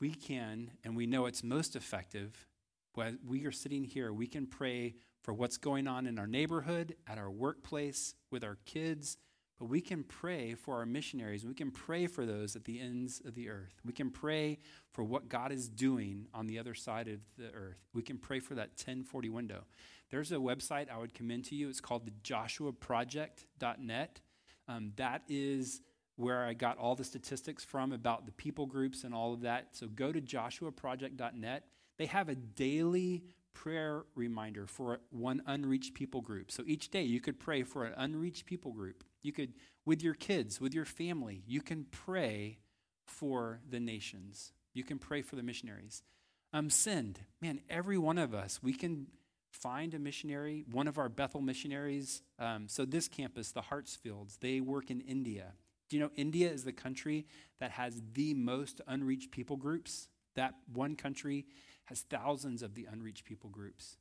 We 0.00 0.14
can, 0.14 0.72
and 0.84 0.96
we 0.96 1.06
know 1.06 1.26
it's 1.26 1.42
most 1.42 1.74
effective. 1.74 2.46
When 2.94 3.18
we 3.26 3.46
are 3.46 3.52
sitting 3.52 3.84
here, 3.84 4.12
we 4.12 4.26
can 4.26 4.46
pray 4.46 4.94
for 5.22 5.34
what's 5.34 5.56
going 5.56 5.86
on 5.86 6.06
in 6.06 6.18
our 6.18 6.26
neighborhood, 6.26 6.96
at 7.06 7.18
our 7.18 7.30
workplace, 7.30 8.14
with 8.30 8.44
our 8.44 8.58
kids, 8.64 9.18
but 9.58 9.66
we 9.66 9.80
can 9.80 10.04
pray 10.04 10.54
for 10.54 10.76
our 10.76 10.86
missionaries. 10.86 11.44
We 11.44 11.54
can 11.54 11.70
pray 11.70 12.06
for 12.06 12.24
those 12.24 12.54
at 12.54 12.64
the 12.64 12.80
ends 12.80 13.20
of 13.24 13.34
the 13.34 13.48
earth. 13.48 13.74
We 13.84 13.92
can 13.92 14.10
pray 14.10 14.58
for 14.92 15.02
what 15.02 15.28
God 15.28 15.50
is 15.50 15.68
doing 15.68 16.26
on 16.32 16.46
the 16.46 16.58
other 16.58 16.74
side 16.74 17.08
of 17.08 17.20
the 17.36 17.52
earth. 17.52 17.78
We 17.92 18.02
can 18.02 18.18
pray 18.18 18.38
for 18.38 18.54
that 18.54 18.70
1040 18.70 19.28
window. 19.30 19.64
There's 20.10 20.30
a 20.30 20.36
website 20.36 20.88
I 20.90 20.98
would 20.98 21.12
commend 21.12 21.44
to 21.46 21.56
you. 21.56 21.68
It's 21.68 21.80
called 21.80 22.06
the 22.06 22.12
joshuaproject.net. 22.22 24.20
Um, 24.68 24.92
that 24.96 25.22
is 25.28 25.80
where 26.16 26.44
I 26.44 26.52
got 26.52 26.78
all 26.78 26.94
the 26.94 27.04
statistics 27.04 27.64
from 27.64 27.92
about 27.92 28.26
the 28.26 28.32
people 28.32 28.66
groups 28.66 29.04
and 29.04 29.14
all 29.14 29.32
of 29.32 29.40
that. 29.42 29.68
So 29.72 29.86
go 29.86 30.12
to 30.12 30.20
joshuaproject.net. 30.20 31.64
They 31.96 32.06
have 32.06 32.28
a 32.28 32.34
daily 32.34 33.24
prayer 33.58 34.04
reminder 34.14 34.68
for 34.68 35.00
one 35.10 35.42
unreached 35.44 35.92
people 35.92 36.20
group. 36.20 36.52
So 36.52 36.62
each 36.64 36.90
day 36.90 37.02
you 37.02 37.20
could 37.20 37.40
pray 37.40 37.64
for 37.64 37.84
an 37.84 37.94
unreached 37.96 38.46
people 38.46 38.70
group. 38.70 39.02
You 39.20 39.32
could, 39.32 39.54
with 39.84 40.00
your 40.00 40.14
kids, 40.14 40.60
with 40.60 40.74
your 40.74 40.84
family, 40.84 41.42
you 41.44 41.60
can 41.60 41.86
pray 41.90 42.58
for 43.04 43.58
the 43.68 43.80
nations. 43.80 44.52
You 44.74 44.84
can 44.84 44.98
pray 44.98 45.22
for 45.22 45.34
the 45.34 45.42
missionaries. 45.42 46.04
Um, 46.52 46.70
send. 46.70 47.18
Man, 47.42 47.60
every 47.68 47.98
one 47.98 48.16
of 48.16 48.32
us, 48.32 48.60
we 48.62 48.74
can 48.74 49.08
find 49.50 49.92
a 49.92 49.98
missionary, 49.98 50.64
one 50.70 50.86
of 50.86 50.96
our 50.96 51.08
Bethel 51.08 51.40
missionaries. 51.40 52.22
Um, 52.38 52.68
so, 52.68 52.84
this 52.84 53.08
campus, 53.08 53.50
the 53.50 53.62
Hartsfields, 53.62 54.38
they 54.38 54.60
work 54.60 54.88
in 54.88 55.00
India. 55.00 55.54
Do 55.90 55.96
you 55.96 56.02
know 56.04 56.10
India 56.14 56.48
is 56.48 56.62
the 56.62 56.72
country 56.72 57.26
that 57.58 57.72
has 57.72 58.00
the 58.12 58.34
most 58.34 58.80
unreached 58.86 59.32
people 59.32 59.56
groups? 59.56 60.08
That 60.36 60.54
one 60.72 60.94
country 60.94 61.46
has 61.88 62.02
thousands 62.02 62.62
of 62.62 62.74
the 62.74 62.86
unreached 62.90 63.24
people 63.24 63.50
groups. 63.50 63.96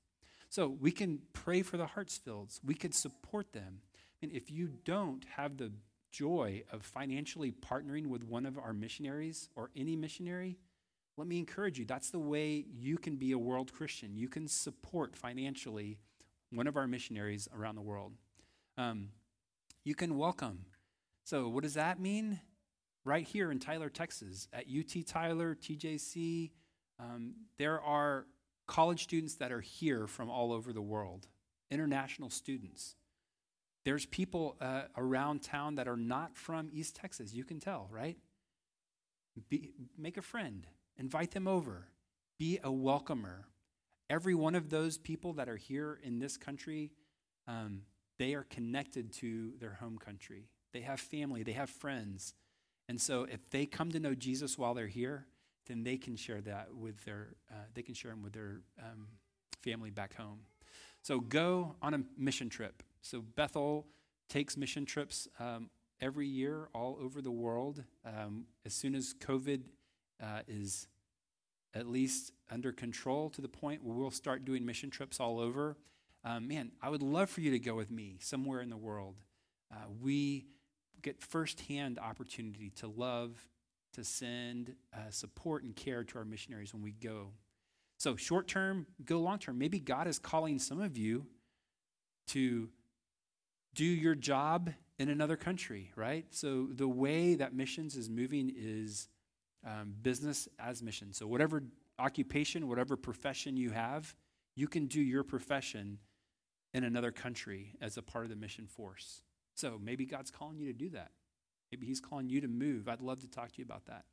So 0.49 0.67
we 0.67 0.91
can 0.91 1.19
pray 1.33 1.61
for 1.61 1.77
the 1.77 1.87
Hartsfields. 1.87 2.59
We 2.65 2.73
could 2.73 2.93
support 2.93 3.53
them. 3.53 3.81
And 4.21 4.31
if 4.31 4.49
you 4.49 4.69
don't 4.85 5.25
have 5.35 5.57
the 5.57 5.71
joy 6.11 6.63
of 6.71 6.83
financially 6.83 7.51
partnering 7.51 8.07
with 8.07 8.23
one 8.23 8.45
of 8.45 8.57
our 8.57 8.73
missionaries 8.73 9.49
or 9.55 9.69
any 9.75 9.95
missionary, 9.95 10.57
let 11.17 11.27
me 11.27 11.39
encourage 11.39 11.79
you. 11.79 11.85
That's 11.85 12.11
the 12.11 12.19
way 12.19 12.65
you 12.71 12.97
can 12.97 13.15
be 13.15 13.31
a 13.31 13.37
world 13.37 13.73
Christian. 13.73 14.15
You 14.15 14.29
can 14.29 14.47
support 14.47 15.15
financially 15.15 15.97
one 16.51 16.67
of 16.67 16.77
our 16.77 16.87
missionaries 16.87 17.47
around 17.55 17.75
the 17.75 17.81
world. 17.81 18.13
Um, 18.77 19.09
you 19.83 19.95
can 19.95 20.17
welcome. 20.17 20.65
So, 21.23 21.49
what 21.49 21.63
does 21.63 21.73
that 21.73 21.99
mean? 21.99 22.39
Right 23.03 23.25
here 23.25 23.51
in 23.51 23.59
Tyler, 23.59 23.89
Texas, 23.89 24.47
at 24.53 24.65
UT 24.67 25.05
Tyler, 25.05 25.55
TJC, 25.55 26.51
um, 26.99 27.33
there 27.57 27.81
are 27.81 28.25
college 28.67 29.03
students 29.03 29.35
that 29.35 29.51
are 29.51 29.61
here 29.61 30.07
from 30.07 30.29
all 30.29 30.51
over 30.51 30.73
the 30.73 30.81
world, 30.81 31.27
international 31.71 32.29
students. 32.29 32.95
There's 33.85 34.05
people 34.05 34.57
uh, 34.59 34.83
around 34.97 35.43
town 35.43 35.75
that 35.75 35.87
are 35.87 35.97
not 35.97 36.35
from 36.35 36.69
East 36.73 36.95
Texas. 36.95 37.33
You 37.33 37.45
can 37.45 37.59
tell, 37.59 37.87
right? 37.89 38.17
Be, 39.49 39.71
make 39.97 40.17
a 40.17 40.21
friend, 40.21 40.67
invite 40.97 41.31
them 41.31 41.47
over, 41.47 41.87
be 42.37 42.59
a 42.63 42.71
welcomer. 42.71 43.45
Every 44.09 44.35
one 44.35 44.55
of 44.55 44.69
those 44.69 44.97
people 44.97 45.33
that 45.33 45.47
are 45.47 45.57
here 45.57 45.99
in 46.03 46.19
this 46.19 46.37
country, 46.37 46.91
um, 47.47 47.83
they 48.17 48.33
are 48.33 48.43
connected 48.43 49.13
to 49.13 49.53
their 49.59 49.73
home 49.79 49.97
country. 49.97 50.49
They 50.73 50.81
have 50.81 50.99
family, 50.99 51.43
they 51.43 51.53
have 51.53 51.69
friends. 51.69 52.33
And 52.89 52.99
so 52.99 53.23
if 53.23 53.49
they 53.49 53.65
come 53.65 53.91
to 53.91 53.99
know 53.99 54.15
Jesus 54.15 54.57
while 54.57 54.73
they're 54.73 54.87
here, 54.87 55.27
then 55.67 55.83
they 55.83 55.97
can 55.97 56.15
share 56.15 56.41
that 56.41 56.73
with 56.73 57.03
their, 57.05 57.29
uh, 57.51 57.65
they 57.73 57.81
can 57.81 57.93
share 57.93 58.11
them 58.11 58.23
with 58.23 58.33
their 58.33 58.61
um, 58.79 59.07
family 59.61 59.89
back 59.89 60.15
home. 60.15 60.39
So 61.01 61.19
go 61.19 61.75
on 61.81 61.93
a 61.93 62.01
mission 62.17 62.49
trip. 62.49 62.83
So 63.01 63.21
Bethel 63.21 63.85
takes 64.29 64.57
mission 64.57 64.85
trips 64.85 65.27
um, 65.39 65.69
every 66.01 66.27
year 66.27 66.69
all 66.73 66.97
over 67.01 67.21
the 67.21 67.31
world. 67.31 67.83
Um, 68.05 68.45
as 68.65 68.73
soon 68.73 68.95
as 68.95 69.13
COVID 69.19 69.61
uh, 70.21 70.41
is 70.47 70.87
at 71.73 71.87
least 71.87 72.31
under 72.51 72.71
control 72.71 73.29
to 73.29 73.41
the 73.41 73.47
point 73.47 73.83
where 73.83 73.95
we'll 73.95 74.11
start 74.11 74.45
doing 74.45 74.65
mission 74.65 74.89
trips 74.89 75.19
all 75.19 75.39
over. 75.39 75.77
Um, 76.23 76.47
man, 76.47 76.71
I 76.81 76.89
would 76.89 77.03
love 77.03 77.29
for 77.29 77.41
you 77.41 77.51
to 77.51 77.59
go 77.59 77.75
with 77.75 77.91
me 77.91 78.17
somewhere 78.19 78.61
in 78.61 78.69
the 78.69 78.77
world. 78.77 79.15
Uh, 79.71 79.85
we 80.01 80.47
get 81.01 81.21
firsthand 81.21 81.99
opportunity 81.99 82.71
to 82.77 82.87
love, 82.87 83.47
to 83.97 84.03
send 84.03 84.75
uh, 84.93 85.09
support 85.09 85.63
and 85.63 85.75
care 85.75 86.03
to 86.03 86.17
our 86.17 86.25
missionaries 86.25 86.73
when 86.73 86.83
we 86.83 86.91
go. 86.91 87.31
So, 87.97 88.15
short 88.15 88.47
term, 88.47 88.85
go 89.03 89.19
long 89.19 89.39
term. 89.39 89.57
Maybe 89.57 89.79
God 89.79 90.07
is 90.07 90.19
calling 90.19 90.59
some 90.59 90.79
of 90.79 90.97
you 90.97 91.25
to 92.27 92.69
do 93.73 93.85
your 93.85 94.15
job 94.15 94.71
in 94.99 95.09
another 95.09 95.35
country, 95.35 95.91
right? 95.95 96.25
So 96.31 96.67
the 96.71 96.87
way 96.87 97.35
that 97.35 97.53
missions 97.53 97.95
is 97.95 98.09
moving 98.09 98.51
is 98.55 99.07
um, 99.65 99.93
business 100.01 100.47
as 100.59 100.81
mission. 100.81 101.13
So 101.13 101.27
whatever 101.27 101.63
occupation, 101.99 102.67
whatever 102.67 102.95
profession 102.95 103.57
you 103.57 103.71
have, 103.71 104.15
you 104.55 104.67
can 104.67 104.87
do 104.87 105.01
your 105.01 105.23
profession 105.23 105.99
in 106.73 106.83
another 106.83 107.11
country 107.11 107.75
as 107.81 107.97
a 107.97 108.01
part 108.01 108.25
of 108.25 108.29
the 108.29 108.35
mission 108.35 108.67
force. 108.67 109.21
So 109.55 109.79
maybe 109.81 110.05
God's 110.05 110.31
calling 110.31 110.57
you 110.57 110.67
to 110.67 110.77
do 110.77 110.89
that. 110.89 111.11
Maybe 111.71 111.85
He's 111.85 111.99
calling 111.99 112.29
you 112.29 112.41
to 112.41 112.47
move. 112.47 112.87
I'd 112.87 113.01
love 113.01 113.21
to 113.21 113.29
talk 113.29 113.51
to 113.53 113.57
you 113.59 113.65
about 113.65 113.85
that. 113.85 114.05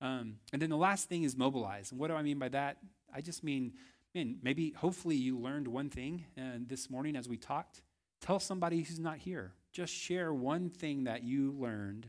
Um, 0.00 0.36
and 0.52 0.60
then 0.60 0.70
the 0.70 0.76
last 0.76 1.08
thing 1.08 1.22
is 1.22 1.36
mobilize. 1.36 1.90
And 1.90 2.00
what 2.00 2.08
do 2.08 2.14
I 2.14 2.22
mean 2.22 2.38
by 2.38 2.48
that? 2.50 2.78
I 3.14 3.20
just 3.20 3.44
mean, 3.44 3.72
man, 4.14 4.38
maybe 4.42 4.70
hopefully 4.70 5.16
you 5.16 5.38
learned 5.38 5.68
one 5.68 5.88
thing 5.88 6.24
uh, 6.36 6.58
this 6.66 6.90
morning 6.90 7.16
as 7.16 7.28
we 7.28 7.36
talked. 7.36 7.82
Tell 8.20 8.38
somebody 8.38 8.82
who's 8.82 8.98
not 8.98 9.18
here. 9.18 9.52
Just 9.72 9.92
share 9.92 10.32
one 10.32 10.70
thing 10.70 11.04
that 11.04 11.24
you 11.24 11.52
learned 11.52 12.08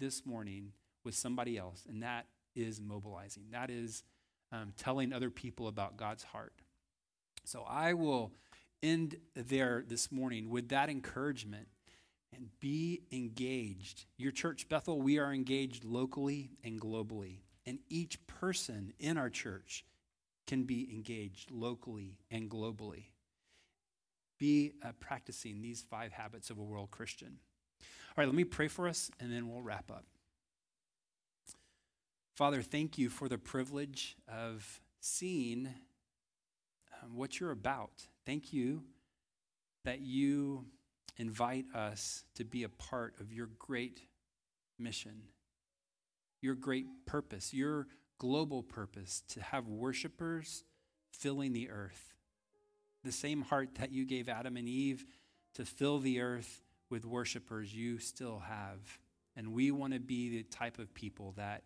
this 0.00 0.26
morning 0.26 0.72
with 1.04 1.14
somebody 1.14 1.56
else, 1.56 1.86
and 1.88 2.02
that 2.02 2.26
is 2.54 2.80
mobilizing. 2.80 3.44
That 3.52 3.70
is 3.70 4.02
um, 4.52 4.72
telling 4.76 5.12
other 5.12 5.30
people 5.30 5.68
about 5.68 5.96
God's 5.96 6.24
heart. 6.24 6.52
So 7.44 7.64
I 7.68 7.94
will 7.94 8.32
end 8.82 9.16
there 9.34 9.84
this 9.86 10.12
morning 10.12 10.50
with 10.50 10.68
that 10.68 10.88
encouragement 10.88 11.68
and 12.34 12.48
be 12.60 13.02
engaged. 13.12 14.06
Your 14.16 14.32
church, 14.32 14.68
Bethel, 14.68 15.00
we 15.00 15.18
are 15.18 15.32
engaged 15.32 15.84
locally 15.84 16.50
and 16.62 16.80
globally. 16.80 17.40
And 17.66 17.78
each 17.88 18.24
person 18.26 18.92
in 18.98 19.16
our 19.16 19.30
church 19.30 19.84
can 20.46 20.64
be 20.64 20.88
engaged 20.92 21.50
locally 21.50 22.18
and 22.30 22.50
globally 22.50 23.06
be 24.38 24.72
uh, 24.84 24.92
practicing 25.00 25.62
these 25.62 25.84
five 25.88 26.12
habits 26.12 26.50
of 26.50 26.58
a 26.58 26.62
world 26.62 26.90
Christian. 26.90 27.38
All 27.80 27.86
right, 28.22 28.26
let 28.26 28.34
me 28.34 28.44
pray 28.44 28.68
for 28.68 28.88
us 28.88 29.10
and 29.20 29.32
then 29.32 29.48
we'll 29.48 29.62
wrap 29.62 29.90
up. 29.90 30.04
Father, 32.36 32.62
thank 32.62 32.98
you 32.98 33.08
for 33.08 33.28
the 33.28 33.38
privilege 33.38 34.16
of 34.28 34.80
seeing 35.00 35.68
um, 37.02 37.16
what 37.16 37.38
you're 37.38 37.52
about. 37.52 38.06
Thank 38.26 38.52
you 38.52 38.82
that 39.84 40.00
you 40.00 40.64
invite 41.16 41.66
us 41.74 42.24
to 42.34 42.44
be 42.44 42.62
a 42.62 42.68
part 42.68 43.14
of 43.20 43.32
your 43.32 43.48
great 43.58 44.00
mission, 44.78 45.22
your 46.40 46.54
great 46.54 46.86
purpose, 47.06 47.54
your 47.54 47.86
global 48.18 48.62
purpose 48.62 49.22
to 49.28 49.42
have 49.42 49.68
worshipers 49.68 50.64
filling 51.12 51.52
the 51.52 51.70
earth 51.70 52.14
the 53.04 53.12
same 53.12 53.42
heart 53.42 53.68
that 53.78 53.92
you 53.92 54.04
gave 54.04 54.28
Adam 54.28 54.56
and 54.56 54.68
Eve 54.68 55.04
to 55.54 55.64
fill 55.64 55.98
the 55.98 56.20
earth 56.20 56.62
with 56.90 57.04
worshipers, 57.04 57.72
you 57.72 57.98
still 57.98 58.40
have. 58.40 58.98
And 59.36 59.52
we 59.52 59.70
want 59.70 59.92
to 59.92 60.00
be 60.00 60.30
the 60.30 60.42
type 60.44 60.78
of 60.78 60.92
people 60.94 61.34
that 61.36 61.62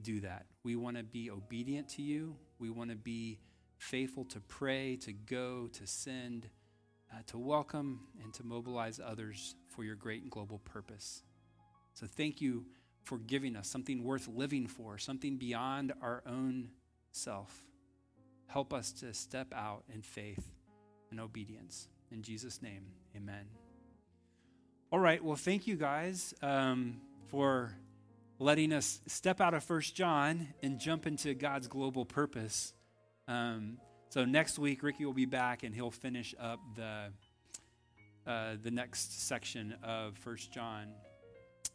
do 0.00 0.20
that. 0.20 0.46
We 0.64 0.76
want 0.76 0.96
to 0.96 1.02
be 1.02 1.30
obedient 1.30 1.88
to 1.90 2.02
you. 2.02 2.36
We 2.58 2.68
want 2.68 2.90
to 2.90 2.96
be 2.96 3.38
faithful 3.78 4.24
to 4.24 4.40
pray, 4.40 4.96
to 4.96 5.12
go, 5.12 5.68
to 5.72 5.86
send, 5.86 6.48
uh, 7.12 7.18
to 7.28 7.38
welcome, 7.38 8.00
and 8.22 8.32
to 8.34 8.44
mobilize 8.44 9.00
others 9.04 9.54
for 9.68 9.84
your 9.84 9.94
great 9.94 10.22
and 10.22 10.30
global 10.30 10.58
purpose. 10.60 11.22
So 11.94 12.06
thank 12.06 12.40
you 12.40 12.66
for 13.04 13.18
giving 13.18 13.56
us, 13.56 13.68
something 13.68 14.02
worth 14.02 14.28
living 14.28 14.66
for, 14.66 14.98
something 14.98 15.36
beyond 15.36 15.92
our 16.02 16.22
own 16.26 16.70
self. 17.12 17.64
Help 18.48 18.72
us 18.72 18.92
to 18.92 19.14
step 19.14 19.52
out 19.54 19.84
in 19.92 20.02
faith 20.02 20.44
and 21.10 21.20
obedience. 21.20 21.88
In 22.10 22.22
Jesus' 22.22 22.60
name, 22.62 22.86
amen. 23.16 23.46
All 24.92 24.98
right, 24.98 25.22
well, 25.22 25.36
thank 25.36 25.66
you 25.66 25.76
guys 25.76 26.34
um, 26.42 27.00
for 27.28 27.72
letting 28.38 28.72
us 28.72 29.00
step 29.06 29.40
out 29.40 29.54
of 29.54 29.64
First 29.64 29.94
John 29.94 30.48
and 30.62 30.78
jump 30.78 31.06
into 31.06 31.34
God's 31.34 31.68
global 31.68 32.04
purpose. 32.04 32.72
Um, 33.26 33.78
so 34.08 34.24
next 34.24 34.58
week, 34.58 34.82
Ricky 34.82 35.04
will 35.04 35.12
be 35.12 35.26
back 35.26 35.62
and 35.62 35.74
he'll 35.74 35.90
finish 35.90 36.34
up 36.40 36.60
the 36.74 37.12
uh, 38.26 38.56
the 38.62 38.70
next 38.70 39.26
section 39.26 39.74
of 39.82 40.16
First 40.18 40.50
John. 40.52 40.88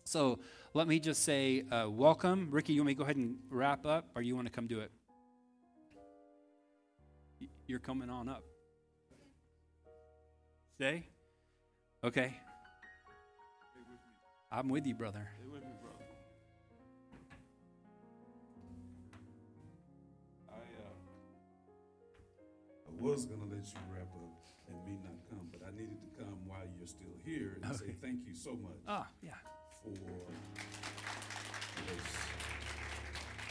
So 0.03 0.39
let 0.73 0.87
me 0.87 0.99
just 0.99 1.23
say, 1.23 1.63
uh, 1.71 1.89
welcome, 1.89 2.49
Ricky. 2.51 2.73
You 2.73 2.81
want 2.81 2.87
me 2.87 2.93
to 2.93 2.97
go 2.97 3.03
ahead 3.03 3.15
and 3.15 3.37
wrap 3.49 3.85
up, 3.85 4.09
or 4.15 4.21
you 4.21 4.35
want 4.35 4.47
to 4.47 4.51
come 4.51 4.67
do 4.67 4.81
it? 4.81 4.91
You're 7.67 7.79
coming 7.79 8.09
on 8.09 8.27
up. 8.27 8.43
Stay. 10.75 11.07
Okay. 12.03 12.33
I'm 14.51 14.67
with 14.67 14.85
you, 14.85 14.95
brother. 14.95 15.29
Was 23.01 23.25
going 23.25 23.39
to 23.41 23.47
let 23.47 23.65
you 23.65 23.81
wrap 23.91 24.13
up 24.13 24.29
and 24.69 24.77
me 24.85 24.99
not 25.03 25.17
come, 25.27 25.49
but 25.51 25.61
I 25.67 25.71
needed 25.71 25.97
to 26.01 26.23
come 26.23 26.37
while 26.45 26.61
you're 26.77 26.87
still 26.87 27.17
here 27.25 27.57
and 27.61 27.65
okay. 27.65 27.85
say 27.85 27.95
thank 27.99 28.27
you 28.27 28.35
so 28.35 28.51
much. 28.51 28.77
Ah, 28.87 29.07
yeah. 29.23 29.31
For 29.83 29.89
this. 29.89 29.99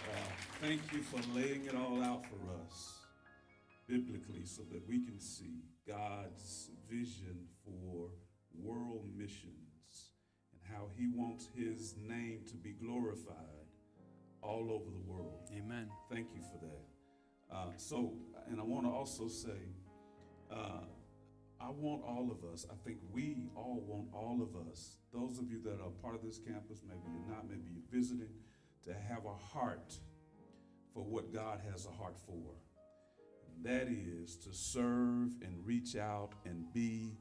Uh, 0.06 0.30
thank 0.60 0.80
you 0.92 1.02
for 1.02 1.18
laying 1.36 1.64
it 1.64 1.74
all 1.74 2.00
out 2.02 2.24
for 2.26 2.38
us 2.62 3.00
biblically 3.88 4.44
so 4.44 4.62
that 4.70 4.86
we 4.88 5.04
can 5.04 5.18
see 5.18 5.64
God's 5.86 6.70
vision 6.88 7.48
for 7.64 8.10
world 8.54 9.08
missions 9.16 10.12
and 10.52 10.62
how 10.72 10.86
He 10.96 11.08
wants 11.12 11.48
His 11.56 11.96
name 12.06 12.42
to 12.50 12.56
be 12.56 12.70
glorified 12.70 13.66
all 14.42 14.70
over 14.70 14.90
the 14.90 15.12
world. 15.12 15.50
Amen. 15.52 15.88
Thank 16.08 16.28
you 16.36 16.40
for 16.40 16.64
that. 16.64 16.89
Uh, 17.52 17.66
so, 17.76 18.12
and 18.48 18.60
I 18.60 18.64
want 18.64 18.86
to 18.86 18.90
also 18.90 19.28
say, 19.28 19.58
uh, 20.50 20.84
I 21.60 21.68
want 21.68 22.02
all 22.04 22.30
of 22.30 22.50
us, 22.50 22.64
I 22.70 22.74
think 22.84 22.98
we 23.12 23.48
all 23.54 23.84
want 23.86 24.08
all 24.14 24.40
of 24.42 24.68
us, 24.68 24.96
those 25.12 25.38
of 25.38 25.50
you 25.50 25.60
that 25.64 25.80
are 25.80 25.90
part 26.02 26.14
of 26.14 26.22
this 26.22 26.38
campus, 26.38 26.80
maybe 26.86 27.00
you're 27.12 27.34
not, 27.34 27.48
maybe 27.48 27.70
you're 27.72 28.00
visiting, 28.00 28.30
to 28.84 28.94
have 28.94 29.26
a 29.26 29.34
heart 29.34 29.94
for 30.94 31.04
what 31.04 31.32
God 31.32 31.60
has 31.70 31.86
a 31.86 31.90
heart 31.90 32.16
for. 32.26 32.54
And 33.46 33.64
that 33.64 33.88
is 33.88 34.36
to 34.38 34.52
serve 34.52 35.30
and 35.42 35.54
reach 35.64 35.96
out 35.96 36.32
and 36.46 36.72
be 36.72 37.18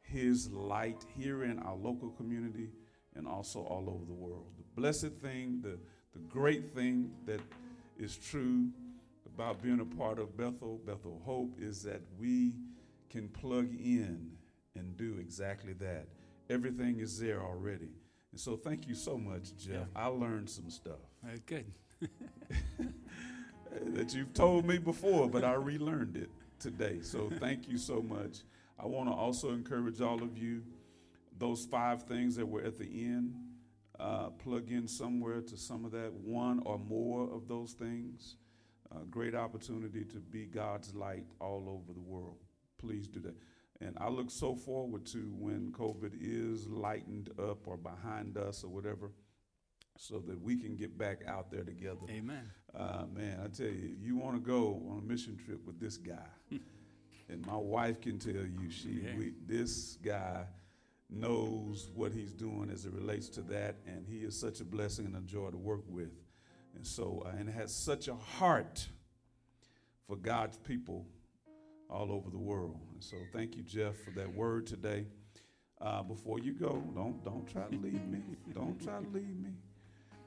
His 0.00 0.50
light 0.50 1.04
here 1.14 1.44
in 1.44 1.58
our 1.58 1.76
local 1.76 2.10
community 2.10 2.70
and 3.14 3.28
also 3.28 3.60
all 3.60 3.90
over 3.90 4.04
the 4.06 4.14
world. 4.14 4.46
The 4.56 4.80
blessed 4.80 5.12
thing, 5.20 5.60
the, 5.62 5.78
the 6.14 6.20
great 6.30 6.74
thing 6.74 7.10
that 7.26 7.40
is 7.98 8.16
true 8.16 8.68
about 9.34 9.62
being 9.62 9.80
a 9.80 9.84
part 9.84 10.18
of 10.18 10.36
Bethel, 10.36 10.80
Bethel 10.84 11.20
Hope, 11.24 11.56
is 11.58 11.82
that 11.82 12.02
we 12.18 12.52
can 13.10 13.28
plug 13.28 13.72
in 13.74 14.32
and 14.74 14.96
do 14.96 15.16
exactly 15.18 15.72
that. 15.74 16.06
Everything 16.50 17.00
is 17.00 17.18
there 17.18 17.40
already. 17.40 17.90
And 18.30 18.40
so 18.40 18.56
thank 18.56 18.86
you 18.88 18.94
so 18.94 19.16
much, 19.16 19.56
Jeff. 19.56 19.74
Yeah. 19.74 19.84
I 19.94 20.06
learned 20.06 20.48
some 20.50 20.70
stuff. 20.70 21.00
Uh, 21.24 21.36
good. 21.46 21.66
that 23.86 24.14
you've 24.14 24.34
told 24.34 24.66
me 24.66 24.78
before, 24.78 25.28
but 25.28 25.44
I 25.44 25.54
relearned 25.54 26.16
it 26.16 26.30
today. 26.58 27.00
So 27.02 27.30
thank 27.38 27.68
you 27.68 27.78
so 27.78 28.02
much. 28.02 28.40
I 28.78 28.86
want 28.86 29.08
to 29.08 29.14
also 29.14 29.50
encourage 29.50 30.00
all 30.00 30.22
of 30.22 30.36
you 30.36 30.62
those 31.38 31.64
five 31.64 32.02
things 32.04 32.36
that 32.36 32.46
were 32.46 32.62
at 32.62 32.78
the 32.78 32.86
end, 32.86 33.34
uh, 33.98 34.28
plug 34.30 34.70
in 34.70 34.86
somewhere 34.86 35.40
to 35.40 35.56
some 35.56 35.84
of 35.84 35.92
that, 35.92 36.12
one 36.12 36.62
or 36.64 36.78
more 36.78 37.32
of 37.32 37.48
those 37.48 37.72
things 37.72 38.36
a 39.00 39.04
great 39.06 39.34
opportunity 39.34 40.04
to 40.04 40.18
be 40.18 40.46
God's 40.46 40.94
light 40.94 41.26
all 41.40 41.64
over 41.68 41.92
the 41.92 42.00
world. 42.00 42.38
Please 42.78 43.06
do 43.06 43.20
that. 43.20 43.34
And 43.80 43.96
I 44.00 44.08
look 44.08 44.30
so 44.30 44.54
forward 44.54 45.04
to 45.06 45.32
when 45.38 45.72
COVID 45.72 46.12
is 46.20 46.68
lightened 46.68 47.30
up 47.38 47.66
or 47.66 47.76
behind 47.76 48.36
us 48.36 48.62
or 48.62 48.68
whatever, 48.68 49.10
so 49.98 50.20
that 50.20 50.40
we 50.40 50.56
can 50.56 50.76
get 50.76 50.96
back 50.96 51.20
out 51.26 51.50
there 51.50 51.64
together. 51.64 52.00
Amen. 52.08 52.50
Uh, 52.74 53.04
man, 53.12 53.40
I 53.44 53.48
tell 53.48 53.66
you, 53.66 53.96
you 54.00 54.16
want 54.16 54.34
to 54.36 54.40
go 54.40 54.82
on 54.90 54.98
a 54.98 55.02
mission 55.02 55.36
trip 55.36 55.64
with 55.66 55.80
this 55.80 55.96
guy. 55.96 56.16
and 57.28 57.46
my 57.46 57.56
wife 57.56 58.00
can 58.00 58.18
tell 58.18 58.32
you, 58.32 58.70
she, 58.70 59.02
yeah. 59.04 59.16
we, 59.16 59.32
this 59.46 59.98
guy 60.02 60.44
knows 61.10 61.90
what 61.94 62.12
he's 62.12 62.32
doing 62.32 62.70
as 62.72 62.86
it 62.86 62.92
relates 62.92 63.28
to 63.30 63.42
that, 63.42 63.76
and 63.86 64.06
he 64.06 64.18
is 64.18 64.38
such 64.38 64.60
a 64.60 64.64
blessing 64.64 65.06
and 65.06 65.16
a 65.16 65.20
joy 65.20 65.50
to 65.50 65.58
work 65.58 65.82
with. 65.88 66.12
And 66.74 66.86
so, 66.86 67.22
uh, 67.26 67.36
and 67.38 67.48
has 67.48 67.74
such 67.74 68.08
a 68.08 68.14
heart 68.14 68.86
for 70.06 70.16
God's 70.16 70.56
people 70.58 71.06
all 71.88 72.10
over 72.10 72.30
the 72.30 72.38
world. 72.38 72.80
And 72.92 73.02
so, 73.02 73.16
thank 73.32 73.56
you, 73.56 73.62
Jeff, 73.62 73.96
for 73.96 74.10
that 74.12 74.34
word 74.34 74.66
today. 74.66 75.06
Uh, 75.80 76.02
before 76.02 76.38
you 76.38 76.52
go, 76.52 76.82
don't 76.94 77.24
don't 77.24 77.46
try 77.46 77.64
to 77.64 77.76
leave 77.76 78.06
me. 78.06 78.20
Don't 78.54 78.80
try 78.80 79.00
to 79.00 79.08
leave 79.08 79.36
me. 79.36 79.50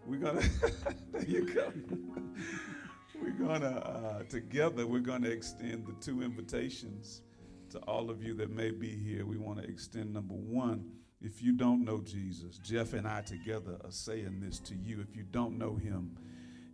We're 0.05 0.19
gonna. 0.19 0.41
there 1.13 1.23
you 1.25 1.45
go. 1.45 1.71
we're 3.21 3.31
gonna 3.31 3.77
uh, 3.77 4.23
together. 4.23 4.85
We're 4.85 4.99
gonna 4.99 5.29
extend 5.29 5.87
the 5.87 5.93
two 6.01 6.21
invitations 6.21 7.21
to 7.71 7.79
all 7.79 8.09
of 8.09 8.21
you 8.21 8.33
that 8.35 8.51
may 8.51 8.71
be 8.71 8.89
here. 8.89 9.25
We 9.25 9.37
want 9.37 9.61
to 9.61 9.67
extend 9.67 10.13
number 10.13 10.35
one. 10.35 10.91
If 11.21 11.41
you 11.41 11.53
don't 11.53 11.83
know 11.83 12.01
Jesus, 12.01 12.57
Jeff 12.59 12.93
and 12.93 13.07
I 13.07 13.21
together 13.21 13.77
are 13.83 13.91
saying 13.91 14.41
this 14.41 14.59
to 14.59 14.75
you. 14.75 14.99
If 15.01 15.15
you 15.15 15.23
don't 15.31 15.57
know 15.57 15.75
Him 15.75 16.17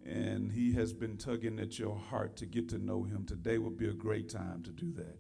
and 0.06 0.52
He 0.52 0.74
has 0.74 0.94
been 0.94 1.18
tugging 1.18 1.60
at 1.60 1.80
your 1.80 1.96
heart 1.96 2.36
to 2.38 2.46
get 2.46 2.70
to 2.70 2.78
know 2.78 3.04
Him, 3.04 3.26
today 3.26 3.58
would 3.58 3.78
be 3.78 3.90
a 3.90 3.94
great 3.94 4.30
time 4.30 4.64
to 4.64 4.72
do 4.72 4.92
that. 4.94 5.18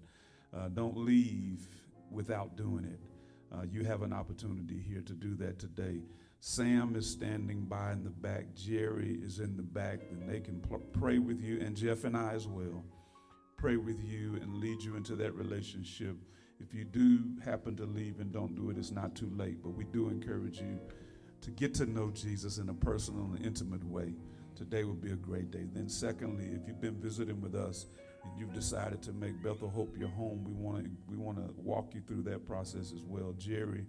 Uh, 0.58 0.70
don't 0.70 0.98
leave 0.98 1.68
without 2.10 2.56
doing 2.58 2.86
it. 2.86 3.00
Uh, 3.54 3.64
you 3.64 3.84
have 3.84 4.02
an 4.02 4.14
opportunity 4.14 4.80
here 4.80 5.02
to 5.02 5.14
do 5.14 5.36
that 5.36 5.60
today. 5.60 6.02
Sam 6.40 6.96
is 6.96 7.08
standing 7.08 7.66
by 7.66 7.92
in 7.92 8.04
the 8.04 8.10
back. 8.10 8.56
Jerry 8.56 9.20
is 9.22 9.40
in 9.40 9.56
the 9.56 9.64
back, 9.64 10.00
and 10.10 10.30
they 10.30 10.40
can 10.40 10.60
pl- 10.62 10.82
pray 10.94 11.20
with 11.20 11.40
you, 11.40 11.60
and 11.62 11.76
Jeff 11.76 12.04
and 12.04 12.18
I 12.18 12.34
as 12.34 12.48
well. 12.48 12.84
Pray 13.58 13.76
with 13.76 14.04
you 14.04 14.38
and 14.42 14.56
lead 14.56 14.82
you 14.82 14.96
into 14.96 15.16
that 15.18 15.36
relationship. 15.36 16.16
If 16.60 16.74
you 16.74 16.84
do 16.84 17.20
happen 17.44 17.76
to 17.76 17.86
leave 17.86 18.20
and 18.20 18.32
don't 18.32 18.56
do 18.56 18.72
it, 18.72 18.78
it's 18.78 18.92
not 18.92 19.16
too 19.16 19.32
late, 19.36 19.62
but 19.62 19.72
we 19.72 19.84
do 19.86 20.10
encourage 20.10 20.60
you 20.60 20.80
to 21.42 21.52
get 21.52 21.74
to 21.76 21.86
know 21.86 22.10
Jesus 22.12 22.58
in 22.58 22.70
a 22.70 22.74
personal 22.74 23.34
and 23.36 23.46
intimate 23.46 23.84
way 23.84 24.14
today 24.56 24.84
will 24.84 24.94
be 24.94 25.12
a 25.12 25.16
great 25.16 25.52
day. 25.52 25.66
Then, 25.74 25.90
secondly, 25.90 26.50
if 26.54 26.68
you've 26.68 26.82
been 26.82 27.00
visiting 27.00 27.42
with 27.42 27.56
us 27.56 27.88
and 28.24 28.32
you've 28.38 28.54
decided 28.54 29.02
to 29.04 29.14
make 29.14 29.42
Bethel 29.44 29.70
Hope 29.70 29.98
your 29.98 30.10
home, 30.10 30.44
we 30.46 30.54
want 30.54 30.84
to 30.84 30.92
we 31.08 31.18
want 31.18 31.38
to 31.38 31.54
walk 31.58 31.94
you 31.94 32.02
through 32.02 32.24
that 32.24 32.46
process 32.46 32.92
as 32.94 33.04
well. 33.06 33.34
Jerry, 33.38 33.86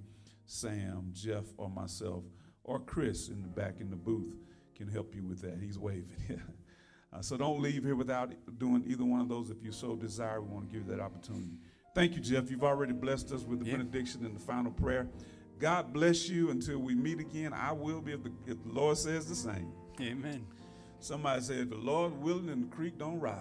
Sam, 0.47 1.11
Jeff, 1.13 1.45
or 1.57 1.69
myself, 1.69 2.25
or 2.65 2.81
Chris 2.81 3.29
in 3.29 3.43
the 3.43 3.49
back 3.49 3.81
in 3.81 3.91
the 3.91 3.97
booth 3.97 4.35
can 4.75 4.89
help 4.89 5.15
you 5.15 5.25
with 5.25 5.41
that. 5.43 5.59
He's 5.61 5.79
waving. 5.79 6.17
uh, 7.13 7.21
so 7.21 7.37
don't 7.37 7.61
leave 7.61 7.85
here 7.85 7.97
without 7.97 8.33
doing 8.59 8.85
either 8.87 9.05
one 9.05 9.21
of 9.21 9.29
those. 9.29 9.51
If 9.51 9.63
you 9.63 9.73
so 9.73 9.97
desire, 9.97 10.41
we 10.41 10.49
want 10.49 10.71
to 10.71 10.79
give 10.79 10.89
you 10.89 10.97
that 10.97 11.03
opportunity. 11.03 11.59
Thank 11.95 12.15
you, 12.15 12.21
Jeff. 12.21 12.51
You've 12.51 12.65
already 12.65 12.95
blessed 12.95 13.33
us 13.33 13.43
with 13.43 13.63
the 13.63 13.71
benediction 13.71 14.25
and 14.25 14.35
the 14.35 14.41
final 14.41 14.73
prayer. 14.73 15.09
God 15.59 15.93
bless 15.93 16.29
you 16.29 16.51
until 16.51 16.79
we 16.79 16.95
meet 16.95 17.21
again. 17.21 17.53
I 17.53 17.73
will 17.73 18.01
be 18.01 18.13
if 18.13 18.23
the, 18.25 18.33
if 18.47 18.63
the 18.65 18.73
Lord 18.73 18.97
says 18.97 19.27
the 19.27 19.35
same. 19.35 19.73
Amen. 20.01 20.47
Somebody 21.01 21.43
said, 21.43 21.71
the 21.71 21.77
Lord 21.77 22.21
willing 22.23 22.49
and 22.49 22.71
the 22.71 22.75
creek 22.77 22.99
don't 22.99 23.21
rise. 23.21 23.39